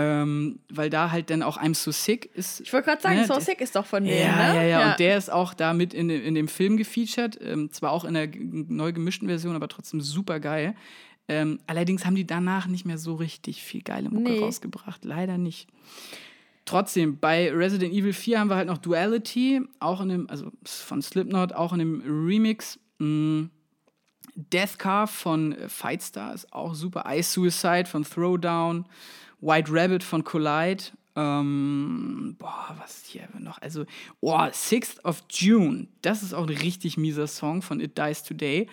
[0.00, 2.60] Ähm, weil da halt dann auch I'm So Sick ist.
[2.60, 4.54] Ich wollte gerade sagen, ne, So Sick ist doch von Ja, denen, ne?
[4.54, 7.38] ja, ja, Und der ist auch da mit in, in dem Film gefeatured.
[7.42, 10.76] Ähm, zwar auch in der neu gemischten Version, aber trotzdem super geil.
[11.26, 14.40] Ähm, allerdings haben die danach nicht mehr so richtig viel geile Mucke Nee.
[14.40, 15.04] rausgebracht.
[15.04, 15.68] Leider nicht.
[16.64, 21.00] Trotzdem, bei Resident Evil 4 haben wir halt noch Duality, auch in dem, also von
[21.02, 22.78] Slipknot, auch in dem Remix.
[22.98, 23.44] Mm,
[24.34, 27.04] Death Car von äh, Fightstar ist auch super.
[27.08, 28.84] Ice Suicide von Throwdown.
[29.40, 30.84] White Rabbit von Collide.
[31.16, 33.60] Ähm, boah, was ist hier noch?
[33.60, 33.84] Also,
[34.20, 35.88] oh, 6th of June.
[36.02, 38.68] Das ist auch ein richtig mieser Song von It Dies Today.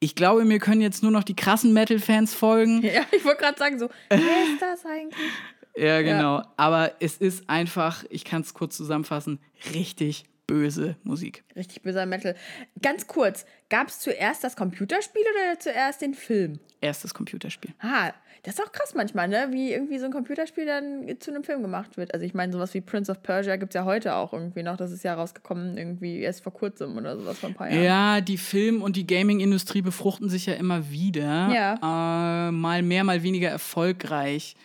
[0.00, 2.82] Ich glaube, mir können jetzt nur noch die krassen Metal-Fans folgen.
[2.84, 5.18] Ja, ich wollte gerade sagen, so, wer ist das eigentlich?
[5.76, 6.38] Ja, genau.
[6.38, 6.52] Ja.
[6.56, 9.38] Aber es ist einfach, ich kann es kurz zusammenfassen,
[9.74, 11.44] richtig böse Musik.
[11.54, 12.34] Richtig böser Metal.
[12.82, 16.58] Ganz kurz, gab es zuerst das Computerspiel oder zuerst den Film?
[16.80, 17.72] Erst das Computerspiel.
[17.78, 19.48] Ah, das ist auch krass manchmal, ne?
[19.50, 22.14] Wie irgendwie so ein Computerspiel dann zu einem Film gemacht wird.
[22.14, 24.76] Also ich meine, sowas wie Prince of Persia gibt es ja heute auch irgendwie noch.
[24.76, 27.84] Das ist ja rausgekommen irgendwie erst vor kurzem oder sowas vor ein paar Jahren.
[27.84, 31.50] Ja, die Film- und die Gaming-Industrie befruchten sich ja immer wieder.
[31.52, 32.48] Ja.
[32.48, 34.56] Äh, mal mehr, mal weniger erfolgreich.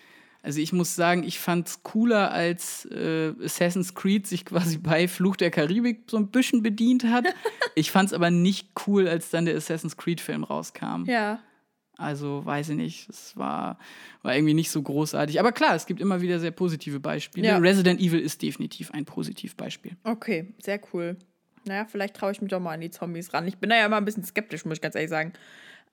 [0.44, 5.08] Also ich muss sagen, ich fand es cooler, als äh, Assassin's Creed sich quasi bei
[5.08, 7.26] Fluch der Karibik so ein bisschen bedient hat.
[7.76, 11.06] ich fand es aber nicht cool, als dann der Assassin's Creed-Film rauskam.
[11.06, 11.40] Ja.
[11.98, 13.80] Also weiß ich nicht, es war,
[14.22, 15.40] war irgendwie nicht so großartig.
[15.40, 17.48] Aber klar, es gibt immer wieder sehr positive Beispiele.
[17.48, 17.58] Ja.
[17.58, 19.96] Resident Evil ist definitiv ein Positivbeispiel.
[20.04, 21.16] Okay, sehr cool.
[21.66, 23.48] Naja, vielleicht traue ich mich doch mal an die Zombies ran.
[23.48, 25.32] Ich bin da ja immer ein bisschen skeptisch, muss ich ganz ehrlich sagen.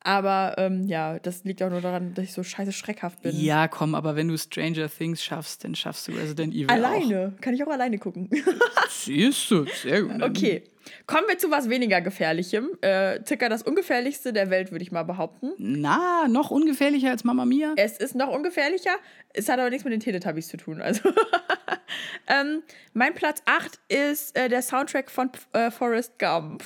[0.03, 3.39] Aber ähm, ja, das liegt auch nur daran, dass ich so scheiße schreckhaft bin.
[3.39, 7.35] Ja, komm, aber wenn du Stranger Things schaffst, dann schaffst du Resident Evil Alleine?
[7.37, 7.41] Auch.
[7.43, 8.31] Kann ich auch alleine gucken.
[8.89, 10.23] Siehst du, sehr gut.
[10.23, 10.65] Okay,
[11.07, 12.71] kommen wir zu was weniger Gefährlichem.
[12.81, 15.53] Äh, circa das ungefährlichste der Welt, würde ich mal behaupten.
[15.59, 17.75] Na, noch ungefährlicher als Mama Mia?
[17.77, 18.97] Es ist noch ungefährlicher.
[19.35, 20.81] Es hat aber nichts mit den Teletubbies zu tun.
[20.81, 21.11] Also
[22.27, 22.63] ähm,
[22.95, 26.65] mein Platz 8 ist äh, der Soundtrack von äh, Forrest Gump.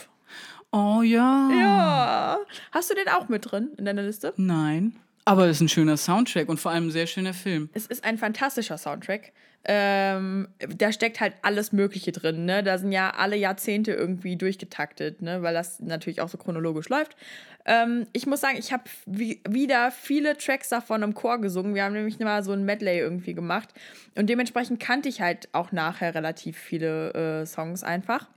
[0.75, 1.51] Oh ja.
[1.53, 2.39] Ja.
[2.73, 4.35] Hast du den auch mit drin in deiner Liste?
[4.37, 4.97] Nein.
[5.25, 7.71] Aber es ist ein schöner Soundtrack und vor allem ein sehr schöner Film.
[7.75, 9.33] Es ist ein fantastischer Soundtrack.
[9.67, 12.45] Ähm, da steckt halt alles Mögliche drin.
[12.45, 12.65] Ne?
[12.65, 15.43] Da sind ja alle Jahrzehnte irgendwie durchgetaktet, ne?
[15.43, 17.17] weil das natürlich auch so chronologisch läuft.
[17.65, 21.77] Ähm, ich muss sagen, ich habe wieder viele Tracks davon im Chor gesungen.
[21.77, 23.69] Wir haben nämlich mal so ein Medley irgendwie gemacht.
[24.17, 27.13] Und dementsprechend kannte ich halt auch nachher relativ viele
[27.43, 28.29] äh, Songs einfach.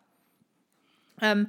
[1.21, 1.47] Ähm,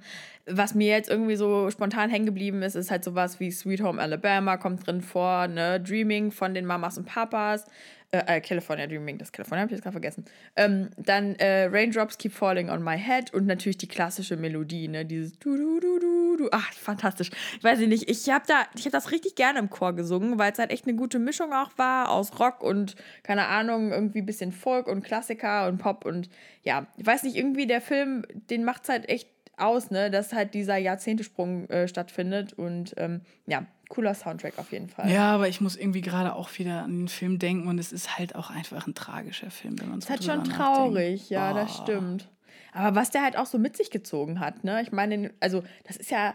[0.50, 4.00] was mir jetzt irgendwie so spontan hängen geblieben ist, ist halt sowas wie Sweet Home
[4.00, 5.80] Alabama kommt drin vor, ne?
[5.80, 7.66] Dreaming von den Mamas und Papas,
[8.10, 10.24] äh, äh California Dreaming, das California habe ich jetzt gerade vergessen.
[10.56, 15.04] Ähm, dann äh, Raindrops Keep Falling on My Head und natürlich die klassische Melodie, ne?
[15.04, 16.48] Dieses du du du du du.
[16.50, 17.30] Ach, fantastisch.
[17.58, 20.52] Ich weiß nicht, ich habe da, ich habe das richtig gerne im Chor gesungen, weil
[20.52, 24.52] es halt echt eine gute Mischung auch war aus Rock und keine Ahnung irgendwie bisschen
[24.52, 26.30] Folk und Klassiker und Pop und
[26.62, 29.28] ja, ich weiß nicht, irgendwie der Film, den macht es halt echt
[29.60, 34.88] aus, ne, dass halt dieser Jahrzehntesprung äh, stattfindet und ähm, ja, cooler Soundtrack auf jeden
[34.88, 35.10] Fall.
[35.10, 38.18] Ja, aber ich muss irgendwie gerade auch wieder an den Film denken und es ist
[38.18, 41.30] halt auch einfach ein tragischer Film, wenn man so Es ist halt schon traurig, nachdenkt.
[41.30, 41.54] ja, oh.
[41.54, 42.28] das stimmt.
[42.72, 44.82] Aber was der halt auch so mit sich gezogen hat, ne?
[44.82, 46.34] Ich meine, also das ist ja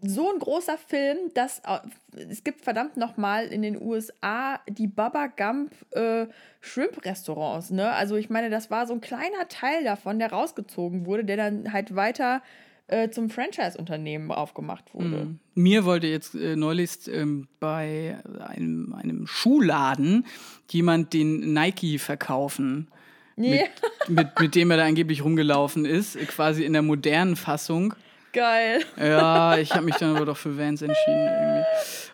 [0.00, 1.60] so ein großer Film, dass
[2.16, 6.26] es gibt verdammt nochmal in den USA die Baba Gump äh,
[6.60, 7.70] Shrimp Restaurants.
[7.70, 7.92] Ne?
[7.92, 11.72] Also ich meine, das war so ein kleiner Teil davon, der rausgezogen wurde, der dann
[11.72, 12.42] halt weiter
[12.86, 15.24] äh, zum Franchise-Unternehmen aufgemacht wurde.
[15.24, 15.40] Mm.
[15.54, 20.26] Mir wollte jetzt äh, neulich ähm, bei einem, einem Schuhladen
[20.70, 22.88] jemand den Nike verkaufen.
[23.36, 23.64] Nee.
[24.06, 27.94] Mit, mit, mit dem er da angeblich rumgelaufen ist, quasi in der modernen Fassung.
[28.34, 28.84] Geil.
[28.98, 31.64] Ja, ich habe mich dann aber doch für Vans entschieden irgendwie.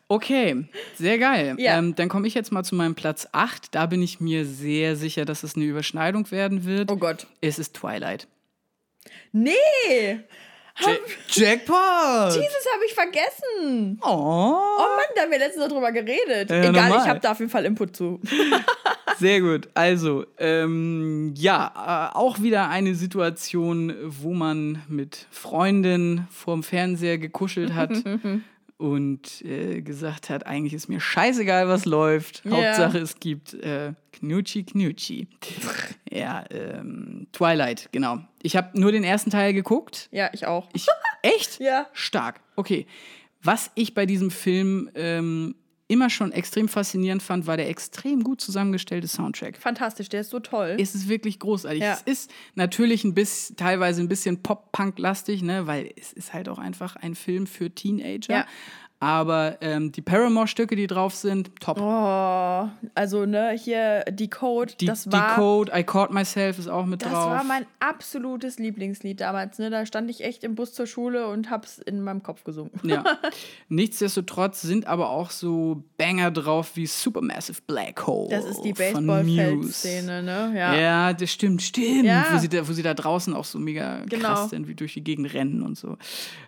[0.07, 0.65] Okay,
[0.97, 1.57] sehr geil.
[1.59, 1.79] Ja.
[1.79, 3.75] Ähm, dann komme ich jetzt mal zu meinem Platz 8.
[3.75, 6.91] Da bin ich mir sehr sicher, dass es eine Überschneidung werden wird.
[6.91, 7.27] Oh Gott.
[7.41, 8.29] Es ist Twilight.
[9.33, 10.21] Nee!
[10.87, 10.97] Ja
[11.29, 12.35] Jackpot!
[12.35, 13.99] Jesus, habe ich vergessen.
[14.03, 14.07] Oh.
[14.09, 16.51] Oh Mann, da haben wir letztens noch drüber geredet.
[16.51, 16.99] Ja, Egal, normal.
[17.03, 18.21] ich habe da auf jeden Fall Input zu.
[19.19, 19.69] Sehr gut.
[19.75, 27.75] Also, ähm, ja, äh, auch wieder eine Situation, wo man mit Freunden vorm Fernseher gekuschelt
[27.75, 27.91] hat
[28.81, 32.43] und äh, gesagt hat, eigentlich ist mir scheißegal, was läuft.
[32.47, 32.57] Yeah.
[32.57, 35.29] Hauptsache, es gibt äh, Knutschi Knutschi.
[36.11, 38.21] ja, ähm, Twilight, genau.
[38.43, 40.09] Ich habe nur den ersten Teil geguckt.
[40.13, 40.69] Ja, ich auch.
[40.73, 40.87] Ich,
[41.23, 41.61] echt?
[41.61, 41.89] ja.
[41.93, 42.41] Stark.
[42.57, 42.87] Okay.
[43.43, 45.55] Was ich bei diesem Film ähm,
[45.91, 49.57] immer schon extrem faszinierend fand, war der extrem gut zusammengestellte Soundtrack.
[49.57, 50.77] Fantastisch, der ist so toll.
[50.79, 51.83] Es ist wirklich großartig.
[51.83, 51.95] Ja.
[51.95, 56.59] Es ist natürlich ein bisschen, teilweise ein bisschen Pop-Punk-lastig, ne, weil es ist halt auch
[56.59, 58.33] einfach ein Film für Teenager.
[58.33, 58.47] Ja.
[59.03, 61.81] Aber ähm, die Paramore-Stücke, die drauf sind, top.
[61.81, 67.01] Oh, also ne, hier Decode, Die, das war Decode, I Caught Myself ist auch mit
[67.01, 67.31] das drauf.
[67.31, 69.71] war mein absolutes Lieblingslied damals, ne?
[69.71, 72.73] Da stand ich echt im Bus zur Schule und hab's in meinem Kopf gesungen.
[72.83, 73.03] Ja.
[73.71, 78.29] Nichtsdestotrotz sind aber auch so Banger drauf wie Supermassive Black Hole.
[78.29, 80.53] Das ist die von Baseballfeldszene, ne?
[80.55, 80.75] Ja.
[80.75, 81.13] Ja.
[81.15, 82.05] das stimmt, stimmt.
[82.05, 82.27] Ja.
[82.33, 84.29] Wo, sie da, wo sie da draußen auch so mega Genau.
[84.29, 85.97] krass irgendwie durch die Gegend rennen und so.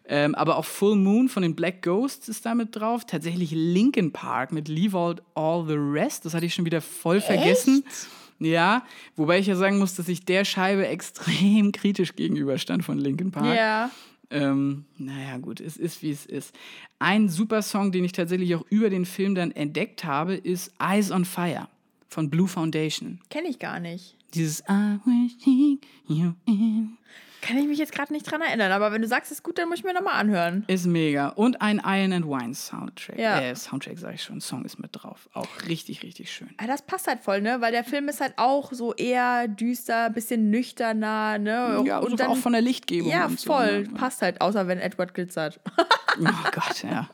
[0.05, 3.05] Ähm, aber auch Full Moon von den Black Ghosts ist da mit drauf.
[3.05, 6.25] Tatsächlich Linkin Park mit Leave Out All the Rest.
[6.25, 7.85] Das hatte ich schon wieder voll vergessen.
[8.39, 13.31] Ja, wobei ich ja sagen muss, dass ich der Scheibe extrem kritisch gegenüberstand von Linkin
[13.31, 13.57] Park.
[13.57, 13.91] Ja.
[14.31, 16.55] Ähm, naja, gut, es ist wie es ist.
[16.99, 21.11] Ein super Song, den ich tatsächlich auch über den Film dann entdeckt habe, ist Eyes
[21.11, 21.69] on Fire
[22.09, 23.21] von Blue Foundation.
[23.29, 24.17] Kenne ich gar nicht.
[24.35, 25.33] Dieses I wish
[26.09, 26.97] you in
[27.43, 29.59] Kann ich mich jetzt gerade nicht dran erinnern, aber wenn du sagst, es ist gut,
[29.59, 30.65] dann muss ich mir nochmal anhören.
[30.69, 31.29] ist mega.
[31.31, 33.19] Und ein Iron and Wine Soundtrack.
[33.19, 33.41] Ja.
[33.41, 35.29] Äh, Soundtrack sage ich schon, Song ist mit drauf.
[35.35, 36.51] Auch richtig, richtig schön.
[36.61, 37.61] Ja, das passt halt voll, ne?
[37.61, 41.83] Weil der Film ist halt auch so eher düster, bisschen nüchterner, ne?
[41.85, 43.11] Ja, und sogar auch von der Lichtgebung.
[43.11, 43.83] Ja, und so, voll.
[43.83, 43.95] ne?
[43.95, 45.61] Passt halt, außer wenn Edward glitzert.
[46.21, 47.11] Oh Gott, ja.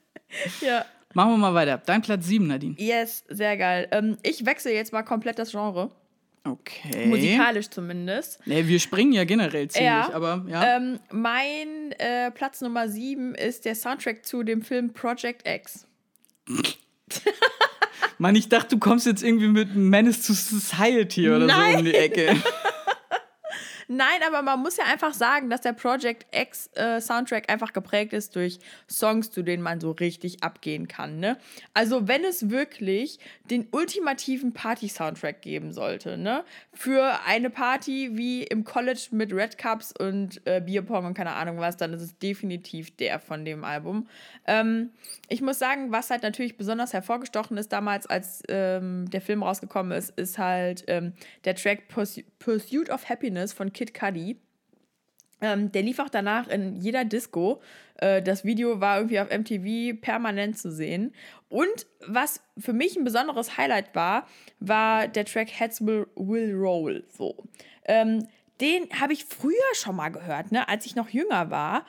[0.60, 0.84] ja.
[1.14, 1.78] Machen wir mal weiter.
[1.84, 2.74] Dein Platz 7, Nadine.
[2.78, 3.88] Yes, sehr geil.
[3.90, 5.90] Ähm, ich wechsle jetzt mal komplett das Genre.
[6.46, 7.06] Okay.
[7.06, 8.38] Musikalisch zumindest.
[8.46, 10.12] Nee, wir springen ja generell ziemlich, Ja.
[10.12, 10.76] aber ja.
[10.76, 15.86] Ähm, mein äh, Platz Nummer 7 ist der Soundtrack zu dem Film Project X.
[18.18, 21.76] Mann, ich dachte, du kommst jetzt irgendwie mit Menace to Society oder so Nein.
[21.78, 22.36] um die Ecke.
[23.88, 28.12] Nein, aber man muss ja einfach sagen, dass der Project X äh, Soundtrack einfach geprägt
[28.12, 28.58] ist durch
[28.90, 31.18] Songs, zu denen man so richtig abgehen kann.
[31.18, 31.38] Ne?
[31.74, 33.18] Also wenn es wirklich
[33.50, 36.44] den ultimativen Party-Soundtrack geben sollte, ne?
[36.72, 41.58] für eine Party wie im College mit Red Cups und äh, Bierpong und keine Ahnung
[41.58, 44.08] was, dann ist es definitiv der von dem Album.
[44.46, 44.90] Ähm,
[45.28, 49.96] ich muss sagen, was halt natürlich besonders hervorgestochen ist damals, als ähm, der Film rausgekommen
[49.96, 51.12] ist, ist halt ähm,
[51.44, 54.40] der Track Pursu Pursuit of Happiness von Kid Cudi.
[55.40, 57.60] Ähm, der lief auch danach in jeder Disco.
[57.96, 61.12] Äh, das Video war irgendwie auf MTV permanent zu sehen.
[61.48, 64.26] Und was für mich ein besonderes Highlight war,
[64.60, 67.04] war der Track Heads Will, Will Roll.
[67.08, 67.36] So.
[67.84, 68.26] Ähm,
[68.60, 71.84] den habe ich früher schon mal gehört, ne, als ich noch jünger war.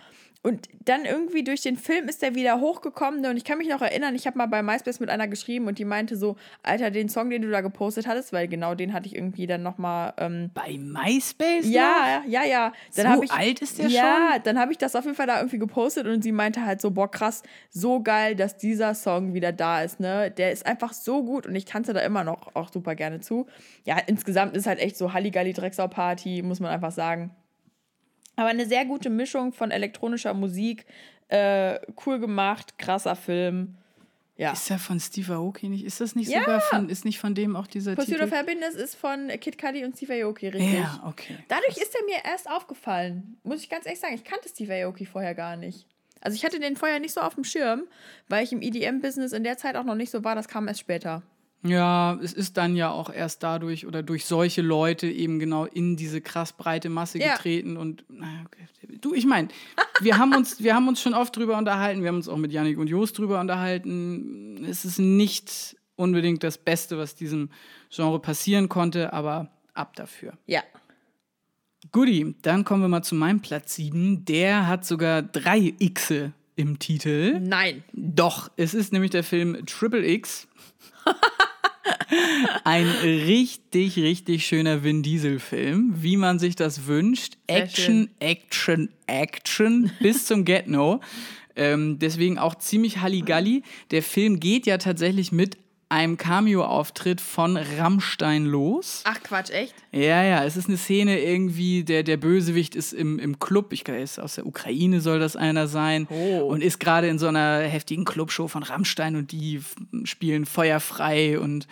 [0.45, 3.25] Und dann irgendwie durch den Film ist der wieder hochgekommen.
[3.25, 5.79] Und ich kann mich noch erinnern, ich habe mal bei MySpace mit einer geschrieben und
[5.79, 9.07] die meinte so, Alter, den Song, den du da gepostet hattest, weil genau den hatte
[9.07, 11.67] ich irgendwie dann nochmal ähm, Bei MySpace?
[11.67, 12.73] ja, ja, ja.
[12.95, 15.37] Dann So ich, alt ist der Ja, dann habe ich das auf jeden Fall da
[15.39, 17.41] irgendwie gepostet und sie meinte halt so, boah, krass,
[17.71, 20.29] so geil, dass dieser Song wieder da ist, ne?
[20.29, 23.47] Der ist einfach so gut und ich tanze da immer noch auch super gerne zu.
[23.83, 27.35] Ja, insgesamt ist halt echt so Halligalli Drecksau Party, muss man einfach sagen.
[28.35, 30.85] Aber eine sehr gute Mischung von elektronischer Musik,
[31.29, 33.75] äh, cool gemacht, krasser Film.
[34.37, 34.51] Ja.
[34.51, 35.85] Ist der von Steve Aoki nicht?
[35.85, 36.41] Ist das nicht Ja.
[36.41, 38.25] sogar von, ist nicht von dem auch dieser Pursuit Titel?
[38.25, 40.73] of Happiness ist von Kid Cudi und Steve Aoki, richtig.
[40.73, 41.37] ja, okay.
[41.47, 43.37] Dadurch ist er mir erst aufgefallen.
[43.43, 45.85] Muss ich ganz ehrlich sagen, ich kannte Steve Aoki vorher gar nicht.
[46.19, 47.83] Also ich hatte den vorher nicht so auf dem Schirm,
[48.27, 50.35] weil ich im EDM-Business in der Zeit auch noch nicht so war.
[50.35, 51.21] Das kam erst später.
[51.65, 55.95] Ja, es ist dann ja auch erst dadurch oder durch solche Leute eben genau in
[55.95, 57.33] diese krass breite Masse Ja.
[57.33, 58.97] getreten und naja, okay.
[59.01, 59.47] du, ich meine,
[60.01, 62.51] wir haben uns, wir haben uns schon oft drüber unterhalten, wir haben uns auch mit
[62.51, 64.65] Yannick und Jos drüber unterhalten.
[64.65, 67.49] Es ist nicht unbedingt das Beste, was diesem
[67.89, 70.33] Genre passieren konnte, aber ab dafür.
[70.45, 70.61] Ja.
[71.91, 74.25] Goodie, dann kommen wir mal zu meinem Platz 7.
[74.25, 77.39] Der hat sogar drei Xe im Titel.
[77.39, 77.83] Nein.
[77.93, 80.47] Doch, es ist nämlich der Film Triple X.
[82.63, 87.33] Ein richtig, richtig schöner Vin Diesel-Film, wie man sich das wünscht.
[87.49, 91.01] Sehr Action, Action, Action bis zum Get-No.
[91.55, 93.63] Ähm, deswegen auch ziemlich Halligalli.
[93.91, 95.57] Der Film geht ja tatsächlich mit
[95.89, 99.03] einem Cameo-Auftritt von Rammstein los.
[99.05, 99.75] Ach Quatsch, echt?
[99.91, 103.83] Ja, ja, es ist eine Szene irgendwie, der, der Bösewicht ist im, im Club, ich
[103.83, 106.47] glaube, er ist aus der Ukraine, soll das einer sein, Oh.
[106.47, 109.61] und ist gerade in so einer heftigen Clubshow von Rammstein und die
[110.05, 111.67] spielen feuerfrei und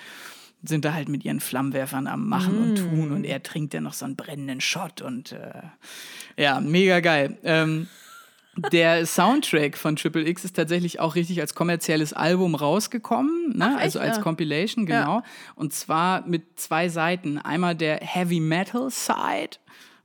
[0.65, 3.93] sind da halt mit ihren Flammenwerfern am Machen und Tun und er trinkt dann noch
[3.93, 5.61] so einen brennenden Shot und äh,
[6.41, 7.37] ja, mega geil.
[7.43, 7.87] Ähm,
[8.71, 13.75] der Soundtrack von Triple X ist tatsächlich auch richtig als kommerzielles Album rausgekommen, ne?
[13.77, 14.23] Ach, also als Ja.
[14.23, 15.23] Compilation, genau.
[15.55, 17.37] Und zwar mit zwei Seiten.
[17.39, 19.57] Einmal der Heavy Metal Side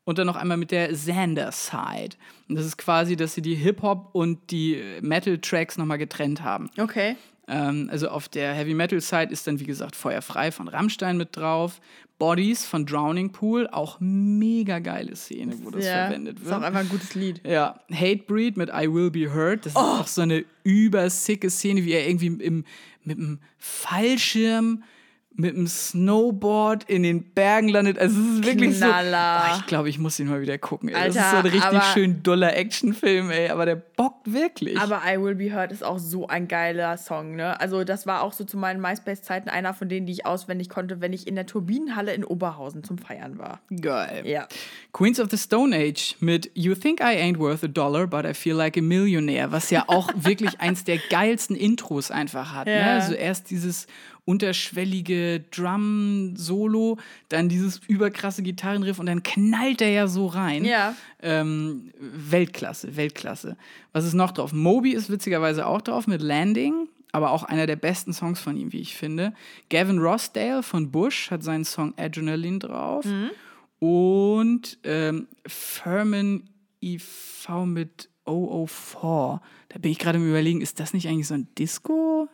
[0.05, 2.17] und dann noch einmal mit der Xander Side.
[2.49, 6.71] Und das ist quasi, dass sie die Hip-Hop und die Metal-Tracks nochmal getrennt haben.
[6.79, 7.17] Okay.
[7.49, 11.37] Ähm, also auf der Heavy Metal Side ist dann, wie gesagt, Feuerfrei von Rammstein mit
[11.37, 11.81] drauf.
[12.19, 16.65] Bodies von Drowning Pool, auch mega geile Szene, wo das ja, verwendet Ist auch wird.
[16.65, 17.41] einfach ein gutes Lied.
[17.47, 19.65] Ja, Hatebreed mit I Will Be Heard.
[19.67, 19.79] Das Oh.
[19.79, 22.65] ist auch so eine übersicke Szene, wie er irgendwie im,
[23.05, 24.83] mit einem Fallschirm,
[25.41, 27.97] mit einem Snowboard in den Bergen landet.
[27.99, 29.45] Also es ist wirklich Knaller.
[29.47, 29.53] so.
[29.55, 30.89] Oh, ich glaube, ich muss ihn mal wieder gucken.
[30.89, 30.95] Ey.
[31.07, 33.49] das ist Alter, so ein richtig aber- schön doller Actionfilm, ey.
[33.49, 34.77] Aber der bockt wirklich.
[34.81, 37.61] Aber I Will Be Heard ist auch so ein geiler Song, ne?
[37.61, 41.01] Also, das war auch so zu meinen MySpace-Zeiten einer von denen, die ich auswendig konnte,
[41.01, 43.61] wenn ich in der Turbinenhalle in Oberhausen zum Feiern war.
[43.81, 44.23] Geil.
[44.27, 44.49] Ja.
[44.93, 48.35] Queens of the Stone Age mit You Think I Ain't Worth a Dollar, but I
[48.35, 52.67] Feel Like a Millionaire, was ja auch wirklich eins der geilsten Intros einfach hat.
[52.67, 52.77] Ne?
[52.81, 52.95] Ja.
[52.97, 53.87] Also erst dieses
[54.29, 56.99] unterschwellige Drum-Solo,
[57.31, 60.67] dann dieses überkrasse Gitarrenriff und dann knallt er ja so rein.
[60.67, 60.95] Ja.
[61.23, 63.57] Ähm, Weltklasse, Weltklasse.
[63.95, 64.53] Was ist noch drauf?
[64.53, 68.71] Moby ist witzigerweise auch drauf mit Landing, aber auch einer der besten Songs von ihm,
[68.75, 69.33] wie ich finde.
[69.71, 73.07] Gavin Rossdale von Bush hat seinen Song Adrenaline drauf.
[73.79, 76.51] Und ähm, Furman
[76.83, 79.41] IV mit 004.
[79.71, 82.29] Da bin ich gerade im Überlegen, ist das nicht eigentlich so ein Disco?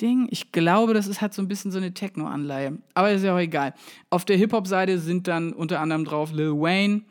[0.00, 0.28] Ding.
[0.30, 2.78] Ich glaube, das ist, hat so ein bisschen so eine Techno-Anleihe.
[2.94, 3.74] Aber ist ja auch egal.
[4.10, 7.02] Auf der Hip-Hop-Seite sind dann unter anderem drauf Lil Wayne,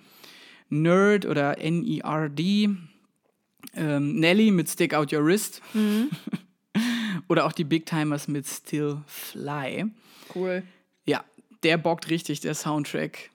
[0.70, 2.70] Nerd oder N-E-R-D,
[3.76, 5.62] ähm, Nelly mit Stick Out Your Wrist
[7.28, 9.86] oder auch die Big Timers mit Still Fly.
[10.34, 10.64] Cool.
[11.06, 11.24] Ja,
[11.64, 13.30] der bockt richtig, der Soundtrack.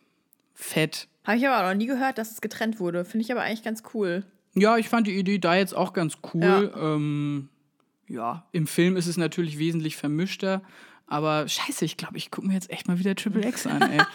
[0.54, 1.08] Fett.
[1.24, 3.04] Habe ich aber auch noch nie gehört, dass es getrennt wurde.
[3.04, 4.24] Finde ich aber eigentlich ganz cool.
[4.54, 6.72] Ja, ich fand die Idee da jetzt auch ganz cool.
[6.74, 7.48] Ja, ähm,
[8.10, 10.62] ja im Film ist es natürlich wesentlich vermischter.
[11.06, 14.00] Aber scheiße, ich glaube, ich gucke mir jetzt echt mal wieder Triple X an, ey.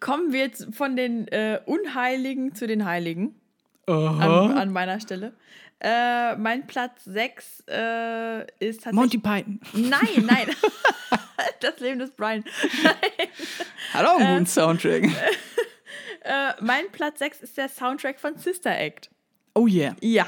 [0.00, 3.40] Kommen wir jetzt von den äh, Unheiligen zu den Heiligen
[3.86, 4.46] Aha.
[4.46, 5.34] an, an meiner Stelle.
[5.80, 8.92] Äh, mein Platz 6 äh, ist tatsächlich.
[8.92, 9.60] Monty Python.
[9.74, 10.48] Nein, nein.
[11.60, 12.44] das Leben des Brian.
[13.92, 15.04] Hat auch einen guten Soundtrack.
[16.22, 19.10] Äh, mein Platz 6 ist der Soundtrack von Sister Act.
[19.54, 19.94] Oh yeah.
[20.00, 20.26] Ja.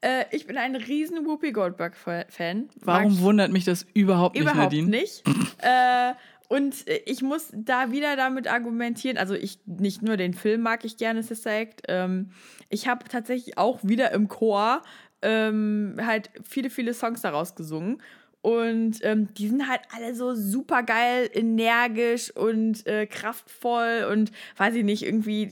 [0.00, 2.68] Äh, ich bin ein riesen Whoopi Goldberg-Fan.
[2.80, 4.88] Warum Mag wundert mich das überhaupt nicht, Überhaupt Nadine?
[4.88, 5.24] nicht.
[5.58, 6.12] äh,
[6.48, 10.84] und äh, ich muss da wieder damit argumentieren, also ich nicht nur den Film mag
[10.84, 11.82] ich gerne, Sister Act.
[11.88, 12.30] Ähm,
[12.68, 14.82] ich habe tatsächlich auch wieder im Chor
[15.20, 18.00] ähm, halt viele, viele Songs daraus gesungen.
[18.40, 24.76] Und ähm, die sind halt alle so super geil, energisch und äh, kraftvoll und weiß
[24.76, 25.50] ich nicht, irgendwie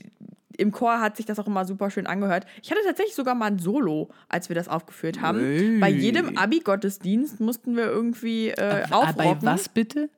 [0.55, 2.45] im Chor hat sich das auch immer super schön angehört.
[2.63, 5.39] Ich hatte tatsächlich sogar mal ein Solo, als wir das aufgeführt haben.
[5.39, 5.79] Ui.
[5.79, 9.39] Bei jedem Abi-Gottesdienst mussten wir irgendwie äh, Ah, aufrocken.
[9.41, 10.09] Bei was bitte?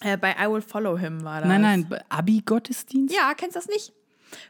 [0.00, 1.48] Äh, bei I Will Follow Him war das.
[1.48, 3.14] Nein, nein, Abi-Gottesdienst?
[3.14, 3.92] Ja, kennst du das nicht?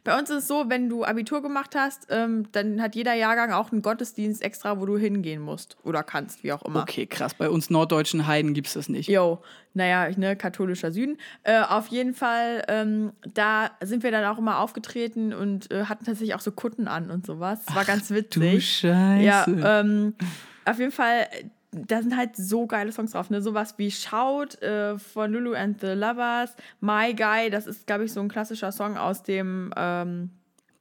[0.03, 3.53] Bei uns ist es so, wenn du Abitur gemacht hast, ähm, dann hat jeder Jahrgang
[3.53, 6.83] auch einen Gottesdienst extra, wo du hingehen musst oder kannst, wie auch immer.
[6.83, 7.35] Okay, krass.
[7.35, 9.09] Bei uns norddeutschen Heiden gibt es das nicht.
[9.09, 9.43] Jo,
[9.75, 11.19] naja, ne, katholischer Süden.
[11.43, 16.05] Äh, auf jeden Fall, ähm, da sind wir dann auch immer aufgetreten und äh, hatten
[16.05, 17.65] tatsächlich auch so Kutten an und sowas.
[17.67, 18.55] Das war ganz witzig.
[18.55, 19.23] Du Scheiße.
[19.23, 19.47] Ja,
[19.81, 20.15] ähm,
[20.65, 21.27] auf jeden Fall,
[21.75, 23.43] da sind halt so geile Songs drauf, ne?
[23.43, 28.13] Sowas wie Shout äh, von Lulu and the Lovers, My Guy, das ist, glaube ich,
[28.13, 30.31] so ein klassischer Song aus dem ähm,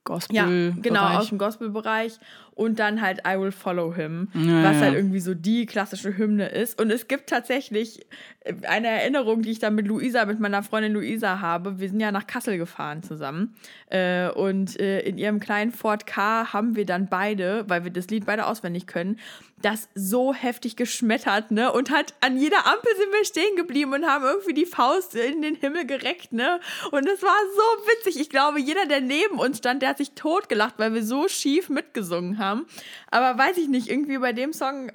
[0.05, 0.35] Gospel.
[0.35, 2.19] ja, genau, aus dem Gospelbereich.
[2.55, 4.81] Und dann halt I Will Follow Him, Ja, was ja.
[4.81, 6.79] halt irgendwie so die klassische Hymne ist.
[6.79, 8.05] Und es gibt tatsächlich
[8.41, 11.79] äh, eine Erinnerung, die ich dann mit Luisa, mit meiner Freundin Luisa habe.
[11.79, 13.55] Wir sind ja nach Kassel gefahren zusammen.
[13.87, 18.07] Äh, und äh, in ihrem kleinen Ford K haben wir dann beide, weil wir das
[18.09, 19.17] Lied beide auswendig können,
[19.63, 21.71] das so heftig geschmettert, ne?
[21.71, 25.41] Und halt an jeder Ampel sind wir stehen geblieben und haben irgendwie die Faust in
[25.41, 26.59] den Himmel gereckt, ne?
[26.91, 28.19] Und es war so witzig.
[28.19, 31.69] Ich glaube, jeder, der neben uns stand, der hat sich totgelacht, weil wir so schief
[31.69, 32.65] mitgesungen haben.
[33.09, 34.91] Aber weiß ich nicht, irgendwie bei dem Song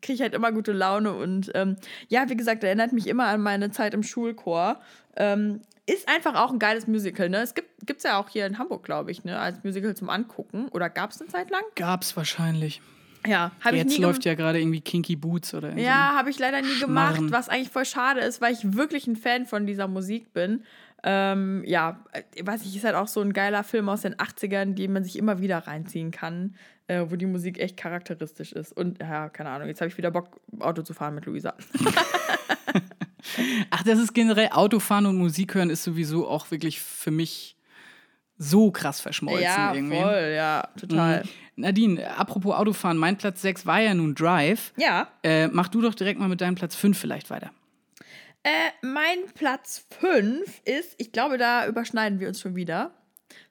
[0.00, 1.12] kriege ich halt immer gute Laune.
[1.12, 1.76] Und ähm,
[2.08, 4.80] ja, wie gesagt, erinnert mich immer an meine Zeit im Schulchor.
[5.16, 7.38] Ähm, ist einfach auch ein geiles Musical, ne?
[7.38, 9.38] Es gibt es ja auch hier in Hamburg, glaube ich, ne?
[9.38, 10.68] Als Musical zum Angucken.
[10.68, 11.62] Oder gab es eine Zeit lang?
[11.74, 12.80] Gab's wahrscheinlich.
[13.26, 16.14] Ja, habe ich nie Jetzt läuft ja gerade irgendwie Kinky Boots oder irgend so Ja,
[16.16, 17.32] habe ich leider nie gemacht, Schmarren.
[17.32, 20.62] was eigentlich voll schade ist, weil ich wirklich ein Fan von dieser Musik bin.
[21.02, 24.74] Ähm, ja, äh, weiß ich, ist halt auch so ein geiler Film aus den 80ern,
[24.74, 26.56] den man sich immer wieder reinziehen kann,
[26.88, 28.72] äh, wo die Musik echt charakteristisch ist.
[28.72, 31.54] Und ja, keine Ahnung, jetzt habe ich wieder Bock, Auto zu fahren mit Luisa.
[33.70, 37.56] Ach, das ist generell Autofahren und Musik hören ist sowieso auch wirklich für mich
[38.38, 40.00] so krass verschmolzen ja, irgendwie.
[40.00, 41.22] voll, ja, total.
[41.24, 41.28] Mhm.
[41.56, 44.72] Nadine, apropos Autofahren, mein Platz 6 war ja nun Drive.
[44.76, 47.50] Ja, Äh, mach du doch direkt mal mit deinem Platz 5 vielleicht weiter.
[48.44, 48.50] äh,
[48.82, 52.92] mein Platz 5 ist, ich glaube, da überschneiden wir uns schon wieder.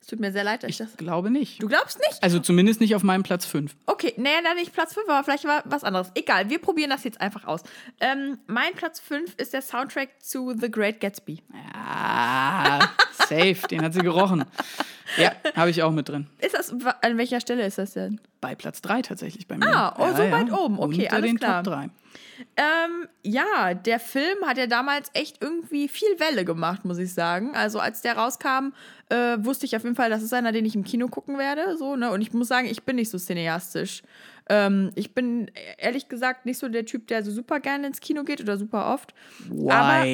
[0.06, 0.98] Es tut mir sehr leid, dass ich, Ich das.
[0.98, 1.64] glaube nicht.
[1.64, 2.22] Du glaubst nicht?
[2.22, 3.76] Also zumindest nicht auf meinem Platz 5.
[3.88, 6.12] Okay, naja, dann nicht Platz 5, aber vielleicht war was anderes.
[6.14, 7.64] Egal, wir probieren das jetzt einfach aus.
[8.00, 11.42] Ähm, mein Platz 5 ist der Soundtrack zu The Great Gatsby.
[11.74, 12.82] Ah,
[13.14, 14.46] safe, den hat sie gerochen.
[15.18, 16.28] Ja, habe ich auch mit drin.
[16.38, 16.72] Ist das,
[17.02, 18.22] an welcher Stelle ist das denn?
[18.42, 19.68] Bei Platz 3 tatsächlich bei mir.
[19.76, 20.78] Ah, oh, so weit oben.
[20.78, 21.64] Okay, Unter alles den klar.
[21.64, 21.90] Top 3.
[22.58, 27.56] Ähm, ja, der Film hat ja damals echt irgendwie viel Welle gemacht, muss ich sagen.
[27.56, 28.74] Also als der rauskam,
[29.10, 31.78] äh, wusste ich auf jeden Fall, das ist einer, den ich im Kino gucken werde.
[31.78, 32.12] So, ne?
[32.12, 34.04] Und ich muss sagen, ich bin nicht so cineastisch.
[34.48, 38.24] Ähm, ich bin ehrlich gesagt nicht so der Typ, der so super gerne ins Kino
[38.24, 39.14] geht oder super oft.
[39.50, 39.72] Why?
[39.72, 40.06] Aber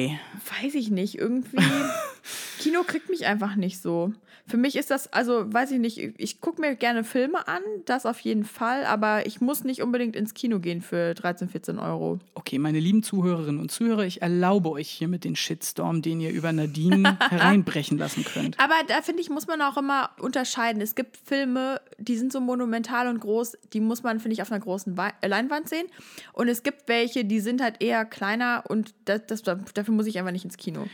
[0.62, 1.58] weiß ich nicht, irgendwie.
[2.58, 4.12] Kino kriegt mich einfach nicht so.
[4.46, 8.06] Für mich ist das, also weiß ich nicht, ich gucke mir gerne Filme an, das
[8.06, 12.18] auf jeden Fall, aber ich muss nicht unbedingt ins Kino gehen für 13, 14 Euro.
[12.34, 16.30] Okay, meine lieben Zuhörerinnen und Zuhörer, ich erlaube euch hier mit den Shitstorm, den ihr
[16.30, 18.58] über Nadine hereinbrechen lassen könnt.
[18.58, 20.82] Aber da finde ich, muss man auch immer unterscheiden.
[20.82, 24.50] Es gibt Filme, die sind so monumental und groß, die muss man, finde ich, auf
[24.50, 25.86] einer großen Wei- äh, Leinwand sehen.
[26.32, 30.18] Und es gibt welche, die sind halt eher kleiner und das, das, dafür muss ich
[30.18, 30.86] einfach nicht ins Kino.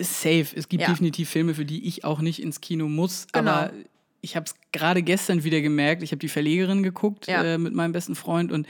[0.00, 0.46] Safe.
[0.54, 0.88] Es gibt Ja.
[0.88, 3.26] definitiv Filme, für die ich auch nicht ins Kino muss.
[3.32, 3.50] Genau.
[3.50, 3.72] Aber
[4.20, 6.02] ich habe es gerade gestern wieder gemerkt.
[6.02, 7.42] Ich habe die Verlegerin geguckt Ja.
[7.42, 8.66] äh, mit meinem besten Freund und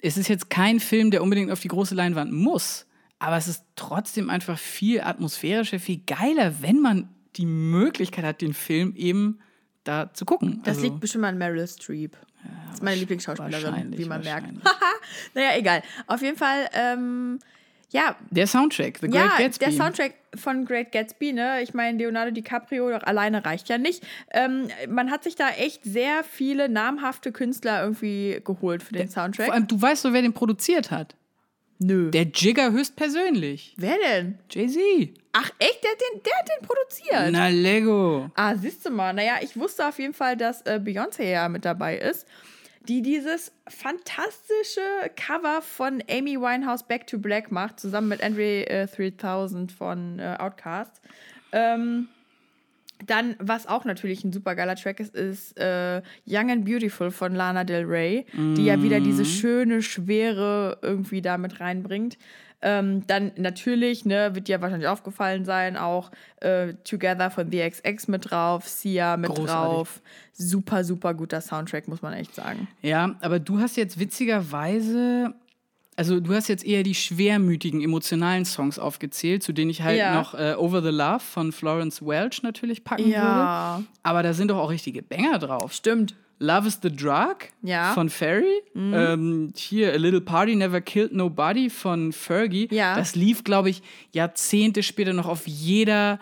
[0.00, 2.86] es ist jetzt kein Film, der unbedingt auf die große Leinwand muss.
[3.18, 8.54] Aber es ist trotzdem einfach viel atmosphärischer, viel geiler, wenn man die Möglichkeit hat, den
[8.54, 9.40] Film eben
[9.82, 10.60] da zu gucken.
[10.64, 12.16] Das Also, liegt bestimmt an Meryl Streep.
[12.66, 14.48] Das ist meine Lieblingsschauspielerin, wie man merkt.
[15.34, 15.82] naja, egal.
[16.06, 17.38] Auf jeden Fall, ähm,
[17.90, 19.64] ja, Der Soundtrack, The Great ja, Gatsby.
[19.64, 21.62] der Soundtrack von Great Gatsby, ne?
[21.62, 24.06] Ich meine, Leonardo DiCaprio doch alleine reicht ja nicht.
[24.30, 29.46] Ähm, man hat sich da echt sehr viele namhafte Künstler irgendwie geholt für den Soundtrack.
[29.46, 31.14] Vor allem, du weißt doch, wer den produziert hat.
[31.78, 32.10] Nö.
[32.10, 33.74] Der Jigger höchstpersönlich.
[33.76, 34.38] Wer denn?
[34.50, 34.80] Jay-Z.
[35.32, 35.84] Ach, echt?
[35.84, 37.28] Der hat den, der hat den produziert.
[37.30, 38.30] Na, Lego.
[38.34, 39.12] Ah, siehst du mal.
[39.12, 42.26] Naja, ich wusste auf jeden Fall, dass äh, Beyoncé ja mit dabei ist,
[42.88, 44.80] die dieses fantastische
[45.14, 50.36] Cover von Amy Winehouse Back to Black macht, zusammen mit Andre äh, 3000 von äh,
[50.38, 51.00] Outkast.
[51.52, 52.08] Ähm,
[53.06, 57.34] dann, was auch natürlich ein super geiler Track ist, ist äh, Young and Beautiful von
[57.34, 62.18] Lana Del Rey, die ja wieder diese schöne, schwere irgendwie da mit reinbringt.
[62.60, 66.10] Ähm, dann natürlich, ne, wird dir wahrscheinlich aufgefallen sein, auch
[66.40, 69.52] äh, Together von The XX mit drauf, Sia mit Großartig.
[69.52, 70.02] drauf.
[70.32, 72.66] Super, super guter Soundtrack, muss man echt sagen.
[72.82, 75.34] Ja, aber du hast jetzt witzigerweise,
[75.98, 80.14] also du hast jetzt eher die schwermütigen, emotionalen Songs aufgezählt, zu denen ich halt Ja.
[80.14, 83.14] noch äh, Over the Love von Florence Welch natürlich packen würde.
[83.16, 85.72] Ja, Aber da sind doch auch richtige Banger drauf.
[85.72, 86.14] stimmt.
[86.40, 87.90] Love is the Drug Ja.
[87.90, 87.94] Mhm.
[87.94, 88.62] von Ferry.
[88.76, 92.68] Ähm, hier, A Little Party Never Killed Nobody von Fergie.
[92.70, 92.94] Ja.
[92.96, 96.20] Das lief, glaube ich, Jahrzehnte später noch auf jeder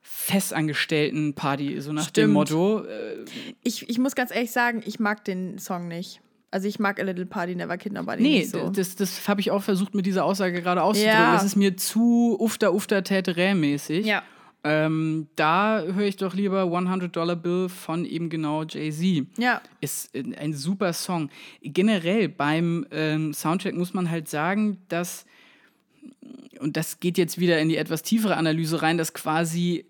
[0.00, 2.32] festangestellten Party, so nach dem Stimmt.
[2.34, 2.84] Motto.
[2.84, 3.24] Äh,
[3.62, 6.20] Ich, ich muss ganz ehrlich sagen, ich mag den Song nicht.
[6.54, 8.68] Also ich mag A Little Party Never Kid Nobody nee, nicht so.
[8.68, 11.20] das, das habe ich auch versucht mit dieser Aussage gerade auszudrücken.
[11.20, 11.32] Ja.
[11.32, 14.06] Das ist mir zu ufter, ufter, täterä mäßig.
[14.06, 14.22] Ja.
[14.62, 19.26] Ähm, da höre ich doch lieber 100 Dollar Bill von eben genau Jay-Z.
[19.36, 19.62] Ja.
[19.80, 21.28] Ist ein super Song.
[21.60, 25.26] Generell beim ähm, Soundtrack muss man halt sagen, dass,
[26.60, 29.86] und das geht jetzt wieder in die etwas tiefere Analyse rein, dass quasi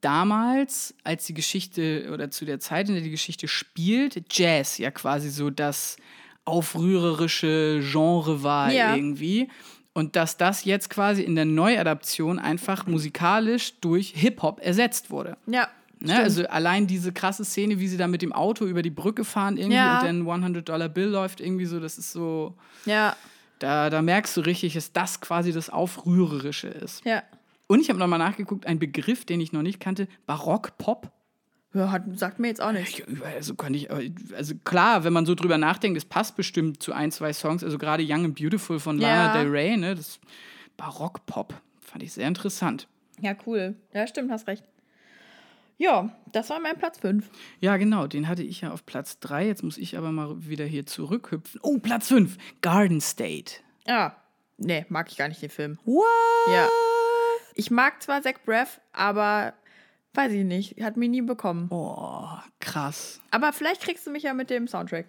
[0.00, 4.90] damals, als die Geschichte oder zu der Zeit, in der die Geschichte spielt, Jazz ja
[4.90, 5.96] quasi so das
[6.44, 8.94] aufrührerische Genre war Ja.
[8.94, 9.48] irgendwie.
[9.92, 15.36] Und dass das jetzt quasi in der Neuadaption einfach musikalisch durch Hip-Hop ersetzt wurde.
[15.46, 15.68] Ja.
[15.98, 16.16] Ne?
[16.18, 19.56] Also allein diese krasse Szene, wie sie da mit dem Auto über die Brücke fahren
[19.58, 19.98] irgendwie Ja.
[20.00, 22.54] und dann 100 Dollar Bill läuft irgendwie so, das ist so,
[22.86, 23.16] Ja.
[23.58, 27.04] da, da merkst du richtig, dass das quasi das Aufrührerische ist.
[27.04, 27.22] Ja.
[27.70, 31.12] Und ich habe nochmal nachgeguckt, ein Begriff, den ich noch nicht kannte, Barock-Pop.
[31.72, 32.98] ja hat, sagt mir jetzt auch nichts.
[32.98, 36.92] Ich- Also kann ich, also klar, wenn man so drüber nachdenkt, es passt bestimmt zu
[36.92, 39.40] ein, zwei Songs, also gerade Young and Beautiful von Lana Ja.
[39.42, 40.18] Del Rey, ne, das
[40.76, 42.88] Barock-Pop, fand ich sehr interessant.
[43.20, 43.76] Ja, cool.
[43.94, 44.64] Ja, stimmt, hast recht.
[45.78, 47.30] Ja, das war mein Platz 5.
[47.60, 49.46] Ja, genau, den hatte ich ja auf Platz 3.
[49.46, 51.60] Jetzt muss ich aber mal wieder hier zurückhüpfen.
[51.62, 53.54] Oh, Platz 5, Garden State.
[53.86, 54.16] Ja.
[54.58, 55.78] Nee, mag ich gar nicht den Film.
[55.84, 56.04] What?
[56.52, 56.68] Ja.
[57.60, 59.52] Ich mag zwar Zach Braff, aber
[60.14, 60.82] weiß ich nicht.
[60.82, 61.68] Hat mich nie bekommen.
[61.70, 62.26] Oh,
[62.58, 63.20] krass.
[63.30, 65.04] Aber vielleicht kriegst du mich ja mit dem Soundtrack.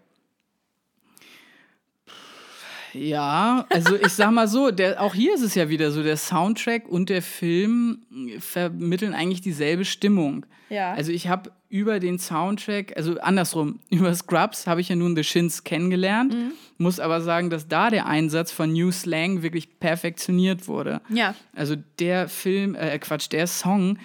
[2.94, 6.18] Ja, also ich sag mal so, der, auch hier ist es ja wieder so, der
[6.18, 8.04] Soundtrack und der Film
[8.40, 10.46] vermitteln eigentlich dieselbe Stimmung.
[10.70, 10.94] Ja.
[10.94, 15.24] Also ich habe über den Soundtrack, also andersrum, über Scrubs habe ich ja nun The
[15.24, 16.52] Shins kennengelernt, Mhm.
[16.78, 21.02] muss aber sagen, dass da der Einsatz von New Slang wirklich perfektioniert wurde.
[21.10, 21.34] Ja.
[21.54, 23.98] Also der Film, äh Quatsch, der Song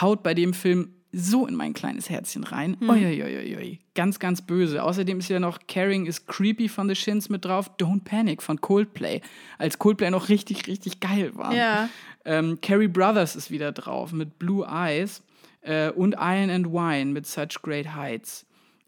[0.00, 2.76] haut bei dem Film so in mein kleines Herzchen rein.
[2.80, 2.88] Hm.
[2.88, 3.80] Uiuiuiui.
[3.94, 4.82] Ganz, ganz böse.
[4.82, 7.70] Außerdem ist ja noch Caring is Creepy von The Shins mit drauf.
[7.78, 9.20] Don't Panic von Coldplay.
[9.58, 11.54] Als Coldplay noch richtig, richtig geil war.
[11.54, 11.88] Ja.
[12.24, 15.22] Ähm, Carrie Brothers ist wieder drauf mit Blue Eyes
[15.60, 18.46] äh, und Iron and Wine mit Such Great Heights.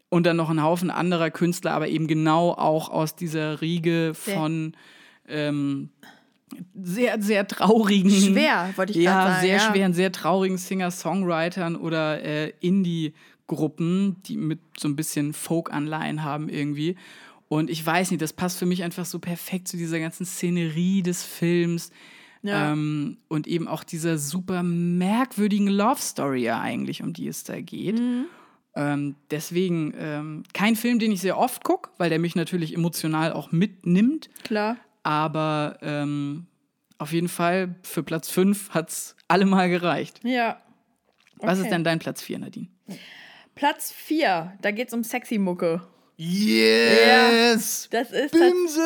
[0.09, 4.73] Und dann noch ein Haufen anderer Künstler, aber eben genau auch aus dieser Riege von
[5.27, 5.89] ähm,
[6.73, 8.11] sehr, sehr traurigen.
[8.11, 9.41] Schwer, wollte ich ja, gerade sagen.
[9.45, 9.71] sehr ja.
[9.71, 16.95] schweren, sehr traurigen Singer-Songwritern oder äh, Indie-Gruppen, die mit so ein bisschen Folk-Anleihen haben irgendwie.
[17.47, 21.01] Und ich weiß nicht, das passt für mich einfach so perfekt zu dieser ganzen Szenerie
[21.01, 21.91] des Films.
[22.41, 22.71] Ja.
[22.71, 27.59] Ähm, und eben auch dieser super merkwürdigen Love Story ja eigentlich, um die es da
[27.59, 27.99] geht.
[27.99, 28.25] Mhm.
[28.75, 33.31] Ähm, deswegen ähm, kein Film, den ich sehr oft gucke, weil der mich natürlich emotional
[33.31, 34.29] auch mitnimmt.
[34.43, 34.77] Klar.
[35.05, 36.47] Aber ähm,
[36.97, 40.19] auf jeden Fall für Platz 5 hat es allemal gereicht.
[40.23, 40.59] Ja.
[41.37, 41.69] Was ist Okay.
[41.69, 42.67] denn dein Platz 4, Nadine?
[43.53, 45.37] Platz 4, da geht es um sexy
[46.17, 47.89] Yes!
[47.91, 48.81] Das ist, Bimsen!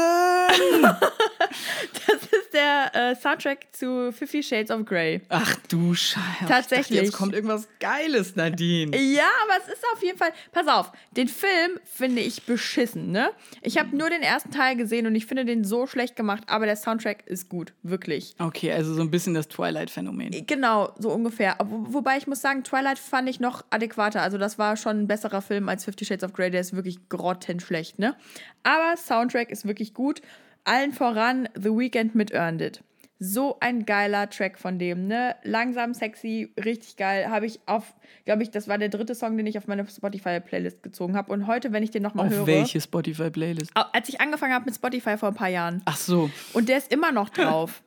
[0.81, 5.22] das ist der äh, Soundtrack zu Fifty Shades of Grey.
[5.30, 6.23] Ach du Scheiße.
[6.47, 6.80] Tatsächlich.
[6.80, 8.97] Ich dachte, jetzt kommt irgendwas Geiles, Nadine.
[8.97, 10.31] Ja, aber es ist auf jeden Fall.
[10.51, 13.30] Pass auf, den Film finde ich beschissen, ne?
[13.61, 16.65] Ich habe nur den ersten Teil gesehen und ich finde den so schlecht gemacht, aber
[16.65, 18.34] der Soundtrack ist gut, wirklich.
[18.39, 20.47] Okay, also so ein bisschen das Twilight-Phänomen.
[20.47, 21.57] Genau, so ungefähr.
[21.64, 24.23] Wo, wobei ich muss sagen, Twilight fand ich noch adäquater.
[24.23, 26.49] Also, das war schon ein besserer Film als Fifty Shades of Grey.
[26.49, 28.15] Der ist wirklich grottenschlecht, ne?
[28.63, 30.21] Aber Soundtrack ist wirklich gut.
[30.63, 32.83] Allen voran The Weeknd mit Earned It.
[33.21, 35.35] So ein geiler Track von dem, ne?
[35.43, 37.29] Langsam, sexy, richtig geil.
[37.29, 37.93] Habe ich auf,
[38.23, 41.33] glaube ich, das war der dritte Song, den ich auf meine Spotify-Playlist gezogen habe.
[41.33, 42.47] Und heute, wenn ich den nochmal Auf höre.
[42.47, 43.71] welche Spotify-Playlist?
[43.75, 45.81] Als ich angefangen habe mit Spotify vor ein paar Jahren.
[45.83, 46.29] Ach so.
[46.53, 47.83] Und der ist immer noch drauf.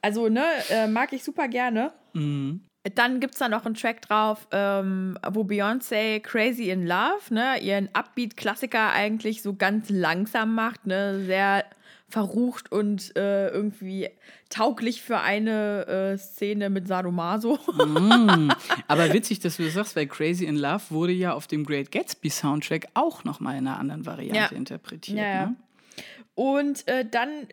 [0.00, 1.92] Also, ne, äh, mag ich super gerne.
[2.94, 7.58] Dann gibt es da noch einen Track drauf, ähm, wo Beyoncé Crazy in Love, ne,
[7.60, 11.64] ihren Upbeat-Klassiker eigentlich so ganz langsam macht, ne, sehr
[12.10, 14.08] verrucht und äh, irgendwie
[14.48, 17.58] tauglich für eine äh, Szene mit Sadomaso.
[18.88, 21.92] Aber witzig, dass du das sagst, weil Crazy in Love wurde ja auf dem Great
[21.92, 24.56] Gatsby Soundtrack auch nochmal in einer anderen Variante Ja.
[24.56, 25.18] interpretiert.
[25.18, 25.46] Ja, ja.
[25.46, 25.56] Ne?
[26.38, 27.48] Und äh, dann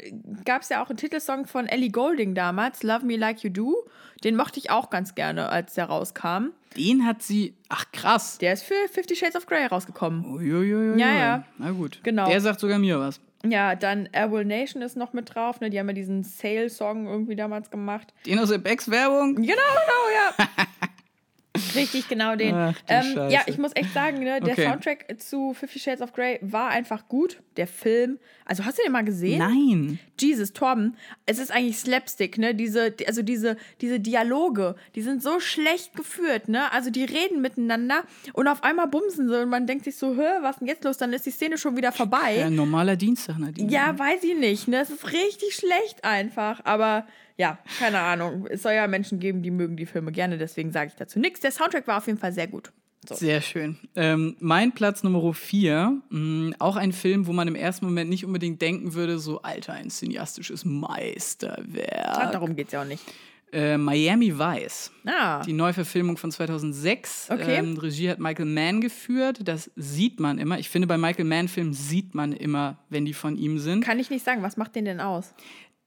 [0.46, 3.84] gab es ja auch einen Titelsong von Ellie Golding damals, Love Me Like You Do.
[4.24, 6.52] Den mochte ich auch ganz gerne, als der rauskam.
[6.78, 7.56] Den hat sie.
[7.68, 8.38] Ach krass.
[8.38, 10.24] Der ist für Fifty Shades of Grey rausgekommen.
[10.36, 11.00] Uiuiui.
[11.00, 11.44] Ja, ja.
[11.58, 12.00] Na gut.
[12.04, 12.28] Genau.
[12.28, 13.20] Der sagt sogar mir was.
[13.44, 15.62] Ja, dann Airwell Nation ist noch mit drauf.
[15.62, 15.72] Ne?
[15.72, 18.14] Die haben ja diesen Sale-Song irgendwie damals gemacht.
[18.28, 19.34] Den aus der Becks-Werbung?
[19.34, 20.48] Genau, genau, ja.
[21.76, 22.54] Richtig, genau den.
[22.56, 24.64] Ach, ähm, ja, ich muss echt sagen, ne, der Okay.
[24.70, 27.42] Soundtrack zu Fifty Shades of Grey war einfach gut.
[27.58, 29.40] Der Film, also hast du den mal gesehen?
[29.40, 30.00] Nein.
[30.20, 30.96] Jesus, Torben,
[31.26, 32.54] es ist eigentlich Slapstick, ne?
[32.56, 36.72] Diese, also diese, diese Dialoge, die sind so schlecht geführt, ne?
[36.72, 38.04] Also die reden miteinander
[38.34, 40.84] und auf einmal bumsen sie und man denkt sich so, hä, was ist denn jetzt
[40.84, 40.98] los?
[40.98, 42.38] Dann ist die Szene schon wieder vorbei.
[42.40, 43.72] Ja, ein normaler Dienstag, Nadine.
[43.72, 44.68] Ja, weiß ich nicht.
[44.68, 44.80] Ne?
[44.82, 46.62] Es ist richtig schlecht einfach.
[46.64, 47.08] Aber
[47.38, 48.48] ja, keine Ahnung.
[48.50, 50.38] Es soll ja Menschen geben, die mögen die Filme gerne.
[50.38, 51.40] Deswegen sage ich dazu nichts.
[51.42, 52.72] Der Soundtrack war auf jeden Fall sehr gut.
[53.08, 53.14] So.
[53.14, 53.78] Sehr schön.
[53.96, 56.02] Ähm, mein Platz Nummer 4,
[56.58, 59.92] auch ein Film, wo man im ersten Moment nicht unbedingt denken würde, so, Alter, ein
[59.92, 62.18] cineastisches Meisterwerk.
[62.18, 63.04] Ah, darum geht es ja auch nicht.
[63.52, 64.92] Äh, Miami Vice.
[65.06, 67.30] Ah, Die Neuverfilmung von 2006.
[67.30, 67.56] Okay.
[67.58, 69.40] Ähm, Regie hat Michael Mann geführt.
[69.44, 70.60] Das sieht man immer.
[70.60, 73.82] Ich finde, bei Michael Mann-Filmen sieht man immer, wenn die von ihm sind.
[73.84, 74.42] kann ich nicht sagen.
[74.42, 75.34] Was macht den denn aus?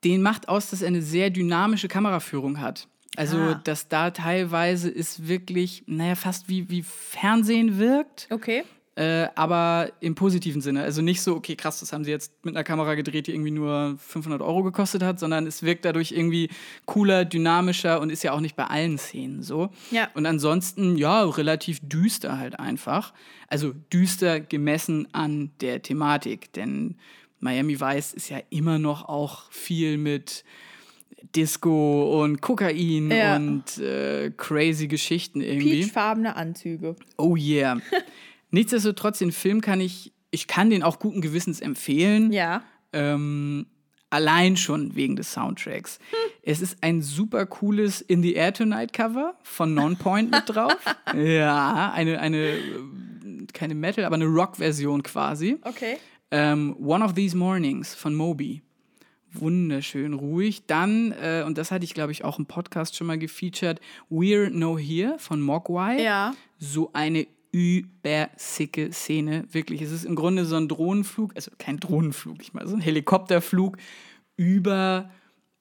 [0.05, 2.89] Den macht aus, dass er eine sehr dynamische Kameraführung hat.
[3.17, 3.61] Also, Ah.
[3.65, 8.63] dass da teilweise ist wirklich, naja, fast wie, wie Fernsehen wirkt, Okay.
[8.95, 10.83] äh, aber im positiven Sinne.
[10.83, 13.51] Also nicht so, okay, krass, das haben sie jetzt mit einer Kamera gedreht, die irgendwie
[13.51, 16.49] nur 500 Euro gekostet hat, sondern es wirkt dadurch irgendwie
[16.85, 19.71] cooler, dynamischer und ist ja auch nicht bei allen Szenen so.
[19.91, 20.09] Ja.
[20.15, 23.13] Und ansonsten, ja, relativ düster halt einfach.
[23.49, 26.97] Also düster gemessen an der Thematik, denn
[27.41, 30.45] Miami Vice ist ja immer noch auch viel mit
[31.35, 33.37] Disco und Kokain Ja.
[33.37, 35.83] und äh, crazy Geschichten irgendwie.
[35.83, 36.97] Peachfarbene Anzüge.
[37.17, 37.79] Oh yeah.
[38.51, 42.33] Nichtsdestotrotz, den Film kann ich, ich kann den auch guten Gewissens empfehlen.
[42.33, 42.63] Ja.
[42.93, 43.67] Ähm,
[44.11, 45.99] allein schon wegen des Soundtracks.
[46.43, 50.77] Es ist ein super cooles In the Air Tonight Cover von Nonpoint mit drauf.
[51.15, 52.61] ja, eine, eine, äh,
[53.53, 55.59] keine Metal, aber eine Rock-Version quasi.
[55.63, 55.99] Okay.
[56.31, 58.63] Ähm, One of These Mornings von Moby.
[59.33, 60.67] Wunderschön ruhig.
[60.67, 63.81] Dann, äh, und das hatte ich, glaube ich, auch im Podcast schon mal gefeatured,
[64.11, 66.03] We're No Here von Mogwai.
[66.03, 66.35] Ja.
[66.59, 69.47] So eine übersicke Szene.
[69.53, 69.83] Wirklich.
[69.83, 73.79] Es ist im Grunde so ein Drohnenflug, also kein Drohnenflug, ich meine, so ein Helikopterflug
[74.37, 75.11] über,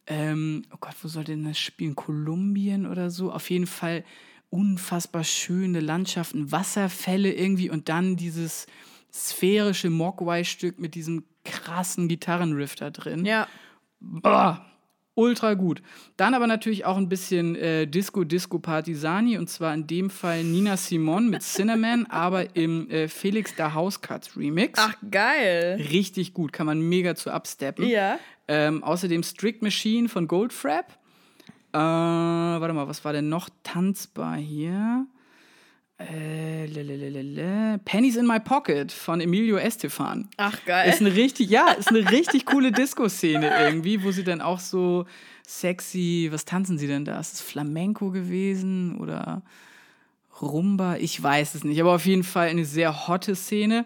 [0.06, 1.96] ähm, oh Gott, wo sollte denn das spielen?
[1.96, 3.32] Kolumbien oder so?
[3.32, 4.04] Auf jeden Fall
[4.50, 8.68] unfassbar schöne Landschaften, Wasserfälle irgendwie und dann dieses
[9.12, 13.26] sphärische Mogwai-Stück mit diesem krassen Gitarrenriff da drin.
[13.26, 13.48] Ja.
[14.00, 14.66] Boah,
[15.16, 15.82] ultra gut.
[16.16, 20.44] Dann aber natürlich auch ein bisschen äh, Disco Disco Partisani und zwar in dem Fall
[20.44, 24.80] Nina Simon mit Cinnamon, aber im äh, Felix da House Cuts Remix.
[24.80, 25.84] Ach, geil.
[25.92, 27.88] Richtig gut, kann man mega zu absteppen.
[27.88, 28.20] Ja.
[28.48, 30.98] Ähm, außerdem Strict Machine von Goldfrapp.
[31.74, 35.06] Äh, warte mal, was war denn noch tanzbar hier?
[36.00, 37.78] Äh.
[37.86, 40.30] Pennies in My Pocket von Emilio Estefan.
[40.38, 40.90] Ach, geil.
[40.90, 45.06] Ist eine richtig, ja, ist eine richtig coole Disco-Szene irgendwie, wo sie dann auch so
[45.48, 47.20] sexy, was tanzen sie denn da?
[47.20, 49.42] Ist es Flamenco gewesen oder
[50.42, 50.98] Rumba?
[50.98, 53.86] Ich weiß es nicht, aber auf jeden Fall eine sehr hotte Szene.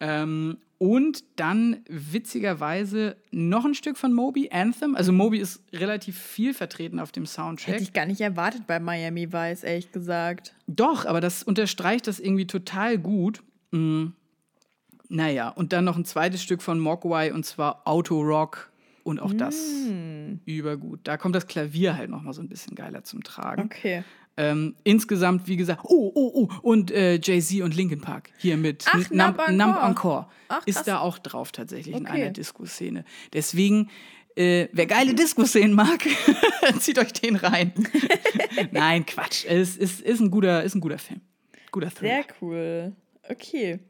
[0.00, 4.96] Ähm, und dann witzigerweise noch ein Stück von Moby, Anthem.
[4.96, 7.74] Also Moby ist relativ viel vertreten auf dem Soundtrack.
[7.74, 10.56] Hätte ich gar nicht erwartet bei Miami Vice, ehrlich gesagt.
[10.66, 13.44] Doch, aber das unterstreicht das irgendwie total gut.
[13.70, 14.06] Mm.
[15.08, 18.72] Naja, und dann noch ein zweites Stück von Mogwai und zwar Auto Rock
[19.04, 19.54] und auch das
[19.88, 20.40] Mm.
[20.46, 20.98] übergut.
[21.04, 23.62] Da kommt das Klavier halt noch mal so ein bisschen geiler zum Tragen.
[23.62, 24.02] Okay.
[24.36, 28.86] Ähm, insgesamt, wie gesagt, oh, oh, oh, und äh, Jay-Z und Linkin Park hier mit
[28.88, 29.52] Ach, Numb Encore.
[29.52, 30.26] Numb Encore.
[30.48, 32.22] Ach, ist da auch drauf tatsächlich in Okay.
[32.22, 33.04] einer Disco-Szene.
[33.34, 33.90] Deswegen,
[34.34, 36.00] äh, wer geile Disco-Szenen mag,
[36.78, 37.72] zieht euch den rein.
[38.70, 39.44] Nein, Quatsch.
[39.46, 41.20] Es ist, ist, ein guter, ist ein guter Film.
[41.70, 42.14] Guter Thriller.
[42.14, 42.92] Sehr cool.
[43.28, 43.80] Okay.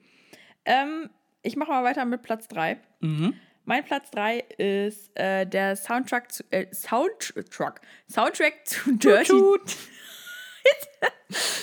[0.64, 1.08] Ähm,
[1.42, 2.78] ich mache mal weiter mit Platz 3.
[3.00, 3.34] Mhm.
[3.64, 9.76] Mein Platz 3 ist äh, der Soundtrack zu, äh, Soundtrack, Soundtrack zu Dirty, Tut.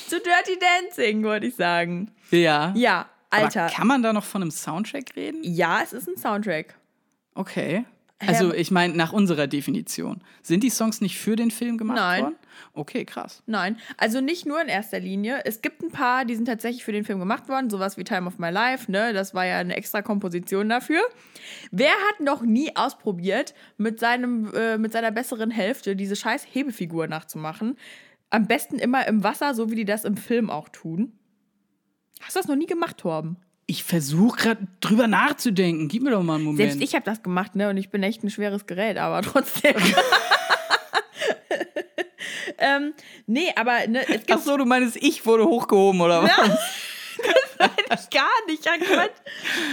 [0.07, 2.11] Zu Dirty Dancing, wollte ich sagen.
[2.31, 2.73] Ja.
[2.75, 3.63] Ja, Alter.
[3.63, 5.39] Aber kann man da noch von einem Soundtrack reden?
[5.43, 6.75] ja, es ist ein Soundtrack.
[7.35, 7.85] Okay.
[8.27, 10.21] Also, ich meine, nach unserer Definition.
[10.41, 12.23] Sind die Songs nicht für den Film gemacht Nein.
[12.23, 12.35] worden?
[12.73, 13.41] Okay, krass.
[13.45, 15.41] Nein, also nicht nur in erster Linie.
[15.45, 18.27] Es gibt ein paar, die sind tatsächlich für den Film gemacht worden, sowas wie Time
[18.27, 19.13] of My Life, ne?
[19.13, 21.01] Das war ja eine extra Komposition dafür.
[21.71, 27.07] Wer hat noch nie ausprobiert, mit, seinem, äh, mit seiner besseren Hälfte diese scheiß Hebefigur
[27.07, 27.77] nachzumachen?
[28.29, 31.13] Am besten immer im Wasser, so wie die das im Film auch tun.
[32.21, 33.37] Hast du das noch nie gemacht, Torben?
[33.65, 35.87] Ich versuche gerade drüber nachzudenken.
[35.87, 36.71] Gib mir doch mal einen Moment.
[36.71, 37.69] Selbst ich habe das gemacht, ne?
[37.69, 39.75] Und ich bin echt ein schweres Gerät, aber trotzdem.
[42.57, 42.93] ähm,
[43.25, 46.31] nee, aber ne, es gibt Ach so, du meinst, ich wurde hochgehoben, oder was?
[47.21, 49.11] ich gar nicht, ja Gott.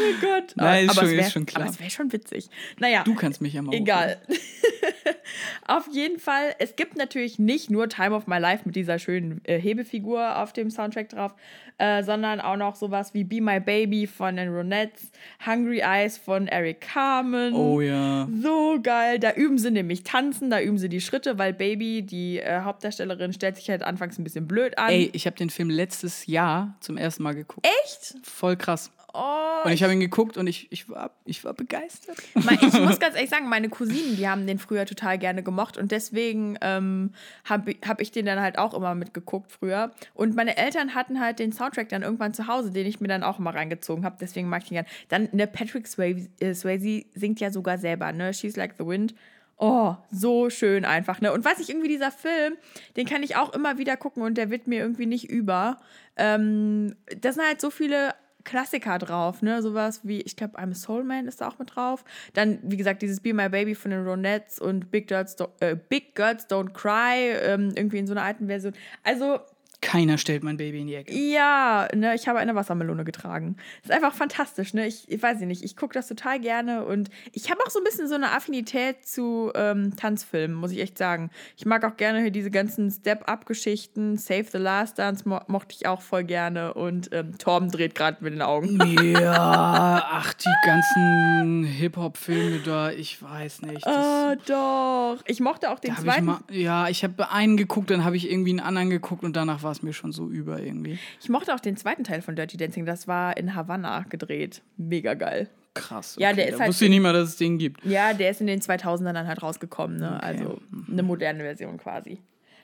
[0.01, 0.53] Oh Gott.
[0.57, 1.63] Nein, ist aber schon- es wär, ist schon klar.
[1.63, 2.49] Aber es wäre schon witzig.
[2.79, 4.21] Naja, Du kannst mich ja mal egal.
[5.67, 9.41] auf jeden Fall, es gibt natürlich nicht nur Time of My Life mit dieser schönen
[9.45, 11.35] äh, Hebefigur auf dem Soundtrack drauf,
[11.79, 15.11] äh, sondern auch noch sowas wie Be My Baby von den Ronettes,
[15.45, 17.55] Hungry Eyes von Eric Carmen.
[17.55, 18.29] Oh ja.
[18.43, 19.19] So geil.
[19.19, 23.33] Da üben sie nämlich tanzen, da üben sie die Schritte, weil Baby, die äh, Hauptdarstellerin,
[23.33, 24.91] stellt sich halt anfangs ein bisschen blöd an.
[24.91, 27.67] Ey, ich habe den Film letztes Jahr zum ersten Mal geguckt.
[27.85, 28.17] Echt?
[28.23, 28.91] Voll krass.
[29.19, 32.19] Oh, Und ich habe ihn geguckt und ich, ich, war, ich war begeistert.
[32.35, 32.45] Ich
[32.81, 36.59] muss ganz ehrlich sagen, meine Cousinen, die haben den früher total gerne gemocht und deswegen
[36.61, 37.13] ähm,
[37.45, 39.93] habe hab ich den dann halt auch immer mitgeguckt früher.
[40.13, 43.23] Und meine Eltern hatten halt den Soundtrack dann irgendwann zu Hause, den ich mir dann
[43.23, 44.17] auch immer reingezogen habe.
[44.21, 44.89] Deswegen mag ich ihn gerne.
[45.09, 48.35] Dann, ne, Patrick Swayze, äh, Swayze singt ja sogar selber, ne?
[48.35, 49.15] She's Like the Wind.
[49.59, 51.33] Oh, so schön einfach, ne?
[51.33, 52.57] Und weiß ich, irgendwie dieser Film,
[52.97, 55.79] den kann ich auch immer wieder gucken und der wird mir irgendwie nicht über.
[56.19, 58.15] Ähm, da sind halt so viele
[58.47, 59.61] Klassiker drauf, ne?
[59.61, 62.05] Sowas wie, ich glaube, I'm a Soul Man ist da auch mit drauf.
[62.33, 65.77] Dann, wie gesagt, dieses Be My Baby von den Ronettes und Big Girls, Don't, äh,
[65.77, 68.73] Big Girls Don't Cry, ähm, irgendwie in so einer alten Version.
[69.03, 69.41] Also,
[69.87, 71.15] Keiner stellt mein Baby in die Ecke.
[71.15, 73.57] ja, ne, ich habe eine Wassermelone getragen.
[73.85, 74.85] Ist einfach fantastisch, ne?
[74.89, 77.85] Ich, ich weiß nicht, ich gucke das total gerne und ich habe auch so ein
[77.85, 81.31] bisschen so eine Affinität zu ähm, Tanzfilmen, muss ich echt sagen.
[81.57, 84.17] Ich mag auch gerne hier diese ganzen Step-Up-Geschichten.
[84.17, 88.25] Save the Last Dance mo mochte ich auch voll gerne und ähm, Torben dreht gerade
[88.25, 88.81] mit den Augen.
[89.13, 93.87] Ja, ach, die ganzen Hip-Hop-Filme da, ich weiß nicht.
[93.87, 95.19] Ah, doch.
[95.27, 96.25] Ich mochte auch den ich zweiten.
[96.25, 99.63] mal, ja, ich habe einen geguckt, dann habe ich irgendwie einen anderen geguckt und danach
[99.63, 100.99] war es mir schon so über irgendwie.
[101.21, 102.87] Ich mochte auch den zweiten Teil von Dirty Dancing.
[102.87, 104.63] Das war in Havanna gedreht.
[104.77, 105.49] Mega geil.
[105.75, 106.17] Krass.
[106.19, 107.85] Ja, der da ist halt wusste ich nicht mal, dass es den gibt.
[107.85, 110.23] Ja, der ist in den 2000ern dann halt rausgekommen, ne?
[110.23, 112.19] Also eine moderne Version quasi.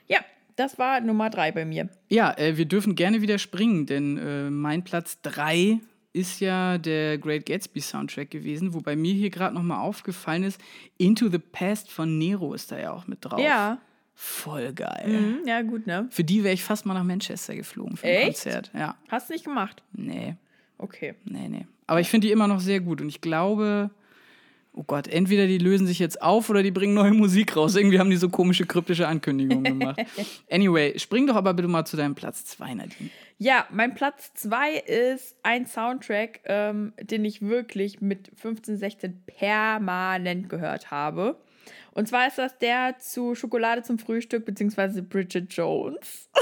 [0.07, 0.19] Ja,
[0.55, 1.89] das war Nummer drei bei mir.
[2.09, 5.79] Ja, äh, wir dürfen gerne wieder springen, denn äh, mein Platz 3
[6.13, 10.61] ist ja der Great Gatsby Soundtrack gewesen, wobei mir hier gerade nochmal aufgefallen ist,
[10.97, 13.39] Into the Past von Nero ist da ja auch mit drauf.
[13.39, 13.79] Ja.
[14.15, 15.07] Voll geil.
[15.07, 16.07] Mhm, ja, gut, ne?
[16.11, 18.43] Für die wäre ich fast mal nach Manchester geflogen für ein Echt?
[18.43, 18.71] Konzert.
[18.73, 19.83] Ja, Hast du nicht gemacht?
[19.93, 20.35] nee,
[20.77, 21.15] Okay.
[21.25, 21.65] nee, nee.
[21.87, 23.89] Aber ich finde die immer noch sehr gut und ich glaube,
[24.75, 27.75] Oh Gott, entweder die lösen sich jetzt auf oder die bringen neue Musik raus.
[27.75, 30.01] Irgendwie haben die so komische, kryptische Ankündigungen gemacht.
[30.49, 33.11] Anyway, spring doch aber bitte mal zu deinem Platz 2, Nadine.
[33.37, 40.49] Ja, mein Platz 2 ist ein Soundtrack, ähm, den ich wirklich mit 15, 16 permanent
[40.49, 41.37] gehört habe.
[41.91, 46.29] Und zwar ist das der zu Schokolade zum Frühstück, beziehungsweise Bridget Jones.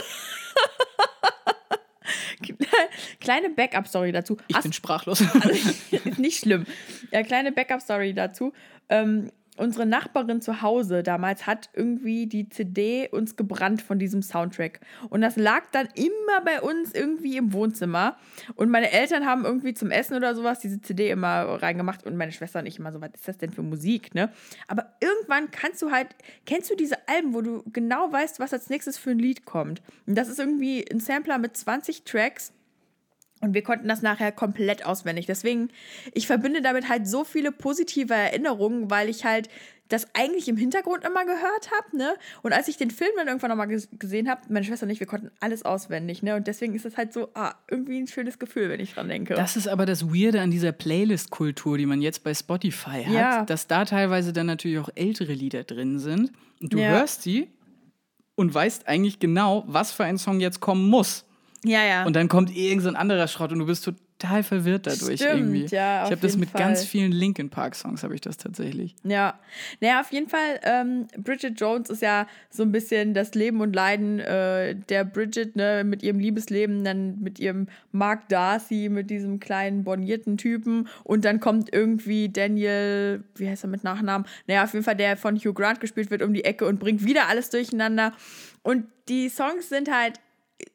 [3.19, 4.37] kleine Backup-Story dazu.
[4.47, 5.21] Ich Hast bin sprachlos.
[5.91, 6.65] ist nicht schlimm.
[7.11, 8.53] Ja, kleine Backup-Story dazu.
[8.89, 14.79] Ähm, unsere Nachbarin zu Hause damals hat irgendwie die CD uns gebrannt von diesem Soundtrack.
[15.09, 18.17] Und das lag dann immer bei uns irgendwie im Wohnzimmer.
[18.55, 22.31] Und meine Eltern haben irgendwie zum Essen oder sowas diese CD immer reingemacht und meine
[22.31, 24.31] Schwester und ich immer so, was ist das denn für Musik, ne?
[24.67, 26.07] Aber irgendwann kannst du halt,
[26.45, 29.81] kennst du diese Alben, wo du genau weißt, was als nächstes für ein Lied kommt?
[30.07, 32.53] Und das ist irgendwie ein Sampler mit 20 Tracks
[33.41, 35.25] und wir konnten das nachher komplett auswendig.
[35.25, 35.69] Deswegen,
[36.13, 39.49] ich verbinde damit halt so viele positive Erinnerungen, weil ich halt
[39.91, 42.15] das eigentlich im Hintergrund immer gehört habe, ne?
[42.43, 45.07] Und als ich den Film dann irgendwann nochmal gesehen habe, meine Schwester und ich, wir
[45.07, 46.35] konnten alles auswendig, ne?
[46.35, 49.33] Und deswegen ist es halt so, ah, irgendwie ein schönes Gefühl, wenn ich dran denke.
[49.33, 53.45] Das ist aber das Weirde an dieser Playlist-Kultur, die man jetzt bei Spotify hat, ja.
[53.45, 56.31] dass da teilweise dann natürlich auch ältere Lieder drin sind.
[56.61, 56.89] Und du ja.
[56.89, 57.49] hörst sie
[58.35, 61.25] und weißt eigentlich genau, was für ein Song jetzt kommen muss.
[61.63, 62.05] Ja, ja.
[62.05, 65.33] Und dann kommt irgend so ein anderer Schrott und du bist total verwirrt dadurch Stimmt,
[65.33, 65.65] irgendwie.
[65.67, 66.61] Ja, ich habe das mit Fall.
[66.61, 68.95] ganz vielen Linkin Park Songs habe ich das tatsächlich.
[69.03, 69.39] Ja,
[69.79, 70.59] naja, auf jeden Fall.
[70.63, 75.55] Ähm, Bridget Jones ist ja so ein bisschen das Leben und Leiden äh, der Bridget
[75.55, 81.25] ne, mit ihrem Liebesleben, dann mit ihrem Mark Darcy, mit diesem kleinen bornierten Typen und
[81.25, 84.27] dann kommt irgendwie Daniel, wie heißt er mit Nachnamen?
[84.47, 87.05] Naja, auf jeden Fall der von Hugh Grant gespielt wird um die Ecke und bringt
[87.05, 88.13] wieder alles durcheinander.
[88.63, 90.19] Und die Songs sind halt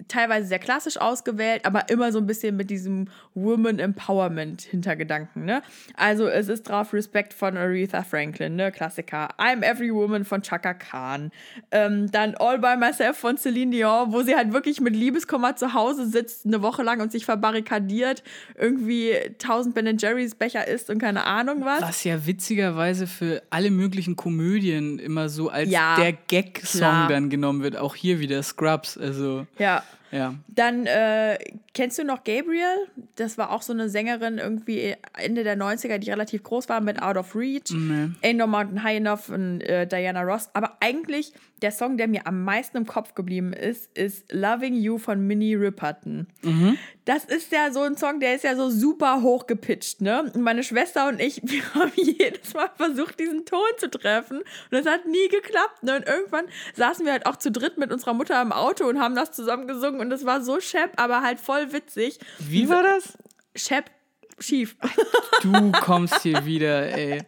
[0.08, 5.62] teilweise sehr klassisch ausgewählt, aber immer so ein bisschen mit diesem Woman Empowerment Hintergedanken, ne?
[5.94, 8.72] Also es ist drauf Respekt von Aretha Franklin, ne?
[8.72, 9.28] Klassiker.
[9.38, 11.30] I'm Every Woman von Chaka Khan.
[11.70, 15.74] Ähm, dann All By Myself von Celine Dion, wo sie halt wirklich mit Liebeskummer zu
[15.74, 18.22] Hause sitzt, eine Woche lang und sich verbarrikadiert,
[18.56, 21.82] irgendwie 1000 Ben Jerry's Becher isst und keine Ahnung was.
[21.82, 27.62] Was ja witzigerweise für alle möglichen Komödien immer so als ja, der Gag-Song dann genommen
[27.62, 27.76] wird.
[27.76, 29.46] Auch hier wieder Scrubs, also.
[29.58, 30.34] Ja, ja.
[30.48, 31.38] Dann äh,
[31.74, 32.88] kennst du noch Gabriel?
[33.16, 37.02] Das war auch so eine Sängerin irgendwie Ende der 90er, die relativ groß war mit
[37.02, 37.70] Out of Reach.
[37.72, 38.10] Nee.
[38.22, 40.50] Ain't No Mountain High Enough und äh, Diana Ross.
[40.52, 44.98] Aber eigentlich der Song, der mir am meisten im Kopf geblieben ist, ist Loving You
[44.98, 46.26] von Minnie Riperton.
[46.42, 46.78] Mhm.
[47.06, 50.24] Das ist ja so ein Song, der ist ja so super hoch gepitcht, ne?
[50.24, 54.38] Und meine Schwester und ich, wir haben jedes Mal versucht, diesen Ton zu treffen.
[54.38, 55.82] Und das hat nie geklappt.
[55.82, 55.96] Ne?
[55.96, 59.14] Und irgendwann saßen wir halt auch zu dritt mit unserer Mutter im Auto und haben
[59.14, 60.00] das zusammen gesungen.
[60.00, 62.18] Und es war so schepp, aber halt voll witzig.
[62.40, 63.16] Wie war das?
[63.54, 63.90] Schepp
[64.40, 64.76] schief.
[65.42, 67.22] Du kommst hier wieder, ey.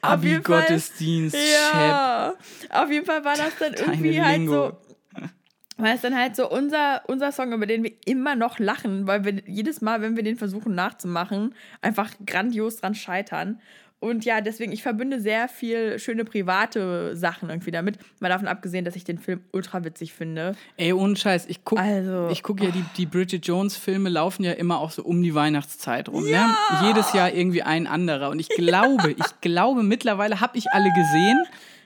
[0.00, 2.34] Abi-Gottesdienst, ja,
[2.70, 4.76] Auf jeden Fall war das dann irgendwie halt so.
[5.80, 9.24] Weil es dann halt so unser, unser Song, über den wir immer noch lachen, weil
[9.24, 13.60] wir jedes Mal, wenn wir den versuchen nachzumachen, einfach grandios dran scheitern.
[14.02, 17.98] Und ja, deswegen, ich verbinde sehr viel schöne private Sachen irgendwie damit.
[18.18, 20.56] Mal davon abgesehen, dass ich den Film ultra witzig finde.
[20.78, 24.80] Ey, ohne Scheiß, ich gucke also, guck ja, die, die Bridget Jones-Filme laufen ja immer
[24.80, 26.24] auch so um die Weihnachtszeit rum.
[26.24, 26.30] Ne?
[26.30, 26.56] Ja.
[26.80, 26.88] Ne?
[26.88, 28.30] Jedes Jahr irgendwie ein anderer.
[28.30, 31.44] Und ich glaube, ich glaube, mittlerweile habe ich alle gesehen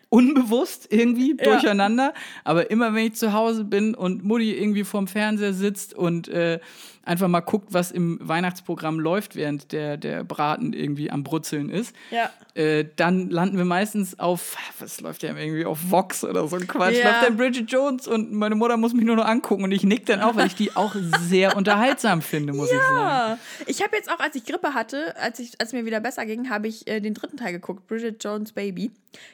[0.09, 1.45] unbewusst irgendwie ja.
[1.45, 2.15] durcheinander.
[2.45, 6.61] Aber immer wenn ich zu Hause bin und Mutti irgendwie vorm Fernseher sitzt und äh,
[7.05, 11.95] einfach mal guckt, was im Weihnachtsprogramm läuft, während der, der Braten irgendwie am Brutzeln ist,
[12.11, 12.31] ja.
[12.55, 16.67] äh, dann landen wir meistens auf, was läuft ja irgendwie auf Vox oder so ein
[16.67, 17.11] Quatsch, ja.
[17.11, 20.07] läuft dann Bridget Jones und meine Mutter muss mich nur noch angucken und ich nick
[20.07, 22.77] dann auch, weil ich die auch sehr unterhaltsam finde, muss ja.
[22.77, 23.41] ich sagen.
[23.67, 26.51] Ich habe jetzt auch, als ich Grippe hatte, als, ich, als mir wieder besser ging,
[26.51, 28.91] habe ich äh, den dritten Teil geguckt, Bridget Jones Baby.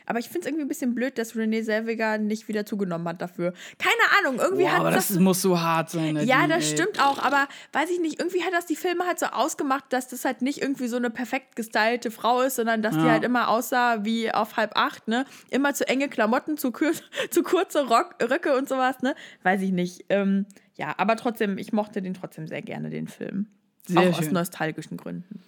[0.07, 3.23] Aber ich finde es irgendwie ein bisschen blöd, dass Renee Selviger nicht wieder zugenommen hat
[3.23, 3.55] dafür.
[3.79, 6.17] Keine Ahnung, irgendwie Boah, hat aber das, das muss so hart sein.
[6.27, 6.77] Ja, das ey.
[6.77, 10.09] stimmt auch, aber weiß ich nicht, irgendwie hat das die Filme halt so ausgemacht, dass
[10.09, 13.03] das halt nicht irgendwie so eine perfekt gestylte Frau ist, sondern dass ja.
[13.03, 15.25] die halt immer aussah wie auf halb acht, ne?
[15.51, 16.73] Immer zu enge Klamotten, zu,
[17.31, 19.15] zu kurze Rock Röcke und sowas, ne?
[19.43, 20.05] Weiß ich nicht.
[20.09, 20.47] Ähm,
[20.77, 23.47] ja, aber trotzdem, ich mochte den trotzdem sehr gerne, den Film.
[23.87, 24.27] Sehr auch schön.
[24.27, 25.43] aus nostalgischen Gründen.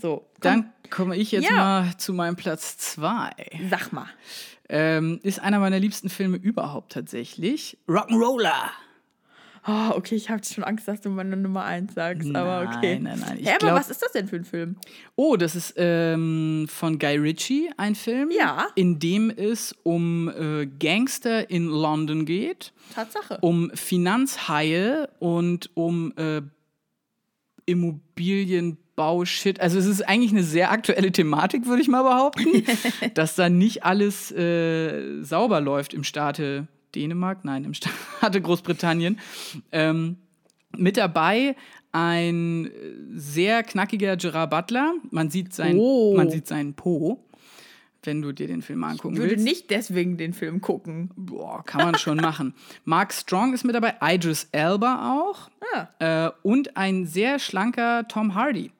[0.00, 0.26] So.
[0.34, 0.40] Komm.
[0.40, 1.56] Dann komme ich jetzt ja.
[1.56, 3.30] mal zu meinem Platz zwei.
[3.68, 4.06] Sag mal.
[4.68, 7.78] Ähm, ist einer meiner liebsten Filme überhaupt tatsächlich.
[7.88, 8.70] Rock'n'Roller.
[9.66, 12.98] Oh, okay, ich habe schon Angst, dass du meine Nummer 1 sagst, nein, aber okay.
[12.98, 13.56] Nein, nein, nein.
[13.60, 14.76] aber was ist das denn für ein Film?
[15.16, 18.68] Oh, das ist ähm, von Guy Ritchie ein Film, ja.
[18.74, 22.72] in dem es um äh, Gangster in London geht.
[22.94, 23.38] Tatsache.
[23.42, 26.40] Um Finanzhaie und um äh,
[27.66, 29.60] Immobilien Bergbau-Shit.
[29.60, 32.64] Also es ist eigentlich eine sehr aktuelle Thematik, würde ich mal behaupten,
[33.14, 39.18] dass da nicht alles äh, sauber läuft im Staate Dänemark, nein, im Staate Großbritannien.
[39.72, 40.16] Ähm,
[40.76, 41.56] mit dabei
[41.92, 42.70] ein
[43.14, 44.94] sehr knackiger Gerard Butler.
[45.10, 46.14] Man sieht, sein, Oh.
[46.16, 47.24] man sieht seinen Po,
[48.04, 49.44] wenn du dir den Film angucken Würde willst.
[49.44, 51.10] nicht deswegen den Film gucken.
[51.16, 52.54] Boah, kann man schon machen.
[52.84, 58.34] Mark Strong ist mit dabei, Idris Elba auch Ah, äh, und ein sehr schlanker Tom
[58.36, 58.70] Hardy.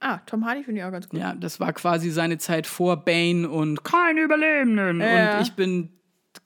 [0.00, 1.18] ah Tom Hardy finde ich auch ganz gut.
[1.20, 5.00] Ja, das war quasi seine Zeit vor Bane und keine Überlebenden.
[5.00, 5.36] Ja.
[5.38, 5.90] Und ich bin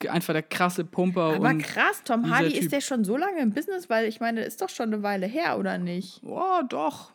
[0.08, 1.34] einfach der krasse Pumper.
[1.34, 2.62] Aber krass, Tom Hardy, Typ.
[2.62, 3.88] ist der schon so lange im Business?
[3.88, 6.20] Weil ich meine, ist doch schon eine Weile her, oder nicht?
[6.24, 7.12] Oh, doch.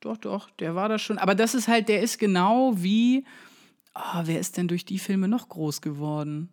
[0.00, 0.50] Doch, doch.
[0.58, 1.18] Der war das schon.
[1.18, 3.24] Aber das ist halt, der ist genau wie.
[3.94, 6.48] Oh, wer ist denn durch die Filme noch groß geworden?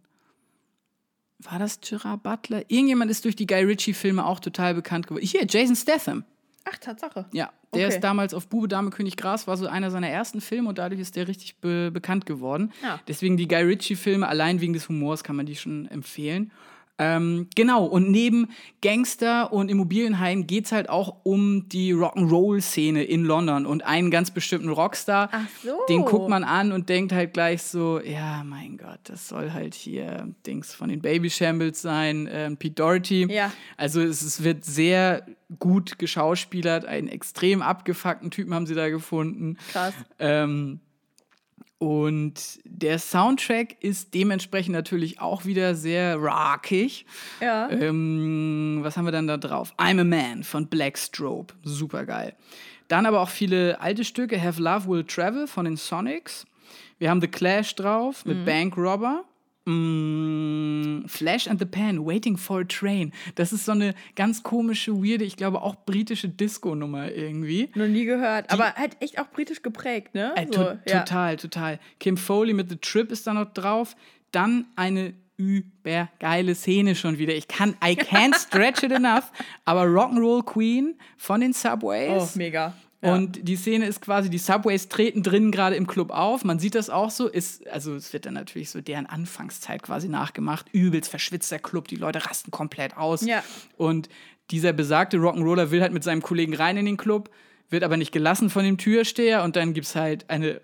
[1.40, 2.64] War das Gerard Butler?
[2.68, 5.26] Irgendjemand ist durch die Guy Ritchie-Filme auch total bekannt geworden.
[5.26, 6.24] Hier, Jason Statham.
[6.70, 7.26] Ach, Tatsache.
[7.32, 7.96] Ja, der Okay.
[7.96, 11.00] ist damals auf Bube, Dame, König, Gras, war so einer seiner ersten Filme und dadurch
[11.02, 12.72] ist der richtig be bekannt geworden.
[12.84, 13.00] Ja.
[13.08, 16.52] Deswegen die Guy Ritchie-Filme, allein wegen des Humors kann man die schon empfehlen.
[17.00, 18.50] Ähm, genau, und neben
[18.82, 24.32] Gangster und Immobilienheim geht es halt auch um die Rock'n'Roll-Szene in London und einen ganz
[24.32, 25.30] bestimmten Rockstar.
[25.32, 25.78] Ach so.
[25.90, 29.76] Den guckt man an und denkt halt gleich so, ja, mein Gott, das soll halt
[29.76, 33.32] hier Dings von den Baby Shambles sein, ähm, Pete Doherty.
[33.32, 33.52] Ja.
[33.76, 35.26] Also es, es wird sehr
[35.60, 39.58] gut geschauspielert, einen extrem abgefuckten Typen haben sie da gefunden.
[39.72, 39.94] Krass.
[40.20, 40.80] Ähm,
[41.80, 47.06] und der Soundtrack ist dementsprechend natürlich auch wieder sehr rockig.
[47.40, 47.70] Ja.
[47.70, 49.74] Ähm, was haben wir dann da drauf?
[49.78, 51.54] I'm a Man von Black Strobe.
[51.64, 52.36] Super geil.
[52.88, 54.42] Dann aber auch viele alte Stücke.
[54.42, 56.46] Have Love Will Travel von den Sonics.
[56.98, 59.24] Wir haben The Clash drauf mit Bank Robber.
[59.68, 63.12] Mm, Flash and the Pan, Waiting for a Train.
[63.36, 67.70] Das ist so eine ganz komische, weirde, ich glaube auch britische Disco-Nummer irgendwie.
[67.76, 68.50] Noch nie gehört.
[68.52, 70.34] Aber halt echt auch britisch geprägt, ne?
[70.36, 71.80] Äh, so, to Total, total.
[72.00, 73.96] Kim Foley mit The Trip ist da noch drauf.
[74.32, 77.36] Dann eine übergeile Szene schon wieder.
[77.36, 79.32] Ich kann, I can't stretch it enough.
[79.66, 82.36] Aber Rock'n'Roll Queen von den Oh, Subways.
[82.36, 82.74] mega.
[83.02, 83.14] Ja.
[83.14, 86.44] Und die Szene ist quasi, die Subways treten drinnen gerade im Club auf.
[86.44, 87.28] Man sieht das auch so.
[87.28, 90.68] Ist, also es wird dann natürlich so deren Anfangszeit quasi nachgemacht.
[90.72, 91.88] Übelst verschwitzter Club.
[91.88, 93.22] Die Leute rasten komplett aus.
[93.22, 93.44] Ja.
[93.78, 94.10] Und
[94.50, 97.30] dieser besagte Rock'n'Roller will halt mit seinem Kollegen rein in den Club,
[97.70, 99.44] wird aber nicht gelassen von dem Türsteher.
[99.44, 100.62] Und dann gibt es halt eine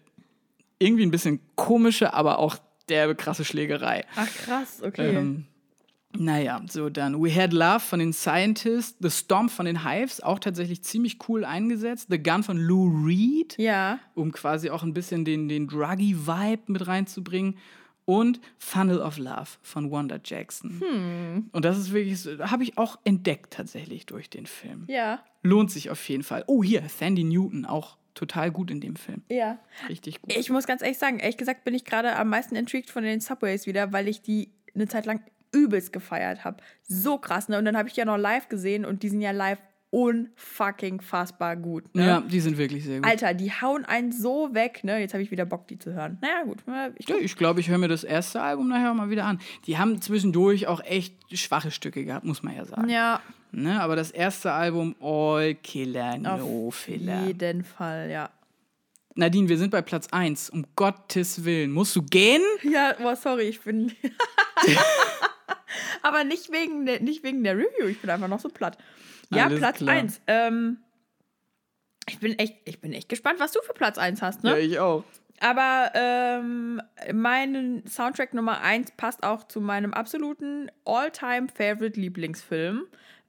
[0.79, 2.57] irgendwie ein bisschen komische, aber auch
[2.89, 4.05] derbe krasse Schlägerei.
[4.15, 5.15] Ach, krass, okay.
[5.15, 5.45] Ähm,
[6.17, 10.39] naja, so dann We Had Love von den Scientists, The Stomp von den Hives, auch
[10.39, 12.07] tatsächlich ziemlich cool eingesetzt.
[12.09, 13.99] The Gun von Lou Reed, ja.
[14.13, 17.57] um quasi auch ein bisschen den, den Druggy-Vibe mit reinzubringen.
[18.05, 20.81] Und Funnel of Love von Wanda Jackson.
[20.81, 21.49] Hm.
[21.53, 24.83] Und das ist wirklich, so- habe ich auch entdeckt tatsächlich durch den Film.
[24.89, 25.23] Ja.
[25.41, 26.43] Lohnt sich auf jeden Fall.
[26.47, 29.21] Oh, hier, Sandy Newton, auch total gut in dem Film.
[29.29, 29.57] Ja.
[29.87, 30.35] Richtig gut.
[30.35, 33.21] Ich muss ganz ehrlich sagen, ehrlich gesagt bin ich gerade am meisten intrigued von den
[33.21, 35.21] Subways wieder, weil ich die eine Zeit lang
[35.53, 36.57] übelst gefeiert habe.
[36.83, 37.57] So krass, ne?
[37.57, 39.59] Und dann habe ich die ja noch live gesehen und die sind ja live
[39.91, 41.93] unfucking fassbar gut.
[41.93, 42.07] Ne?
[42.07, 43.05] Ja, die sind wirklich sehr gut.
[43.07, 44.99] Alter, die hauen einen so weg, ne?
[44.99, 46.17] Jetzt habe ich wieder Bock, die zu hören.
[46.19, 46.65] Naja, gut.
[46.67, 49.39] ne, Ich Ja, ich glaube, ich höre mir das erste Album nachher mal wieder an.
[49.67, 52.89] Die haben zwischendurch auch echt schwache Stücke gehabt, muss man ja sagen.
[52.89, 53.21] ja,
[53.55, 53.79] Ne?
[53.79, 57.27] Aber das erste Album, All Killer, No auf Filler.
[57.27, 58.31] jeden Fall, ja.
[59.13, 60.49] Nadine, wir sind bei Platz 1.
[60.49, 61.71] Um Gottes Willen.
[61.71, 62.41] Musst du gehen?
[62.63, 63.91] Ja, boah, sorry, ich bin.
[66.01, 68.77] Aber nicht wegen, der, nicht wegen der Review, ich bin einfach noch so platt.
[69.29, 69.95] Ja, Alles Platz klar.
[69.95, 70.21] 1.
[70.27, 70.77] Ähm,
[72.07, 74.59] ich, bin echt, ich bin echt gespannt, was du für Platz 1 hast, ne?
[74.59, 75.03] ich auch.
[75.39, 76.81] Aber ähm,
[77.13, 82.85] mein Soundtrack Nummer 1 passt auch zu meinem absoluten All-Time-Favorite-Lieblingsfilm,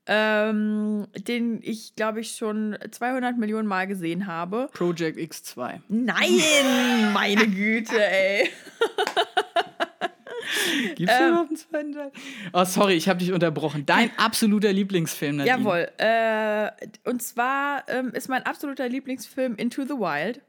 [0.06, 4.68] ähm, den ich, glaube ich, schon 200 Millionen Mal gesehen habe.
[4.74, 5.80] Project X2.
[5.88, 8.50] Nein, meine Güte, ey.
[10.94, 12.12] Gibt es überhaupt einen zweiten Teil?
[12.52, 13.86] Oh, sorry, ich habe dich unterbrochen.
[13.86, 15.58] Dein absoluter Lieblingsfilm, Nadine.
[15.58, 15.88] Jawohl.
[15.98, 16.70] Äh,
[17.08, 20.40] und zwar ähm, ist mein absoluter Lieblingsfilm Into the Wild.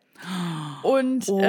[0.83, 1.41] Und äh,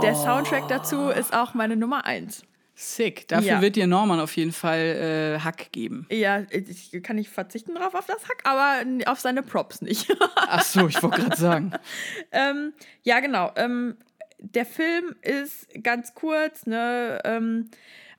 [0.00, 2.44] der Soundtrack dazu ist auch meine Nummer 1.
[2.74, 3.28] Sick.
[3.28, 3.60] Dafür Ja.
[3.60, 6.06] wird dir Norman auf jeden Fall äh, Hack geben.
[6.10, 10.14] Ja, ich kann nicht verzichten drauf auf das Hack, aber auf seine Props nicht.
[10.36, 11.72] Ach so, ich wollte gerade sagen.
[12.32, 12.72] ähm,
[13.02, 13.52] ja, genau.
[13.56, 13.96] Ähm,
[14.42, 17.20] der Film ist ganz kurz, ne?
[17.24, 17.70] Ähm,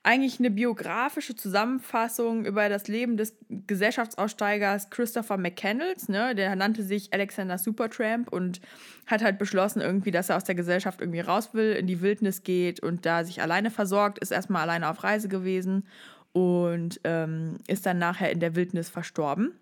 [0.06, 6.34] eigentlich eine biografische Zusammenfassung über das Leben des Gesellschaftsaussteigers Christopher McCandles, ne?
[6.34, 8.60] Der nannte sich Alexander Supertramp und
[9.06, 12.42] hat halt beschlossen irgendwie, dass er aus der Gesellschaft irgendwie raus will, in die Wildnis
[12.42, 15.86] geht und da sich alleine versorgt, ist erstmal alleine auf Reise gewesen
[16.32, 19.52] und ähm, ist dann nachher in der Wildnis verstorben.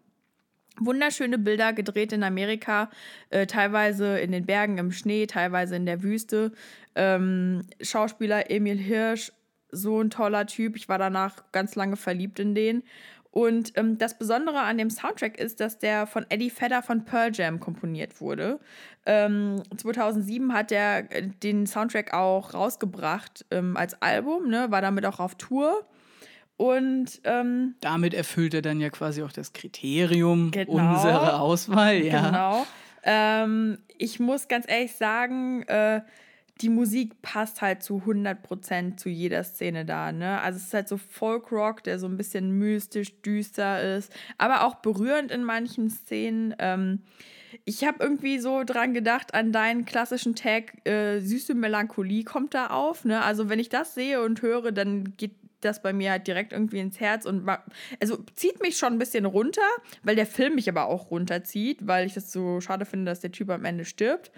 [0.78, 2.90] Wunderschöne Bilder gedreht in Amerika,
[3.30, 6.52] äh, teilweise in den Bergen im Schnee, teilweise in der Wüste.
[6.94, 9.32] Ähm, Schauspieler Emil Hirsch,
[9.70, 10.76] so ein toller Typ.
[10.76, 12.82] Ich war danach ganz lange verliebt in den.
[13.32, 17.32] Und ähm, das Besondere an dem Soundtrack ist, dass der von Eddie Vedder von Pearl
[17.32, 18.60] Jam komponiert wurde.
[19.06, 25.06] Ähm, 2007 hat er äh, den Soundtrack auch rausgebracht ähm, als Album, ne, war damit
[25.06, 25.86] auch auf Tour.
[26.62, 31.96] Und ähm, damit erfüllt er dann ja quasi auch das Kriterium genau, unserer Auswahl.
[32.04, 32.26] Ja.
[32.26, 32.66] Genau.
[33.02, 36.02] Ähm, ich muss ganz ehrlich sagen, äh,
[36.60, 40.12] die Musik passt halt zu 100% zu jeder Szene da.
[40.12, 40.40] Ne?
[40.40, 44.76] Also es ist halt so Folk-Rock, der so ein bisschen mystisch, düster ist, aber auch
[44.76, 46.54] berührend in manchen Szenen.
[46.60, 47.00] Ähm,
[47.64, 52.68] ich habe irgendwie so dran gedacht, an deinen klassischen Tag, äh, süße Melancholie kommt da
[52.68, 53.04] auf.
[53.04, 53.20] Ne?
[53.20, 56.80] Also wenn ich das sehe und höre, dann geht das bei mir halt direkt irgendwie
[56.80, 57.48] ins Herz und
[58.00, 59.62] also zieht mich schon ein bisschen runter,
[60.02, 63.32] weil der Film mich aber auch runterzieht, weil ich das so schade finde, dass der
[63.32, 64.30] Typ am Ende stirbt.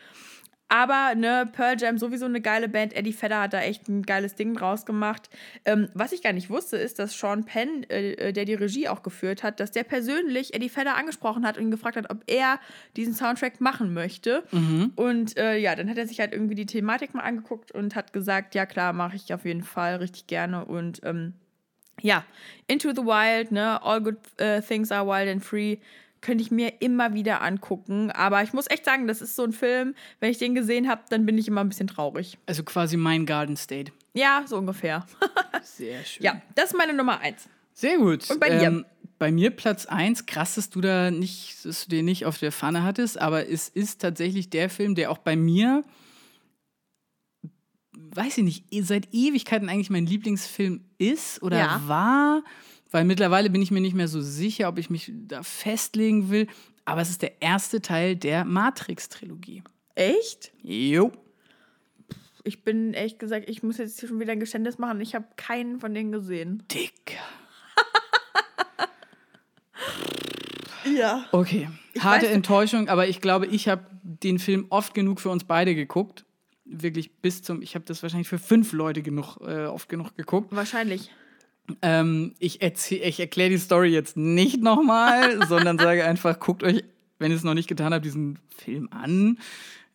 [0.69, 2.95] Aber ne, Pearl Jam sowieso eine geile Band.
[2.95, 5.29] Eddie Vedder hat da echt ein geiles Ding draus gemacht.
[5.65, 8.89] Ähm, was ich gar nicht wusste, ist, dass Sean Penn, äh, äh, der die Regie
[8.89, 12.25] auch geführt hat, dass der persönlich Eddie Vedder angesprochen hat und ihn gefragt hat, ob
[12.27, 12.59] er
[12.97, 14.43] diesen Soundtrack machen möchte.
[14.53, 14.93] Mhm.
[14.97, 18.13] Und äh, ja, dann hat er sich halt irgendwie die Thematik mal angeguckt und hat
[18.13, 20.65] gesagt, ja klar, mache ich auf jeden Fall richtig gerne.
[20.65, 21.35] Und ähm,
[22.01, 22.25] ja,
[22.67, 25.79] Into the Wild, ne, All Good uh, Things Are Wild and Free
[26.25, 28.11] könnte ich mir immer wieder angucken.
[28.11, 31.03] Aber ich muss echt sagen, das ist so ein Film, wenn ich den gesehen habe,
[31.11, 32.39] dann bin ich immer ein bisschen traurig.
[32.47, 33.93] Also quasi mein Garden State.
[34.15, 35.07] Ja, so ungefähr.
[35.63, 36.25] Sehr schön.
[36.25, 37.49] Ja, das ist meine Nummer eins.
[37.75, 38.29] Sehr gut.
[38.31, 38.63] Und bei dir?
[38.63, 38.85] Ähm,
[39.19, 40.27] bei mir Platz eins.
[40.27, 43.69] krass, dass du da nicht, dass du den nicht auf der Pfanne hattest, aber es
[43.69, 45.85] ist tatsächlich der Film, der auch bei mir,
[47.93, 51.83] weiß ich nicht, seit Ewigkeiten eigentlich mein Lieblingsfilm ist oder ja.
[51.87, 52.43] war
[52.95, 56.47] weil mittlerweile bin ich mir nicht mehr so sicher, ob ich mich da festlegen will.
[56.85, 59.65] Aber es ist der erste Teil der Matrix-Trilogie.
[59.97, 60.53] Echt?
[60.63, 61.11] Jo.
[62.45, 65.01] Ich bin ehrlich gesagt, ich muss jetzt hier schon wieder ein Geständnis machen.
[65.01, 66.63] Ich habe keinen von denen gesehen.
[66.71, 67.19] Dick.
[70.97, 71.27] ja.
[71.33, 71.69] Okay.
[71.99, 76.25] Harte Enttäuschung, aber ich glaube, ich habe den Film oft genug für uns beide geguckt.
[76.65, 80.55] Wirklich bis zum, ich habe das wahrscheinlich für fünf Leute genug, äh, oft genug geguckt.
[80.55, 81.11] Wahrscheinlich.
[81.83, 86.85] Ähm, ich ich erkläre die Story jetzt nicht nochmal, sondern sage einfach, guckt euch,
[87.19, 89.39] wenn ihr es noch nicht getan habt, diesen Film an.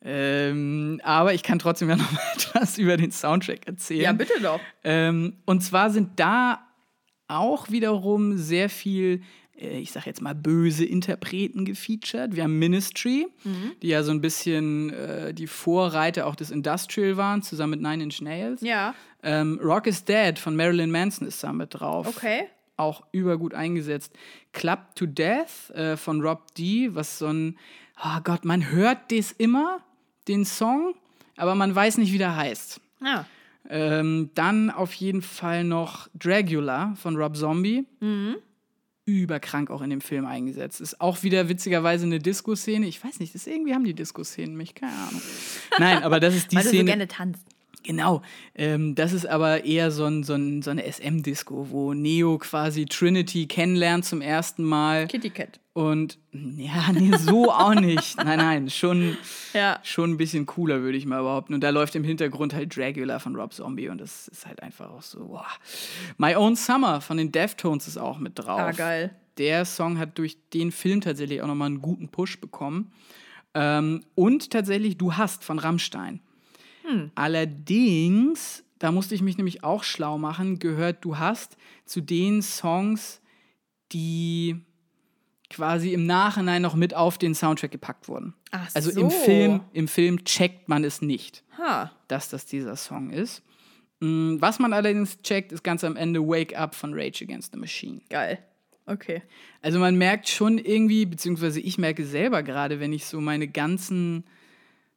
[0.01, 4.01] Ähm, aber ich kann trotzdem ja noch etwas über den Soundtrack erzählen.
[4.01, 4.59] Ja, bitte doch.
[4.83, 6.65] Ähm, und zwar sind da
[7.27, 9.21] auch wiederum sehr viel
[9.59, 12.35] ich sag jetzt mal, böse Interpreten gefeatured.
[12.35, 13.73] Wir haben Ministry, mhm.
[13.81, 18.03] die ja so ein bisschen äh, die Vorreiter auch des Industrial waren, zusammen mit Nine
[18.03, 18.61] Inch Nails.
[18.61, 18.95] Ja.
[19.21, 22.07] Ähm, Rock is Dead von Marilyn Manson ist da mit drauf.
[22.07, 22.47] Okay.
[22.77, 24.13] Auch übergut eingesetzt.
[24.53, 27.57] Club to Death äh, von Rob D, was so ein,
[28.01, 29.81] oh Gott, man hört das immer,
[30.29, 30.95] den Song,
[31.35, 32.79] aber man weiß nicht, wie der heißt.
[33.03, 33.25] Ja.
[33.69, 37.85] Ähm, dann auf jeden Fall noch Dragula von Rob Zombie.
[37.99, 38.37] Mhm
[39.09, 40.81] überkrank auch in dem Film eingesetzt.
[40.81, 42.87] Ist auch wieder witzigerweise eine Disco-Szene.
[42.87, 45.21] Ich weiß nicht, das irgendwie haben die Disco-Szenen mich, keine Ahnung.
[45.77, 46.73] Nein, aber das ist die Weil Szene.
[46.73, 47.45] Weil du so gerne tanzt.
[47.83, 48.21] Genau,
[48.55, 52.85] ähm, das ist aber eher so, ein, so, ein, so eine SM-Disco, wo Neo quasi
[52.85, 55.07] Trinity kennenlernt zum ersten Mal.
[55.07, 55.59] Kitty Cat.
[55.79, 58.17] Und ja, nee, so auch nicht.
[58.17, 59.15] Nein, nein, schon,
[59.53, 59.79] ja.
[59.81, 61.53] schon ein bisschen cooler, würde ich mal behaupten.
[61.53, 64.89] Und da läuft im Hintergrund halt Dragula von Rob Zombie und das ist halt einfach
[64.91, 65.45] auch so, wow.
[66.17, 68.59] My Own Summer von den Deftones ist auch mit drauf.
[68.59, 69.15] Ah, geil.
[69.37, 72.91] Der Song hat durch den Film tatsächlich auch nochmal einen guten Push bekommen.
[73.53, 76.19] Ähm, und tatsächlich Du hast von Rammstein.
[76.83, 77.11] Hm.
[77.15, 83.21] Allerdings, da musste ich mich nämlich auch schlau machen, gehört Du hast zu den Songs,
[83.93, 84.59] die
[85.49, 88.33] quasi im Nachhinein noch mit auf den Soundtrack gepackt wurden.
[88.51, 89.01] Ach also so.
[89.01, 91.91] im Film, im Film checkt man es nicht, ha.
[92.07, 93.43] dass das dieser Song ist.
[93.99, 97.59] Mm, was man allerdings checkt, ist ganz am Ende Wake Up von Rage Against the
[97.59, 98.01] Machine.
[98.09, 98.39] Geil.
[98.85, 99.21] Okay.
[99.61, 104.23] Also man merkt schon irgendwie, beziehungsweise ich merke selber gerade, wenn ich so meine ganzen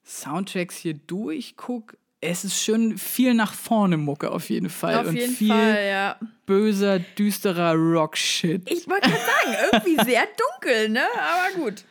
[0.04, 5.00] Soundtracks hier durchgucke, es ist schon viel nach vorne Mucke auf jeden Fall.
[5.00, 6.16] Auf und jeden viel Fall, ja.
[6.46, 8.70] Böser, düsterer Rock-Shit.
[8.70, 10.22] Ich wollte gerade sagen, irgendwie sehr
[10.60, 11.02] dunkel, ne?
[11.18, 11.84] Aber gut.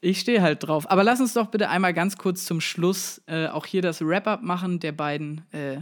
[0.00, 0.90] Ich stehe halt drauf.
[0.90, 4.42] Aber lass uns doch bitte einmal ganz kurz zum Schluss äh, auch hier das Wrap-up
[4.42, 5.78] machen der beiden äh,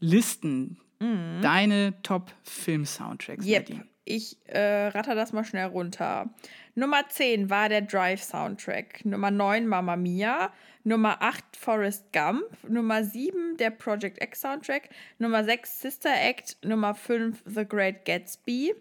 [0.00, 0.80] Listen.
[0.98, 1.40] Mhm.
[1.40, 3.46] Deine Top-Film-Soundtracks.
[3.46, 3.84] Yep.
[4.04, 6.28] Ich äh, ratter das mal schnell runter.
[6.74, 9.04] Nummer 10 war der Drive-Soundtrack.
[9.04, 10.52] Nummer 9 Mamma Mia.
[10.86, 16.94] Nummer 8 Forrest Gump, Nummer 7 der Project X Soundtrack, Nummer 6 Sister Act, Nummer
[16.94, 18.74] 5 The Great Gatsby.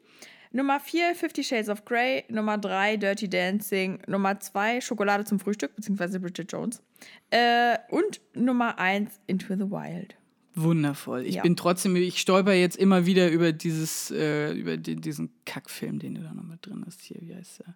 [0.51, 5.75] Nummer 4 Fifty Shades of Grey, Nummer 3 Dirty Dancing, Nummer 2 Schokolade zum Frühstück,
[5.77, 6.83] beziehungsweise Bridget Jones.
[7.31, 10.15] Äh, und Nummer 1 Into the Wild.
[10.55, 11.25] Wundervoll.
[11.25, 11.41] Ich Ja.
[11.41, 16.15] bin trotzdem, ich stolper jetzt immer wieder über dieses, äh, über den, diesen Kackfilm, den
[16.15, 17.01] du da noch mit drin hast.
[17.01, 17.73] Hier, wie heißt der?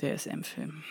[0.00, 0.82] Der SM-Film.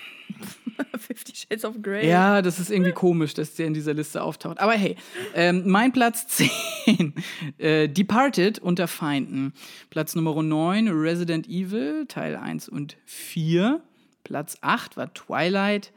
[0.97, 2.07] Fifty Shades of Grey.
[2.07, 4.59] Ja, das ist irgendwie komisch, dass der in dieser Liste auftaucht.
[4.59, 4.95] Aber hey,
[5.35, 6.27] ähm, mein Platz
[6.85, 7.13] 10,
[7.57, 9.53] äh, Departed unter Feinden.
[9.89, 13.81] Platz Nummer 9, Resident Evil, Teil 1 und 4.
[14.23, 15.91] Platz 8 war Twilight.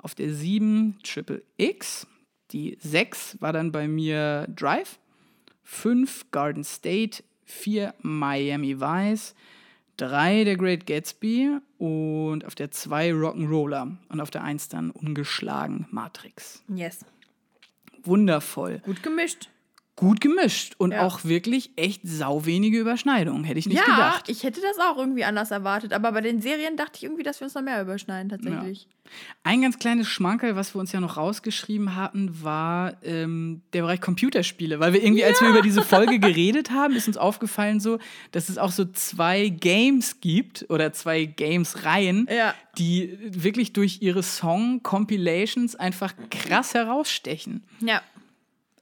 [0.00, 2.06] Auf der 7 Triple X.
[2.52, 4.98] Die 6 war dann bei mir Drive.
[5.64, 7.22] 5 Garden State.
[7.44, 9.34] 4 Miami Vice.
[9.98, 15.86] 3 der Great Gatsby und auf der 2 Rock'n'Roller und auf der 1 dann ungeschlagen
[15.90, 16.62] Matrix.
[16.74, 17.04] Yes.
[18.04, 18.80] Wundervoll.
[18.84, 19.50] Gut gemischt.
[19.98, 21.04] Gut gemischt und Ja.
[21.04, 24.28] auch wirklich echt sau wenige Überschneidungen, hätte ich nicht ja, gedacht.
[24.28, 27.40] ich hätte das auch irgendwie anders erwartet, aber bei den Serien dachte ich irgendwie, dass
[27.40, 28.86] wir uns noch mehr überschneiden, tatsächlich.
[29.42, 34.00] Ein ganz kleines Schmankerl, was wir uns ja noch rausgeschrieben hatten, war ähm, der Bereich
[34.02, 34.78] Computerspiele.
[34.80, 37.98] Weil wir irgendwie, als wir über diese Folge geredet haben, ist uns aufgefallen so,
[38.32, 42.54] dass es auch so zwei Games gibt oder zwei Games-Reihen, Ja.
[42.76, 47.64] die wirklich durch ihre Song-Compilations einfach krass herausstechen.
[47.80, 48.02] Ja.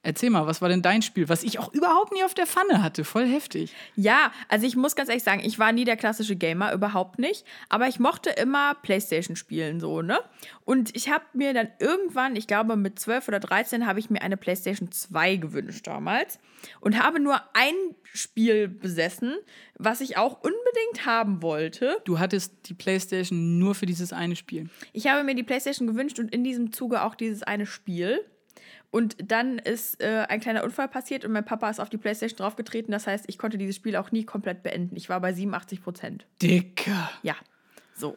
[0.06, 2.80] Erzähl mal, was war denn dein Spiel, was ich auch überhaupt nie auf der Pfanne
[2.80, 3.02] hatte?
[3.02, 3.74] Voll heftig.
[3.96, 7.44] Ja, also ich muss ganz ehrlich sagen, ich war nie der klassische Gamer, überhaupt nicht.
[7.70, 10.20] Aber ich mochte immer Playstation spielen, so, ne?
[10.64, 14.22] Und ich habe mir dann irgendwann, ich glaube mit 12 oder 13, habe ich mir
[14.22, 16.38] eine Playstation 2 gewünscht damals.
[16.78, 17.74] Und habe nur ein
[18.04, 19.34] Spiel besessen,
[19.76, 21.96] was ich auch unbedingt haben wollte.
[22.04, 24.70] Du hattest die Playstation nur für dieses eine Spiel.
[24.92, 28.24] Ich habe mir die Playstation gewünscht und in diesem Zuge auch dieses eine Spiel.
[28.96, 32.38] Und dann ist äh, ein kleiner Unfall passiert und mein Papa ist auf die Playstation
[32.38, 32.92] draufgetreten.
[32.92, 34.96] Das heißt, ich konnte dieses Spiel auch nie komplett beenden.
[34.96, 36.24] Ich war bei 87 Prozent.
[36.40, 37.10] Dicker.
[37.22, 37.34] Ja,
[37.94, 38.16] so.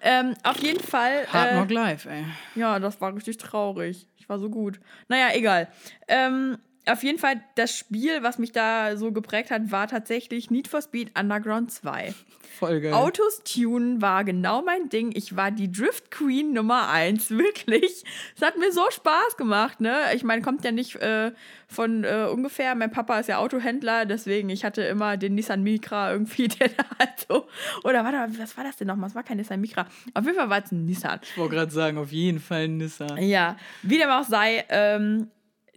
[0.00, 1.26] Ähm, auf jeden Fall.
[1.32, 2.24] Hard äh, Knock Live, ey.
[2.54, 4.06] ja, das war richtig traurig.
[4.18, 4.78] Ich war so gut.
[5.08, 5.66] Naja, egal.
[6.06, 10.68] Ähm, auf jeden Fall, das Spiel, was mich da so geprägt hat, war tatsächlich Need
[10.68, 12.14] for Speed Underground 2.
[12.58, 12.92] Voll geil.
[12.92, 15.12] Autos tunen war genau mein Ding.
[15.14, 18.04] Ich war die Drift Queen Nummer 1, wirklich.
[18.36, 19.96] Es hat mir so Spaß gemacht, ne?
[20.14, 21.32] Ich meine, kommt ja nicht äh,
[21.68, 22.74] von äh, ungefähr.
[22.74, 26.84] Mein Papa ist ja Autohändler, deswegen ich hatte immer den Nissan Micra irgendwie, der da
[26.98, 27.46] halt so.
[27.84, 29.08] Oder warte, was war das denn nochmal?
[29.08, 29.86] Es war kein Nissan Micra.
[30.14, 31.20] Auf jeden Fall war es ein Nissan.
[31.22, 33.22] Ich wollte gerade sagen, auf jeden Fall ein Nissan.
[33.22, 35.30] Ja, wie dem auch sei, ähm,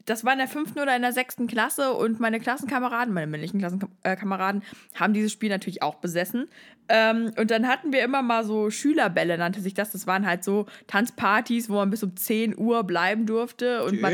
[0.06, 3.60] das war in der fünften oder in der sechsten Klasse und meine Klassenkameraden, meine männlichen
[3.60, 4.64] Klassenkameraden,
[4.96, 6.48] haben dieses Spiel natürlich auch besessen.
[6.90, 9.92] Ähm, und dann hatten wir immer mal so Schülerbälle, nannte sich das.
[9.92, 14.14] Das waren halt so Tanzpartys, wo man bis um 10 Uhr bleiben durfte und, man,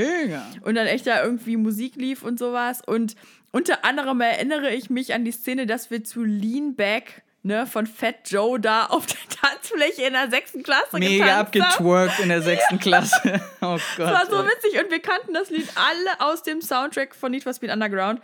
[0.62, 2.82] und dann echt da irgendwie Musik lief und sowas.
[2.86, 3.16] Und
[3.52, 7.88] unter anderem erinnere ich mich an die Szene, dass wir zu Lean Back ne, von
[7.88, 12.80] Fat Joe da auf der Tanzfläche in der sechsten Klasse Mega abgetwerkt in der sechsten
[12.80, 13.42] Klasse.
[13.62, 14.08] Oh Gott.
[14.08, 14.50] Das war so ey.
[14.50, 18.22] witzig und wir kannten das Lied alle aus dem Soundtrack von Need for Speed Underground.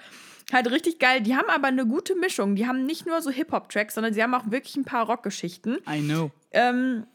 [0.53, 1.21] Halt richtig geil.
[1.21, 2.55] Die haben aber eine gute Mischung.
[2.55, 5.79] Die haben nicht nur so Hip-Hop-Tracks, sondern sie haben auch wirklich ein paar Rockgeschichten.
[5.89, 6.31] I know.
[6.51, 7.05] Ähm,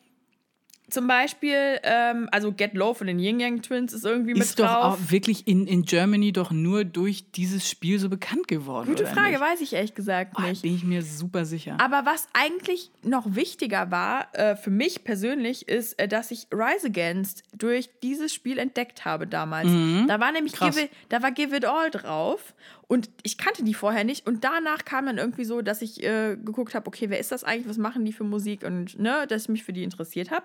[0.90, 4.58] zum Beispiel, ähm, also Get Low von den Yin Yang Twins ist irgendwie mit Ist
[4.58, 4.94] doch drauf.
[4.94, 8.88] auch wirklich in, in Germany doch nur durch dieses Spiel so bekannt geworden.
[8.88, 9.40] Gute Frage, Nicht?
[9.40, 10.62] weiß ich ehrlich gesagt Ah, nicht.
[10.62, 11.76] bin ich mir super sicher.
[11.80, 16.86] Aber was eigentlich noch wichtiger war äh, für mich persönlich, ist, äh, dass ich Rise
[16.88, 19.68] Against durch dieses Spiel entdeckt habe damals.
[20.06, 20.64] Da war nämlich Mhm.
[20.66, 22.54] Give it, da war Give It All drauf
[22.90, 24.26] und ich kannte die vorher nicht.
[24.26, 27.44] Und danach kam dann irgendwie so, dass ich äh, geguckt habe, okay, wer ist das
[27.44, 28.64] eigentlich, was machen die für Musik?
[28.64, 30.44] Und ne, dass ich mich für die interessiert habe.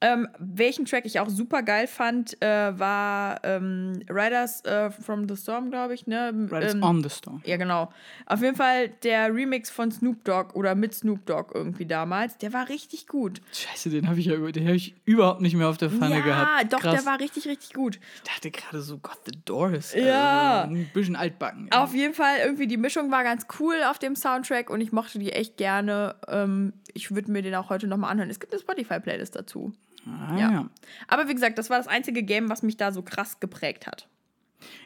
[0.00, 5.36] Ähm, welchen Track ich auch super geil fand, äh, war ähm, Riders äh, from the
[5.36, 6.30] Storm, glaube ich, ne?
[6.50, 7.40] Riders ähm, on the Storm.
[7.46, 7.90] ja, genau.
[8.26, 12.52] Auf jeden Fall der Remix von Snoop Dogg oder mit Snoop Dogg irgendwie damals, der
[12.52, 13.40] war richtig gut.
[13.52, 16.20] Scheiße, den habe ich ja den hab ich überhaupt nicht mehr auf der Pfanne ja,
[16.20, 16.72] gehabt.
[16.72, 16.96] doch, Krass.
[16.96, 17.98] der war richtig, richtig gut.
[18.16, 19.94] Ich dachte gerade so, Gott, The Doors.
[19.94, 20.62] Ja.
[20.62, 21.70] Also, ein bisschen altbacken.
[21.72, 25.18] Auf jeden Fall, irgendwie die Mischung war ganz cool auf dem Soundtrack und ich mochte
[25.18, 26.16] die echt gerne.
[26.28, 28.30] Ähm, ich würde mir den auch heute nochmal anhören.
[28.30, 29.72] Es gibt eine Spotify-Playlist dazu.
[30.06, 30.52] Ah, ja.
[30.52, 30.70] ja.
[31.08, 34.08] Aber wie gesagt, das war das einzige Game, was mich da so krass geprägt hat.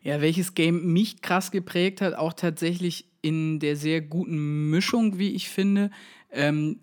[0.02, 5.34] Ja, welches Game mich krass geprägt hat, auch tatsächlich in der sehr guten Mischung, wie
[5.34, 5.90] ich finde,
[6.30, 6.80] ähm,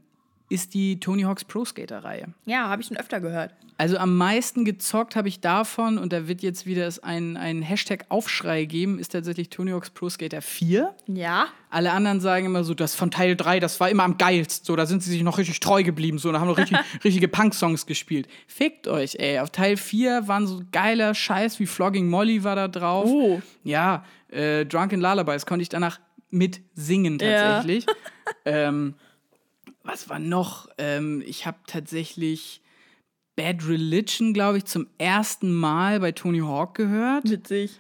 [0.49, 2.27] ist die Tony Hawk's Pro Skater Reihe.
[2.45, 3.53] Ja, habe ich schon öfter gehört.
[3.77, 7.61] Also am meisten gezockt habe ich davon, und da wird jetzt wieder es ein, ein
[7.61, 10.95] Hashtag-Aufschrei geben, ist tatsächlich Tony Hawk's Pro Skater 4.
[11.07, 11.47] Ja.
[11.69, 14.65] Alle anderen sagen immer so, das von Teil 3, das war immer am geilsten.
[14.65, 16.19] So, da sind sie sich noch richtig treu geblieben.
[16.19, 18.29] So, da haben noch richtig, richtige Punk-Songs gespielt.
[18.47, 19.39] Fickt euch, ey.
[19.39, 23.09] Auf Teil 4 waren so geiler Scheiß wie Flogging Molly war da drauf.
[23.09, 23.41] Oh.
[23.63, 25.99] Ja, äh, Drunken Lullabies konnte ich danach
[26.29, 27.85] mit singen tatsächlich.
[27.85, 27.93] Ja.
[28.45, 28.95] ähm,
[29.85, 30.67] was war noch?
[30.77, 32.61] Ähm, ich habe tatsächlich
[33.35, 37.29] Bad Religion, glaube ich, zum ersten Mal bei Tony Hawk gehört.
[37.29, 37.79] Witzig.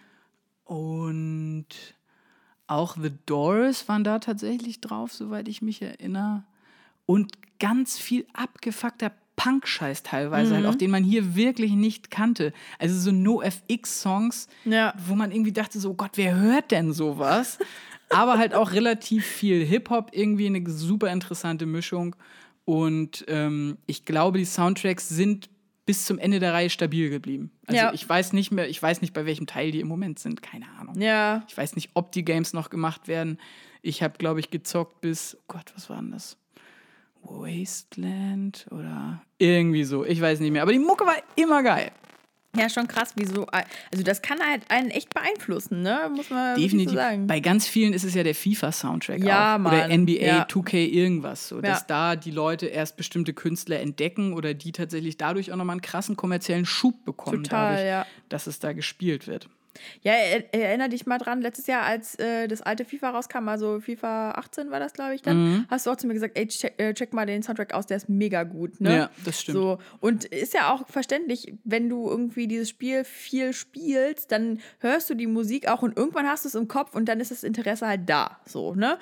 [0.65, 1.67] Und
[2.67, 6.43] auch The Doors waren da tatsächlich drauf, soweit ich mich erinnere.
[7.05, 10.65] Und ganz viel abgefuckter Punk-Scheiß teilweise, halt, mhm.
[10.67, 12.53] halt, auch den man hier wirklich nicht kannte.
[12.79, 14.93] Also so No-FX-Songs, ja.
[15.05, 17.59] wo man irgendwie dachte, so oh Gott, wer hört denn sowas?
[18.09, 22.15] Aber halt auch relativ viel Hip-Hop, irgendwie eine super interessante Mischung.
[22.65, 25.49] Und ähm, ich glaube, die Soundtracks sind
[25.85, 27.51] bis zum Ende der Reihe stabil geblieben.
[27.67, 27.93] Also ja.
[27.93, 30.65] ich weiß nicht mehr, ich weiß nicht, bei welchem Teil die im Moment sind, keine
[30.79, 30.99] Ahnung.
[30.99, 31.43] Ja.
[31.47, 33.39] Ich weiß nicht, ob die Games noch gemacht werden.
[33.83, 36.37] Ich habe, glaube ich, gezockt bis, oh Gott, was war denn das?
[37.21, 40.05] Wasteland oder irgendwie so.
[40.05, 40.61] Ich weiß nicht mehr.
[40.61, 41.91] Aber die Mucke war immer geil.
[42.57, 43.45] Ja, schon krass, wieso.
[43.47, 46.11] Also, das kann halt einen echt beeinflussen, ne?
[46.15, 46.91] Muss man Definitiv.
[46.91, 47.27] So sagen.
[47.27, 49.59] Bei ganz vielen ist es ja der FIFA-Soundtrack ja, auch.
[49.59, 49.73] Mann.
[49.73, 50.43] Oder NBA, ja.
[50.45, 51.47] 2K, irgendwas.
[51.47, 51.85] So, dass ja.
[51.87, 56.15] da die Leute erst bestimmte Künstler entdecken oder die tatsächlich dadurch auch nochmal einen krassen
[56.15, 58.05] kommerziellen Schub bekommen, Total, dadurch, ja.
[58.29, 59.49] dass es da gespielt wird.
[60.01, 63.79] Ja, er, erinnere dich mal dran, letztes Jahr, als äh, das alte FIFA rauskam, also
[63.79, 65.65] FIFA 18 war das, glaube ich, dann, mhm.
[65.69, 67.97] hast du auch zu mir gesagt, ey, check, äh, check, mal den Soundtrack aus, der
[67.97, 68.79] ist mega gut.
[68.81, 68.95] Ne?
[68.95, 69.57] Ja, das stimmt.
[69.57, 75.09] So, und ist ja auch verständlich, wenn du irgendwie dieses Spiel viel spielst, dann hörst
[75.09, 77.43] du die Musik auch und irgendwann hast du es im Kopf und dann ist das
[77.43, 78.39] Interesse halt da.
[78.45, 78.97] So, ne?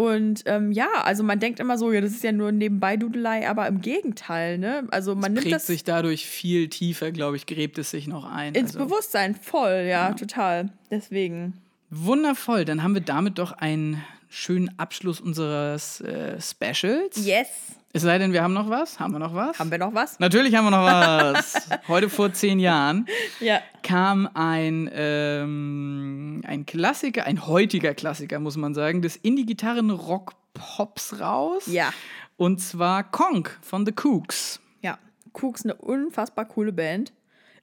[0.00, 3.46] Und ähm, ja, also man denkt immer so, ja, das ist ja nur nebenbei Dudelei,
[3.46, 4.88] aber im Gegenteil, ne?
[4.90, 8.24] Also man es nimmt das sich dadurch viel tiefer, glaube ich, gräbt es sich noch
[8.24, 8.54] ein.
[8.54, 8.86] Ins also.
[8.86, 10.70] Bewusstsein, voll, ja, ja, total.
[10.90, 11.52] Deswegen.
[11.90, 17.26] Wundervoll, dann haben wir damit doch einen schönen Abschluss unseres äh, Specials.
[17.26, 17.48] Yes.
[17.92, 19.00] Es sei denn, wir haben noch was.
[19.00, 19.58] Haben wir noch was?
[19.58, 20.20] Haben wir noch was?
[20.20, 21.68] Natürlich haben wir noch was.
[21.88, 23.06] Heute vor zehn Jahren
[23.40, 23.60] ja.
[23.82, 31.64] kam ein, ähm, ein Klassiker, ein heutiger Klassiker, muss man sagen, des Indie-Gitarren-Rock-Pops raus.
[31.66, 31.92] Ja.
[32.36, 34.60] Und zwar Konk von The Kooks.
[34.82, 34.96] Ja,
[35.32, 37.12] Kooks, eine unfassbar coole Band.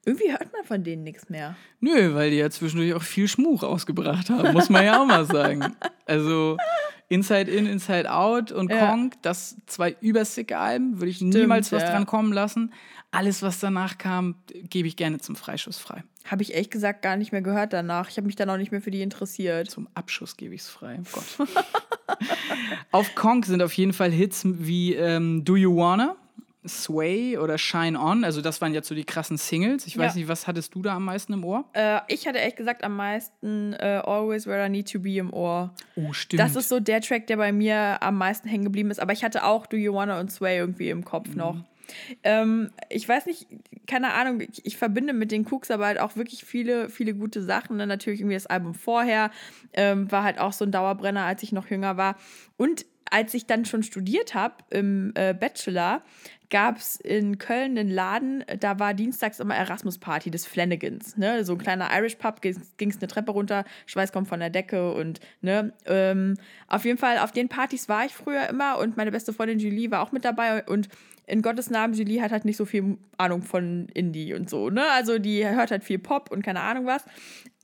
[0.08, 1.58] Irgendwie hört man von denen nichts mehr.
[1.82, 5.26] Nö, weil die ja zwischendurch auch viel Schmuch ausgebracht haben, muss man ja auch mal
[5.26, 5.76] sagen.
[6.06, 6.56] Also
[7.10, 8.88] Inside In, Inside Out und ja.
[8.88, 11.92] Kong, das zwei übersicke Alben, würde ich Stimmt, niemals was ja.
[11.92, 12.74] dran kommen lassen.
[13.12, 14.36] Alles, was danach kam,
[14.70, 16.06] gebe ich gerne zum Freischuss frei.
[16.24, 18.10] Habe ich ehrlich gesagt gar nicht mehr gehört danach.
[18.10, 19.70] Ich habe mich dann auch nicht mehr für die interessiert.
[19.70, 21.02] Zum Abschuss gebe ich es frei.
[21.02, 21.50] Oh Gott.
[22.92, 26.16] auf Kong sind auf jeden Fall Hits wie ähm, Do You Wanna?
[26.66, 29.88] Sway oder Shine On, also das waren jetzt so die krassen Singles.
[29.88, 30.20] Ich weiß ja.
[30.20, 31.66] nicht, was hattest du da am meisten im Ohr?
[31.74, 35.34] Äh, ich hatte echt gesagt am meisten äh, Always Where I Need to Be im
[35.34, 35.74] Ohr.
[35.96, 36.40] Oh, stimmt.
[36.40, 39.00] Das ist so der Track, der bei mir am meisten hängen geblieben ist.
[39.00, 41.36] Aber ich hatte auch Do You Wanna und Sway irgendwie im Kopf mhm.
[41.36, 41.56] noch.
[42.24, 43.48] Ähm, ich weiß nicht,
[43.86, 47.42] keine Ahnung, ich, ich, verbinde mit den Cooks aber halt auch wirklich viele, viele gute
[47.42, 47.78] Sachen.
[47.78, 49.32] Dann natürlich irgendwie das Album vorher
[49.74, 52.18] ähm, war halt auch so ein Dauerbrenner, als ich noch jünger war.
[52.58, 56.02] Und als ich dann schon studiert habe im äh, Bachelor,
[56.50, 61.18] gab es in Köln einen Laden, da war dienstags immer Erasmus-Party des Flanagans.
[61.18, 61.44] Ne?
[61.44, 64.94] So ein kleiner Irish Pub, ging es eine Treppe runter, Schweiß kommt von der Decke
[64.94, 65.74] und ne.
[65.86, 69.60] Ähm, auf jeden Fall, auf den Partys war ich früher immer und meine beste Freundin
[69.60, 70.88] Julie war auch mit dabei und
[71.30, 74.90] in Gottes Namen, Julie hat halt nicht so viel Ahnung von Indie und so, ne?
[74.92, 77.04] Also die hört halt viel Pop und keine Ahnung was.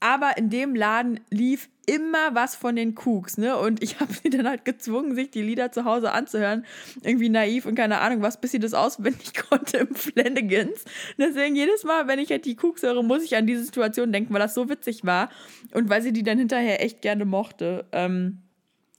[0.04, 3.56] Aber in dem Laden lief immer was von den Cooks, ne?
[3.56, 6.66] Und ich habe sie dann halt gezwungen, sich die Lieder zu Hause anzuhören.
[7.02, 10.84] Irgendwie naiv und keine Ahnung was, bis sie das auswendig konnte im Flanagans.
[11.16, 14.34] Deswegen jedes Mal, wenn ich halt die Cooks höre, muss ich an diese Situation denken,
[14.34, 15.30] weil das so witzig war.
[15.72, 17.86] Und weil sie die dann hinterher echt gerne mochte.
[17.92, 18.42] Ähm,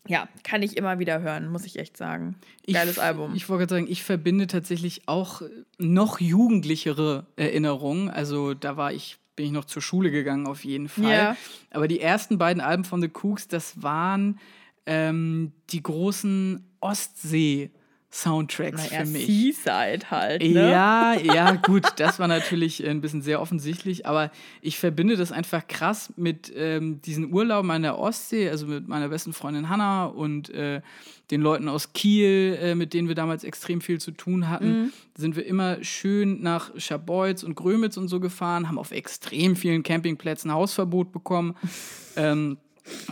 [0.08, 2.36] ja, kann ich immer wieder hören, muss ich echt sagen.
[2.66, 3.36] Geiles ich, Album.
[3.36, 5.44] Ich wollte sagen, ich verbinde tatsächlich auch
[5.78, 8.10] noch jugendlichere Erinnerungen.
[8.10, 11.12] Also da war ich, bin ich noch zur Schule gegangen auf jeden Fall.
[11.12, 11.38] Ja.
[11.72, 14.40] Aber die ersten beiden Alben von The Cooks, das waren
[14.86, 17.72] ähm, die großen Ostsee-
[18.16, 19.26] Soundtracks naja, für mich.
[19.26, 20.42] Seaside halt.
[20.42, 20.72] Ne?
[20.72, 24.32] Ja, ja, gut, das war natürlich ein bisschen sehr offensichtlich, aber
[24.62, 29.10] ich verbinde das einfach krass mit ähm, diesen Urlauben an der Ostsee, also mit meiner
[29.10, 30.82] besten Freundin Hanna und äh,
[31.30, 34.94] den Leuten aus Kiel, äh, mit denen wir damals extrem viel zu tun hatten, mhm.
[35.18, 39.84] sind wir immer schön nach Scharbeutz und Grömitz und so gefahren, haben auf extrem vielen
[39.84, 41.56] Campingplätzen Hausverbot bekommen.
[42.16, 42.60] ähm,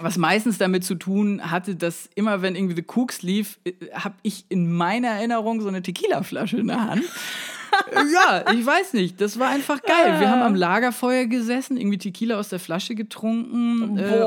[0.02, 4.16] was meistens damit zu tun hatte, dass immer, wenn irgendwie The Cooks lief, äh, habe
[4.22, 7.04] ich in meiner Erinnerung so eine Tequila-Flasche in der Hand.
[8.14, 9.20] ja, ich weiß nicht.
[9.20, 10.20] Das war einfach geil.
[10.20, 14.24] Wir haben am Lagerfeuer gesessen, irgendwie Tequila aus der Flasche getrunken äh,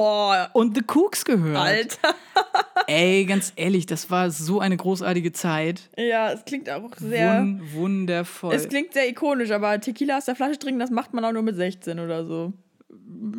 [0.52, 1.56] und The Cooks gehört.
[1.56, 2.14] Alter.
[2.88, 5.82] Ey, ganz ehrlich, das war so eine großartige Zeit.
[5.96, 7.40] Ja, es klingt auch sehr.
[7.40, 8.54] Wun wundervoll.
[8.54, 11.42] Es klingt sehr ikonisch, aber Tequila aus der Flasche trinken, das macht man auch nur
[11.42, 12.52] mit 16 oder so.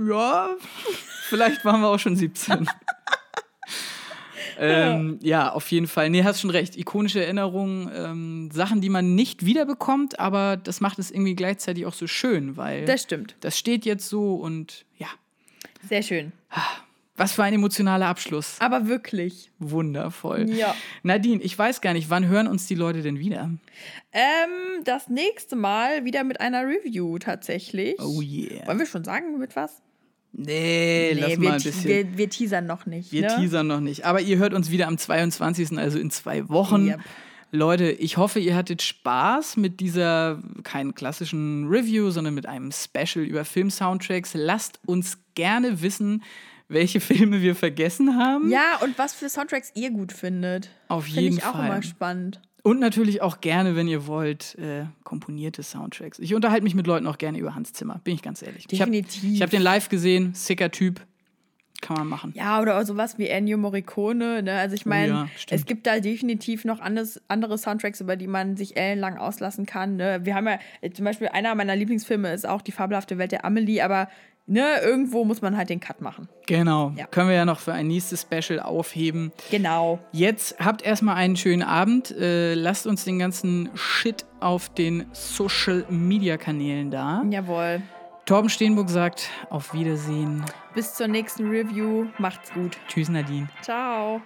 [0.07, 0.49] Ja,
[1.29, 2.67] vielleicht waren wir auch schon 17.
[4.59, 6.09] ähm, ja, auf jeden Fall.
[6.09, 6.77] Nee, hast schon recht.
[6.77, 11.93] Ikonische Erinnerungen, ähm, Sachen, die man nicht wiederbekommt, aber das macht es irgendwie gleichzeitig auch
[11.93, 12.85] so schön, weil.
[12.85, 13.35] Das stimmt.
[13.41, 15.07] Das steht jetzt so und ja.
[15.87, 16.31] Sehr schön.
[17.17, 18.57] Was für ein emotionaler Abschluss.
[18.59, 19.51] Aber wirklich.
[19.57, 20.49] Wundervoll.
[20.51, 20.75] Ja.
[21.01, 23.49] Nadine, ich weiß gar nicht, wann hören uns die Leute denn wieder?
[24.11, 27.95] Ähm, das nächste Mal wieder mit einer Review tatsächlich.
[27.99, 28.67] Oh yeah.
[28.67, 29.81] Wollen wir schon sagen, mit was?
[30.31, 31.89] Nee, lass wir, mal ein bisschen.
[31.89, 33.11] Wir, wir teasern noch nicht.
[33.11, 33.35] Wir ne?
[33.35, 34.05] teasern noch nicht.
[34.05, 36.89] Aber ihr hört uns wieder am 22., also in zwei Wochen.
[36.89, 36.99] Yep.
[37.51, 43.25] Leute, ich hoffe, ihr hattet Spaß mit dieser, keinen klassischen Review, sondern mit einem Special
[43.25, 44.33] über Film-Soundtracks.
[44.35, 46.23] Lasst uns gerne wissen,
[46.67, 48.49] welche Filme wir vergessen haben.
[48.49, 50.69] Ja, und was für Soundtracks ihr gut findet.
[50.87, 51.67] Auf Finde jeden ich auch Fall.
[51.67, 52.41] immer spannend.
[52.63, 56.19] Und natürlich auch gerne, wenn ihr wollt, äh, komponierte Soundtracks.
[56.19, 58.67] Ich unterhalte mich mit Leuten auch gerne über Hans Zimmer, bin ich ganz ehrlich.
[58.67, 59.23] Definitiv.
[59.23, 60.99] Ich habe hab den live gesehen, sicker Typ.
[61.79, 62.33] Kann man machen.
[62.35, 64.41] Ja, oder sowas wie Ennio Morricone.
[64.41, 64.53] Ne?
[64.53, 68.27] Also ich meine, Oh ja, es gibt da definitiv noch anders, andere Soundtracks, über die
[68.27, 69.95] man sich ellenlang auslassen kann.
[69.95, 70.21] Ne?
[70.23, 73.45] Wir haben ja äh, zum Beispiel einer meiner Lieblingsfilme ist auch die fabelhafte Welt der
[73.45, 74.09] Amelie, aber
[74.47, 76.27] ne, irgendwo muss man halt den Cut machen.
[76.47, 76.93] Genau.
[76.95, 77.05] Ja.
[77.05, 79.31] Können wir ja noch für ein nächstes Special aufheben.
[79.51, 79.99] Genau.
[80.11, 82.11] Jetzt habt erstmal einen schönen Abend.
[82.11, 87.23] Äh, lasst uns den ganzen Shit auf den Social Media Kanälen da.
[87.29, 87.81] Jawohl.
[88.25, 90.43] Torben Steenburg sagt auf Wiedersehen.
[90.73, 92.07] Bis zur nächsten Review.
[92.17, 92.77] Macht's gut.
[92.89, 93.47] Tschüss, Nadine.
[93.61, 94.21] Ciao.